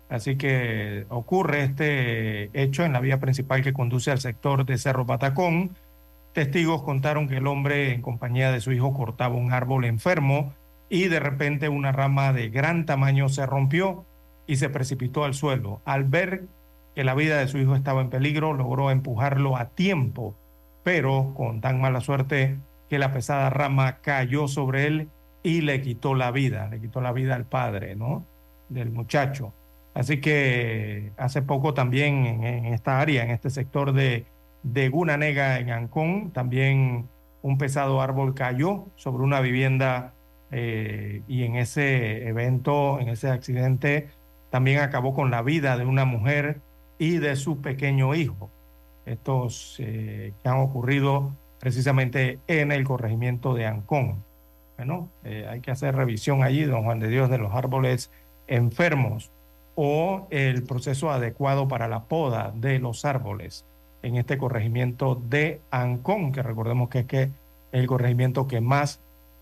[0.10, 5.06] Así que ocurre este hecho en la vía principal que conduce al sector de Cerro
[5.06, 5.78] Patacón.
[6.34, 10.54] Testigos contaron que el hombre en compañía de su hijo cortaba un árbol enfermo
[10.92, 14.06] y de repente una rama de gran tamaño se rompió
[14.46, 15.82] y se precipitó al suelo.
[15.86, 16.48] Al ver
[16.94, 20.36] que la vida de su hijo estaba en peligro, logró empujarlo a tiempo,
[20.84, 22.58] pero con tan mala suerte
[22.90, 25.10] que la pesada rama cayó sobre él
[25.44, 28.26] y le quitó la vida, le quitó la vida al padre, ¿no?
[28.68, 29.54] Del muchacho.
[29.94, 34.26] Así que hace poco también en, esta área, en este sector de,
[34.64, 37.08] de Gunanega, en Ancón, también
[37.42, 40.16] un pesado árbol cayó sobre una vivienda
[40.52, 44.10] eh, y en ese evento, en ese accidente,
[44.50, 46.60] también acabó con la vida de una mujer
[47.00, 48.52] y de su pequeño hijo.
[49.06, 54.24] Estos eh, que han ocurrido precisamente en el corregimiento de Ancón.
[54.78, 58.12] Bueno, eh, hay que hacer revisión allí, don Juan de Dios, de los árboles
[58.48, 59.32] enfermos
[59.76, 63.66] o el proceso adecuado para la poda de los árboles
[64.04, 67.32] en este corregimiento de Ancón, que recordemos que es que
[67.72, 69.00] el corregimiento que más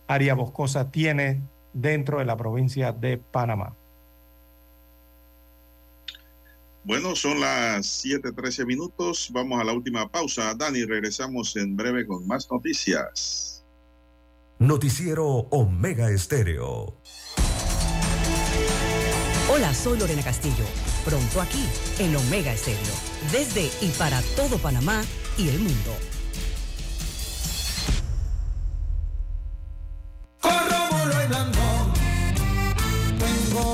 [0.10, 1.40] área boscosa tiene
[1.72, 3.76] dentro de la provincia de Panamá.
[6.84, 9.30] Bueno, son las 7:13 minutos.
[9.32, 10.56] Vamos a la última pausa.
[10.56, 13.64] Dani, regresamos en breve con más noticias.
[14.58, 16.98] Noticiero Omega Estéreo.
[19.52, 20.66] Hola, soy Lorena Castillo.
[21.06, 21.64] Pronto aquí,
[22.00, 22.96] en Omega Estéreo.
[23.32, 25.04] Desde y para todo Panamá
[25.38, 26.19] y el mundo.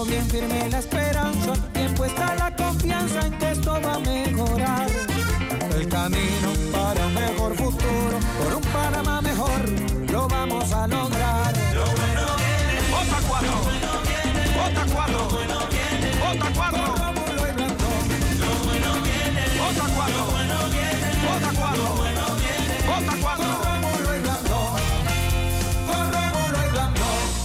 [0.08, 4.88] Bien firme la esperanza, bien puesta la confianza en que esto va a mejorar.
[5.76, 9.62] El camino para un mejor futuro, por un Panamá mejor,
[10.12, 11.54] lo vamos a lograr.
[11.74, 12.82] Lo bueno viene.
[12.92, 13.54] Vota cuatro.
[14.56, 15.20] Vota cuatro.
[16.20, 16.80] Vota cuatro.
[16.80, 16.86] Lo
[18.64, 19.44] bueno viene.
[19.60, 19.86] Vota.
[19.96, 20.24] Vota.
[22.88, 23.12] Vota.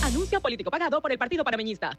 [0.07, 1.99] Anuncio político pagado por el Partido Panameñista.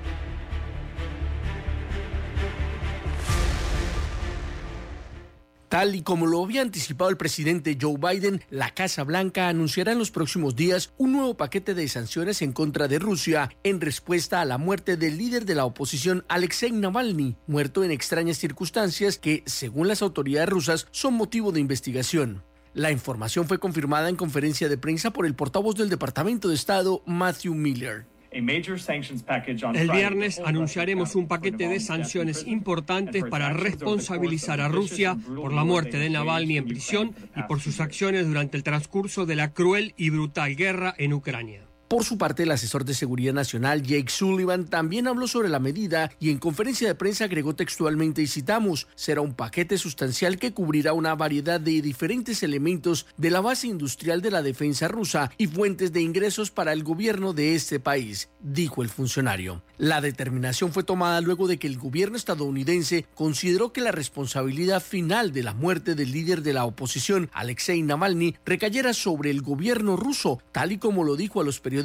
[5.71, 9.99] Tal y como lo había anticipado el presidente Joe Biden, la Casa Blanca anunciará en
[9.99, 14.45] los próximos días un nuevo paquete de sanciones en contra de Rusia en respuesta a
[14.45, 19.87] la muerte del líder de la oposición Alexei Navalny, muerto en extrañas circunstancias que, según
[19.87, 22.43] las autoridades rusas, son motivo de investigación.
[22.73, 27.01] La información fue confirmada en conferencia de prensa por el portavoz del Departamento de Estado,
[27.05, 28.07] Matthew Miller.
[28.31, 35.97] El viernes anunciaremos un paquete de sanciones importantes para responsabilizar a Rusia por la muerte
[35.97, 40.11] de Navalny en prisión y por sus acciones durante el transcurso de la cruel y
[40.11, 41.70] brutal guerra en Ucrania.
[41.91, 46.09] Por su parte, el asesor de Seguridad Nacional, Jake Sullivan, también habló sobre la medida
[46.21, 50.93] y en conferencia de prensa agregó textualmente, y citamos, será un paquete sustancial que cubrirá
[50.93, 55.91] una variedad de diferentes elementos de la base industrial de la defensa rusa y fuentes
[55.91, 59.61] de ingresos para el gobierno de este país, dijo el funcionario.
[59.77, 65.33] La determinación fue tomada luego de que el gobierno estadounidense consideró que la responsabilidad final
[65.33, 70.41] de la muerte del líder de la oposición, Alexei Navalny, recayera sobre el gobierno ruso,
[70.53, 71.80] tal y como lo dijo a los periodistas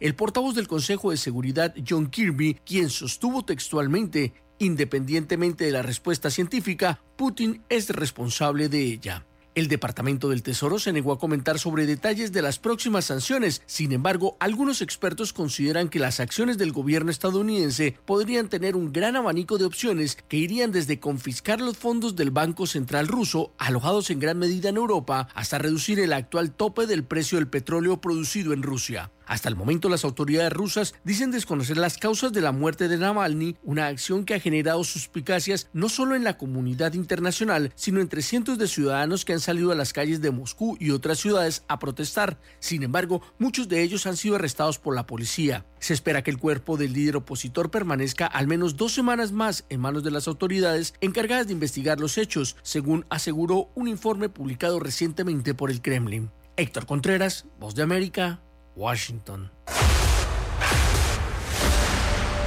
[0.00, 6.30] el portavoz del Consejo de Seguridad, John Kirby, quien sostuvo textualmente, independientemente de la respuesta
[6.30, 9.26] científica, Putin es responsable de ella.
[9.56, 13.62] El Departamento del Tesoro se negó a comentar sobre detalles de las próximas sanciones.
[13.66, 19.16] Sin embargo, algunos expertos consideran que las acciones del gobierno estadounidense podrían tener un gran
[19.16, 24.20] abanico de opciones que irían desde confiscar los fondos del Banco Central ruso, alojados en
[24.20, 28.62] gran medida en Europa, hasta reducir el actual tope del precio del petróleo producido en
[28.62, 29.10] Rusia.
[29.30, 33.54] Hasta el momento las autoridades rusas dicen desconocer las causas de la muerte de Navalny,
[33.62, 38.58] una acción que ha generado suspicacias no solo en la comunidad internacional, sino entre cientos
[38.58, 42.40] de ciudadanos que han salido a las calles de Moscú y otras ciudades a protestar.
[42.58, 45.64] Sin embargo, muchos de ellos han sido arrestados por la policía.
[45.78, 49.78] Se espera que el cuerpo del líder opositor permanezca al menos dos semanas más en
[49.78, 55.54] manos de las autoridades encargadas de investigar los hechos, según aseguró un informe publicado recientemente
[55.54, 56.32] por el Kremlin.
[56.56, 58.40] Héctor Contreras, Voz de América,
[58.76, 59.50] Washington.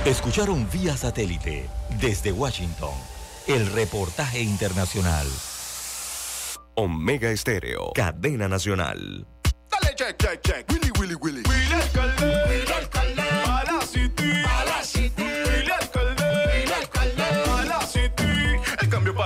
[0.05, 1.69] Escucharon vía satélite
[2.01, 2.93] desde Washington
[3.47, 5.27] el reportaje internacional.
[6.75, 9.27] Omega Estéreo, cadena nacional.
[9.69, 10.71] Dale check, check, check.
[10.71, 11.43] Willy, Willy, Willy.
[11.47, 12.43] Willy alcalde.
[12.49, 13.42] Willy alcalde.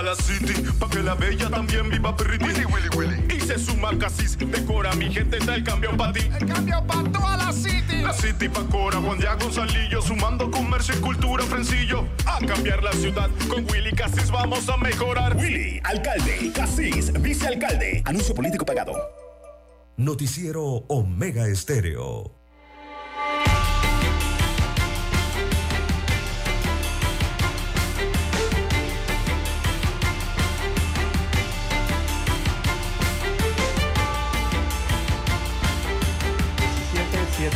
[0.08, 0.54] La city.
[0.80, 2.44] Pa' que la bella también viva pretty.
[2.44, 3.36] Willy, Willy, Willy.
[3.36, 4.38] Y se suma Casis.
[4.38, 5.38] Decora mi gente.
[5.38, 6.22] Está el cambio para ti.
[6.40, 8.02] El cambio para toda la city.
[8.02, 9.00] La city pa' Cora.
[9.00, 10.02] Juan Diego Gonzalillo.
[10.02, 11.44] Sumando comercio y cultura.
[11.44, 12.08] Frencillo.
[12.26, 13.30] A cambiar la ciudad.
[13.50, 15.36] Con Willy Casis vamos a mejorar.
[15.36, 18.02] Willy, alcalde, Casís, vicealcalde.
[18.06, 18.94] Anuncio político pagado.
[19.98, 22.37] Noticiero Omega Estéreo.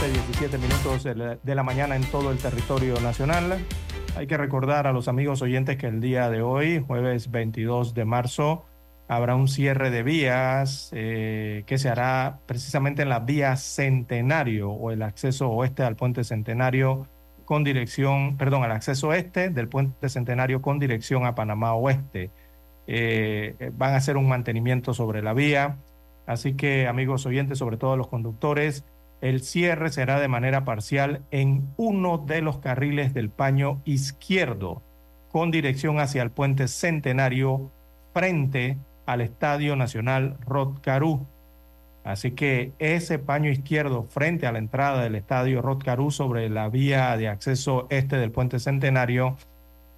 [0.02, 1.04] Siete, 17 minutos
[1.44, 3.64] de la mañana en todo el territorio nacional.
[4.16, 8.04] Hay que recordar a los amigos oyentes que el día de hoy, jueves 22 de
[8.04, 8.66] marzo,
[9.08, 14.90] habrá un cierre de vías eh, que se hará precisamente en la vía Centenario o
[14.90, 17.08] el acceso oeste al puente Centenario
[17.46, 22.32] con dirección, perdón, al acceso este del puente Centenario con dirección a Panamá Oeste.
[22.88, 25.78] Eh, van a hacer un mantenimiento sobre la vía,
[26.26, 28.84] así que amigos oyentes, sobre todo los conductores,
[29.22, 34.82] el cierre será de manera parcial en uno de los carriles del paño izquierdo
[35.32, 37.72] con dirección hacia el puente Centenario
[38.14, 41.26] frente al Estadio Nacional Rotcarú.
[42.04, 47.16] Así que ese paño izquierdo frente a la entrada del Estadio Rotcarú sobre la vía
[47.16, 49.38] de acceso este del puente Centenario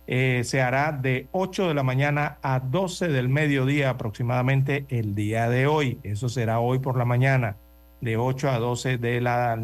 [0.05, 5.49] eh, se hará de 8 de la mañana a 12 del mediodía aproximadamente el día
[5.49, 5.99] de hoy.
[6.03, 7.55] Eso será hoy por la mañana,
[8.03, 9.21] de 8 a 12 de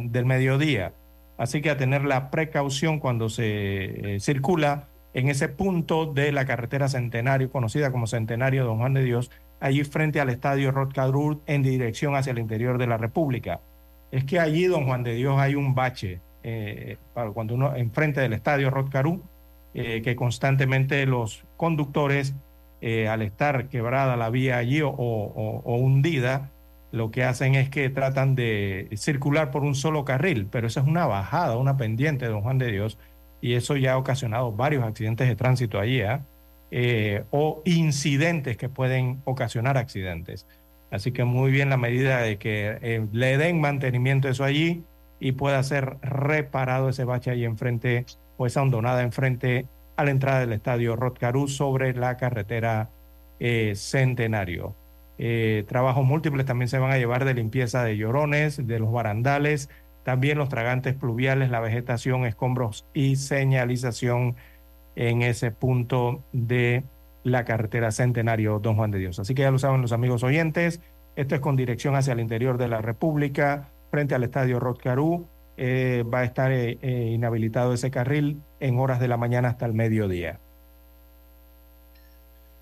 [0.09, 0.93] del mediodía.
[1.37, 6.45] Así que a tener la precaución cuando se eh, circula en ese punto de la
[6.45, 11.63] carretera Centenario, conocida como Centenario Don Juan de Dios, allí frente al estadio Rotcadrur en
[11.63, 13.59] dirección hacia el interior de la República.
[14.11, 18.21] Es que allí, Don Juan de Dios, hay un bache, eh, para cuando uno enfrente
[18.21, 19.21] del estadio Rotcarú,
[19.73, 22.33] eh, que constantemente los conductores,
[22.81, 24.91] eh, al estar quebrada la vía allí o,
[25.65, 26.49] hundida,
[26.91, 30.87] lo que hacen es que tratan de circular por un solo carril, pero esa es
[30.87, 32.97] una bajada, una pendiente, don Juan de Dios,
[33.41, 36.19] y eso ya ha ocasionado varios accidentes de tránsito allí, ¿eh?
[36.71, 40.47] Eh, o incidentes que pueden ocasionar accidentes.
[40.91, 44.83] Así que muy bien la medida de que eh, le den mantenimiento eso allí
[45.19, 48.05] y pueda ser reparado ese bache ahí enfrente
[48.37, 52.89] o esa hondonada enfrente a la entrada del estadio Rotcarú sobre la carretera
[53.73, 54.75] Centenario.
[55.67, 59.69] Trabajos múltiples también se van a llevar de limpieza de llorones, de los barandales,
[60.03, 64.35] también los tragantes pluviales, la vegetación, escombros y señalización
[64.95, 66.83] en ese punto de
[67.23, 69.19] la carretera Centenario Don Juan de Dios.
[69.19, 70.81] Así que ya lo saben los amigos oyentes,
[71.15, 75.27] esto es con dirección hacia el interior de la República, frente al estadio Rotcarú.
[75.57, 79.65] Eh, va a estar eh, eh, inhabilitado ese carril en horas de la mañana hasta
[79.65, 80.39] el mediodía.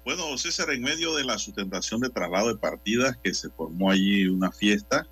[0.07, 4.25] Bueno, César, en medio de la sustentación de traslado de partidas que se formó allí
[4.27, 5.05] una fiesta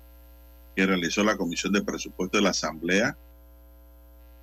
[0.74, 3.14] que realizó la Comisión de Presupuesto de la Asamblea,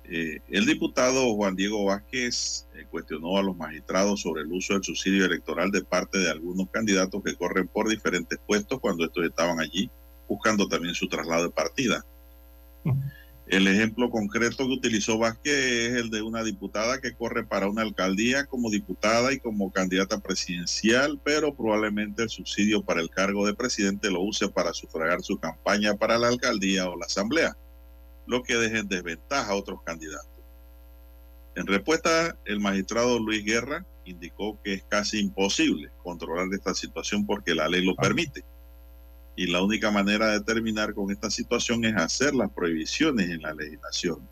[0.04, 4.84] eh, el diputado Juan Diego Vázquez eh, cuestionó a los magistrados sobre el uso del
[4.84, 9.58] subsidio electoral de parte de algunos candidatos que corren por diferentes puestos cuando estos estaban
[9.58, 9.90] allí
[10.28, 12.06] buscando también su traslado de partida.
[13.46, 17.82] El ejemplo concreto que utilizó Vázquez es el de una diputada que corre para una
[17.82, 23.54] alcaldía como diputada y como candidata presidencial, pero probablemente el subsidio para el cargo de
[23.54, 27.56] presidente lo use para sufragar su campaña para la alcaldía o la asamblea
[28.26, 30.30] lo que deje en desventaja a otros candidatos.
[31.56, 37.54] En respuesta, el magistrado Luis Guerra indicó que es casi imposible controlar esta situación porque
[37.54, 38.44] la ley lo permite.
[39.36, 43.54] Y la única manera de terminar con esta situación es hacer las prohibiciones en la
[43.54, 44.28] legislación.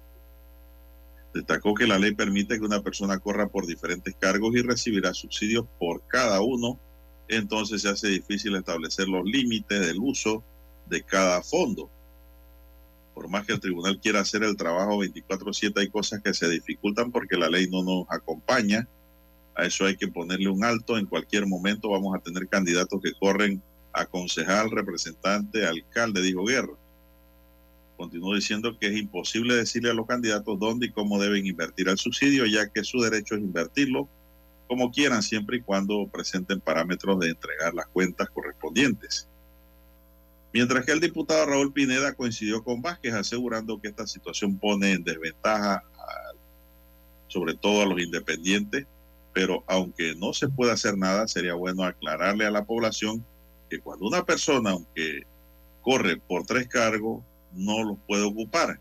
[1.35, 5.67] Destacó que la ley permite que una persona corra por diferentes cargos y recibirá subsidios
[5.79, 6.79] por cada uno.
[7.29, 10.45] Entonces se hace difícil establecer los límites del uso
[10.89, 11.91] de cada fondo
[13.15, 17.13] por más que el tribunal quiera hacer el trabajo 24/7, hay cosas que se dificultan
[17.13, 18.89] porque la ley no nos acompaña.
[19.55, 20.97] A eso hay que ponerle un alto.
[20.97, 23.63] En cualquier momento vamos a tener candidatos que corren
[23.93, 26.75] a concejal, representante, alcalde, dijo Guerra.
[27.97, 31.99] Continuó diciendo que es imposible decirle a los candidatos dónde y cómo deben invertir el
[31.99, 34.09] subsidio, ya que su derecho es invertirlo
[34.67, 39.29] como quieran, siempre y cuando presenten parámetros de entregar las cuentas correspondientes.
[40.53, 45.05] Mientras que el diputado Raúl Pineda coincidió con Vázquez asegurando que esta situación pone en
[45.05, 45.83] desventaja
[47.33, 48.87] sobre todo a los independientes,
[49.33, 53.25] pero aunque no se pueda hacer nada, sería bueno aclararle a la población
[53.73, 55.23] que cuando una persona, aunque
[55.81, 57.23] corre por tres cargos,
[57.55, 58.79] no los puede ocupar,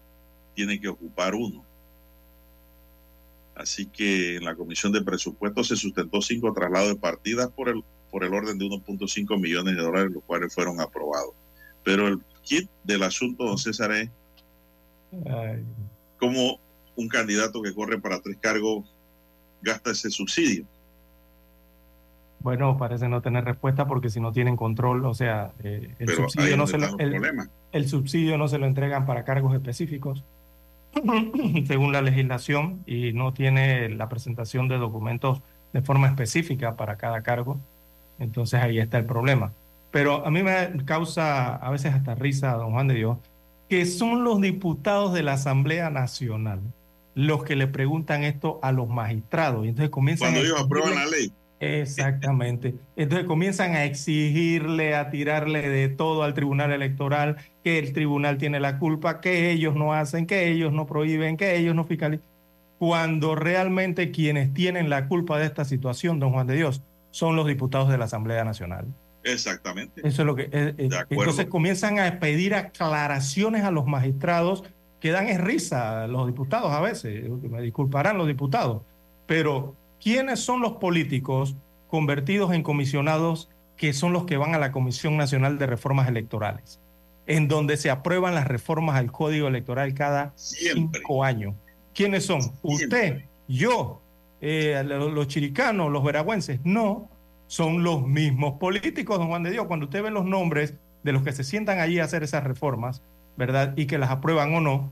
[0.53, 1.63] tiene que ocupar uno.
[3.55, 7.85] Así que en la Comisión de Presupuestos se sustentó cinco traslados de partidas por el,
[8.11, 11.35] por el orden de 1.5 millones de dólares, los cuales fueron aprobados.
[11.85, 14.09] Pero el kit del asunto, don César, es
[16.19, 16.59] cómo
[16.97, 18.93] un candidato que corre para tres cargos
[19.61, 20.65] gasta ese subsidio.
[22.43, 26.57] Bueno, parece no tener respuesta porque si no tienen control, o sea, eh, el, subsidio
[26.57, 26.87] no se lo,
[27.71, 30.23] el, subsidio no se lo entregan para cargos específicos,
[31.67, 35.41] según la legislación, y no tiene la presentación de documentos
[35.73, 37.59] de forma específica para cada cargo.
[38.17, 39.51] Entonces ahí está el problema.
[39.91, 43.17] Pero a mí me causa a veces hasta risa, don Juan de Dios,
[43.69, 46.59] que son los diputados de la Asamblea Nacional
[47.13, 49.65] los que le preguntan esto a los magistrados.
[49.65, 51.31] Y entonces comienzan Cuando ellos aprueban la ley.
[51.61, 52.75] Exactamente.
[52.95, 58.59] Entonces comienzan a exigirle, a tirarle de todo al Tribunal Electoral, que el tribunal tiene
[58.59, 62.25] la culpa, que ellos no hacen, que ellos no prohíben, que ellos no fiscalizan.
[62.79, 66.81] cuando realmente quienes tienen la culpa de esta situación, don Juan de Dios,
[67.11, 68.87] son los diputados de la Asamblea Nacional.
[69.23, 70.01] Exactamente.
[70.03, 70.43] Eso es lo que.
[70.51, 74.63] eh, eh, entonces comienzan a pedir aclaraciones a los magistrados
[74.99, 77.29] que dan es risa a los diputados a veces.
[77.29, 78.83] Me disculparán los diputados.
[79.25, 81.55] Pero, ¿quiénes son los políticos
[81.87, 86.79] convertidos en comisionados que son los que van a la Comisión Nacional de Reformas Electorales?
[87.27, 91.55] En donde se aprueban las reformas al Código Electoral cada cinco años.
[91.93, 92.41] ¿Quiénes son?
[92.61, 94.01] Usted, yo,
[94.41, 96.59] eh, los, los chiricanos, los veragüenses.
[96.63, 97.09] No,
[97.47, 99.67] son los mismos políticos, don Juan de Dios.
[99.67, 100.73] Cuando usted ve los nombres
[101.03, 103.01] de los que se sientan allí a hacer esas reformas,
[103.37, 103.73] ¿verdad?
[103.75, 104.91] Y que las aprueban o no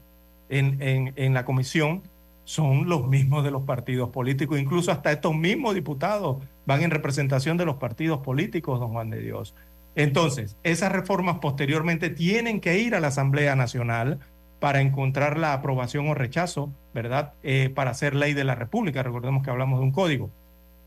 [0.49, 2.03] en, en, en la comisión,
[2.49, 4.59] son los mismos de los partidos políticos.
[4.59, 9.19] Incluso hasta estos mismos diputados van en representación de los partidos políticos, don Juan de
[9.19, 9.53] Dios.
[9.93, 14.17] Entonces, esas reformas posteriormente tienen que ir a la Asamblea Nacional
[14.59, 17.33] para encontrar la aprobación o rechazo, ¿verdad?
[17.43, 19.03] Eh, para hacer ley de la República.
[19.03, 20.31] Recordemos que hablamos de un código.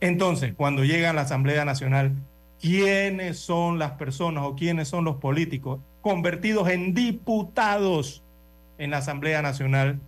[0.01, 2.11] Entonces, cuando llega a la Asamblea Nacional,
[2.61, 8.25] ¿quiénes son las personas o quiénes son los políticos convertidos en diputados
[8.79, 10.01] en la Asamblea Nacional,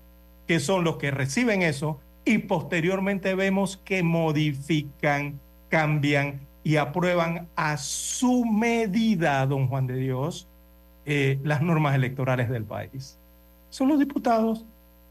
[0.47, 7.77] que son los que reciben eso y posteriormente vemos que modifican, cambian y aprueban a
[7.77, 10.49] su medida, don Juan de Dios,
[11.05, 13.19] eh, las normas electorales del país?
[13.69, 14.65] Son los diputados.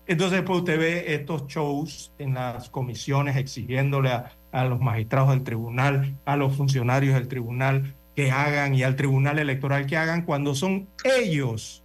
[0.08, 5.44] Entonces, pues usted ve estos shows en las comisiones exigiéndole a, a los magistrados del
[5.44, 10.56] tribunal, a los funcionarios del tribunal que hagan y al tribunal electoral que hagan cuando
[10.56, 11.84] son ellos,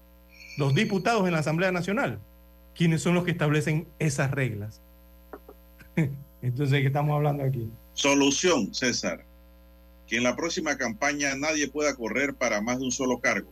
[0.57, 2.19] los diputados en la Asamblea Nacional,
[2.79, 4.81] quienes son los que establecen esas reglas.
[6.43, 7.69] Entonces, ¿de qué estamos hablando aquí?
[7.95, 9.25] Solución, César.
[10.07, 13.51] Que en la próxima campaña nadie pueda correr para más de un solo cargo.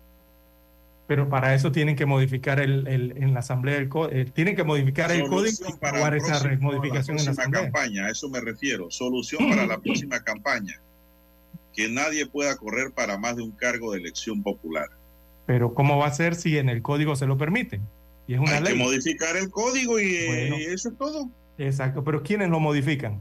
[1.09, 4.65] Pero para eso tienen que modificar el, el- en la Asamblea, el, eh, tienen que
[4.65, 8.29] modificar el código para el esa próximo- re- modificación la en la campaña, a eso
[8.29, 8.91] me refiero.
[8.91, 10.81] Solución para la próxima campaña.
[11.75, 14.89] Que nadie pueda correr para más de un cargo de elección popular.
[15.47, 17.83] Pero ¿cómo va a ser si en el código se lo permiten?
[18.27, 18.73] Y es una Hay ley.
[18.73, 20.59] que modificar el código y, eh, Bueno.
[20.59, 21.31] y eso es todo.
[21.59, 23.21] Exacto, pero ¿quiénes lo modifican?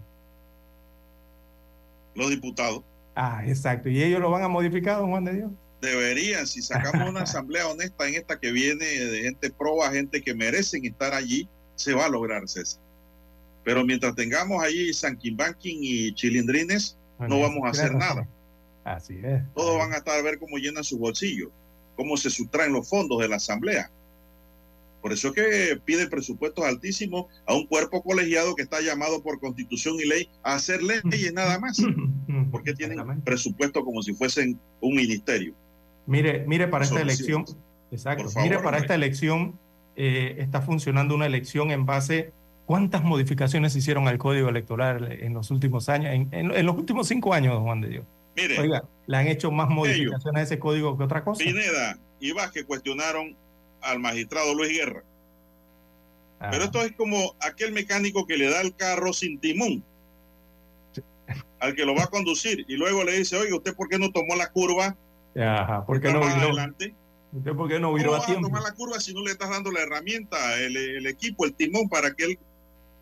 [2.16, 2.84] Los diputados
[3.18, 3.88] Ah, exacto.
[3.90, 5.52] ¿Y ellos lo van a modificar, don Juan de Dios?
[5.82, 10.34] deberían, si sacamos una asamblea honesta en esta que viene de gente proba, gente que
[10.34, 12.82] merecen estar allí, se va a lograr, César.
[13.64, 18.00] Pero mientras tengamos allí Sanquimbanquín y Chilindrines, no vamos a hacer razón.
[18.00, 18.28] nada.
[18.84, 19.44] Así es.
[19.54, 21.50] Todos van a estar a ver cómo llenan sus bolsillos,
[21.96, 23.90] cómo se sustraen los fondos de la asamblea.
[25.06, 29.40] Por eso es que pide presupuestos altísimos a un cuerpo colegiado que está llamado por
[29.40, 31.80] constitución y ley a hacer leyes nada más.
[32.52, 35.54] Porque tienen presupuesto como si fuesen un ministerio.
[36.08, 37.46] Mire, mire para esta elección,
[37.92, 39.60] exacto, favor, mire para esta elección,
[39.96, 42.32] eh, está funcionando una elección en base,
[42.66, 46.76] ¿cuántas modificaciones se hicieron al código electoral en los últimos años, en, en- en los
[46.76, 48.06] últimos cinco años, Juan de Dios?
[48.36, 51.44] Mire, Oiga, le han hecho más modificaciones a ese código que otra cosa.
[51.44, 53.36] Pineda y Vázquez cuestionaron
[53.86, 55.04] al magistrado Luis Guerra.
[56.40, 56.50] Ah.
[56.52, 59.84] Pero esto es como aquel mecánico que le da el carro sin timón
[61.60, 64.12] al que lo va a conducir y luego le dice, oye, ¿usted por qué no
[64.12, 64.96] tomó la curva?
[65.36, 66.48] Ajá, ¿por qué no más viró?
[66.48, 66.94] adelante.
[67.32, 68.48] ¿Usted por qué no ¿Cómo viró vas a a tiempo?
[68.48, 71.90] tomar la curva si no le estás dando la herramienta, el, el equipo, el timón
[71.90, 72.40] para que él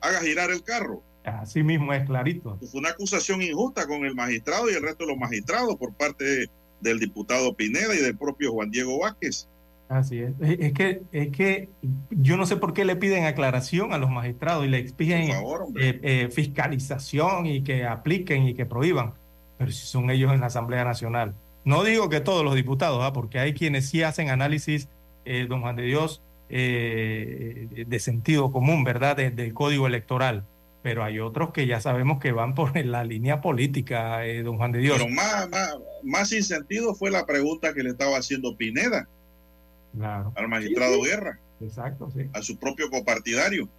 [0.01, 1.03] haga girar el carro?
[1.26, 2.57] Así mismo es clarito.
[2.72, 6.49] Fue una acusación injusta con el magistrado y el resto de los magistrados por parte
[6.81, 9.47] del diputado Pineda y del propio Juan Diego Vázquez.
[9.94, 10.32] Así es.
[10.41, 11.70] Es que, es que
[12.10, 15.68] yo no sé por qué le piden aclaración a los magistrados y le exigen favor,
[15.80, 19.14] eh, eh, fiscalización y que apliquen y que prohíban.
[19.60, 21.36] Pero si son ellos en la Asamblea Nacional.
[21.64, 23.14] No digo que todos los diputados, ¿ah?
[23.14, 24.90] porque hay quienes sí hacen análisis,
[25.26, 29.15] eh, don Juan de Dios, eh, de sentido común, ¿verdad?
[29.18, 30.45] De- del código electoral.
[30.82, 34.72] Pero hay otros que ya sabemos que van por la línea política, eh, don Juan
[34.72, 34.98] de Dios.
[34.98, 39.07] Pero más, más, más sin sentido fue la pregunta que le estaba haciendo Pineda
[39.95, 40.34] Claro.
[40.36, 41.10] al magistrado Sí, sí.
[41.10, 42.30] Guerra, Exacto, sí.
[42.34, 43.70] a su propio copartidario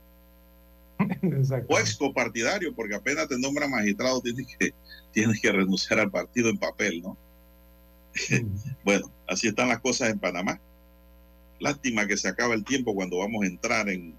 [1.23, 1.74] Exacto.
[1.74, 4.73] o ex copartidario, porque apenas te nombra magistrado tienes que,
[5.12, 7.16] tienes que renunciar al partido en papel, ¿no?
[8.85, 10.61] bueno, así están las cosas en Panamá.
[11.59, 14.15] Lástima que se acaba el tiempo cuando vamos a entrar en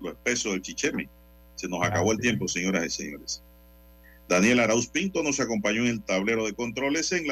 [0.00, 1.08] lo espeso del chicheme.
[1.54, 3.42] Se nos acabó el tiempo, señoras y señores.
[4.28, 7.28] Daniel Arauz Pinto nos acompañó en el tablero de controles en la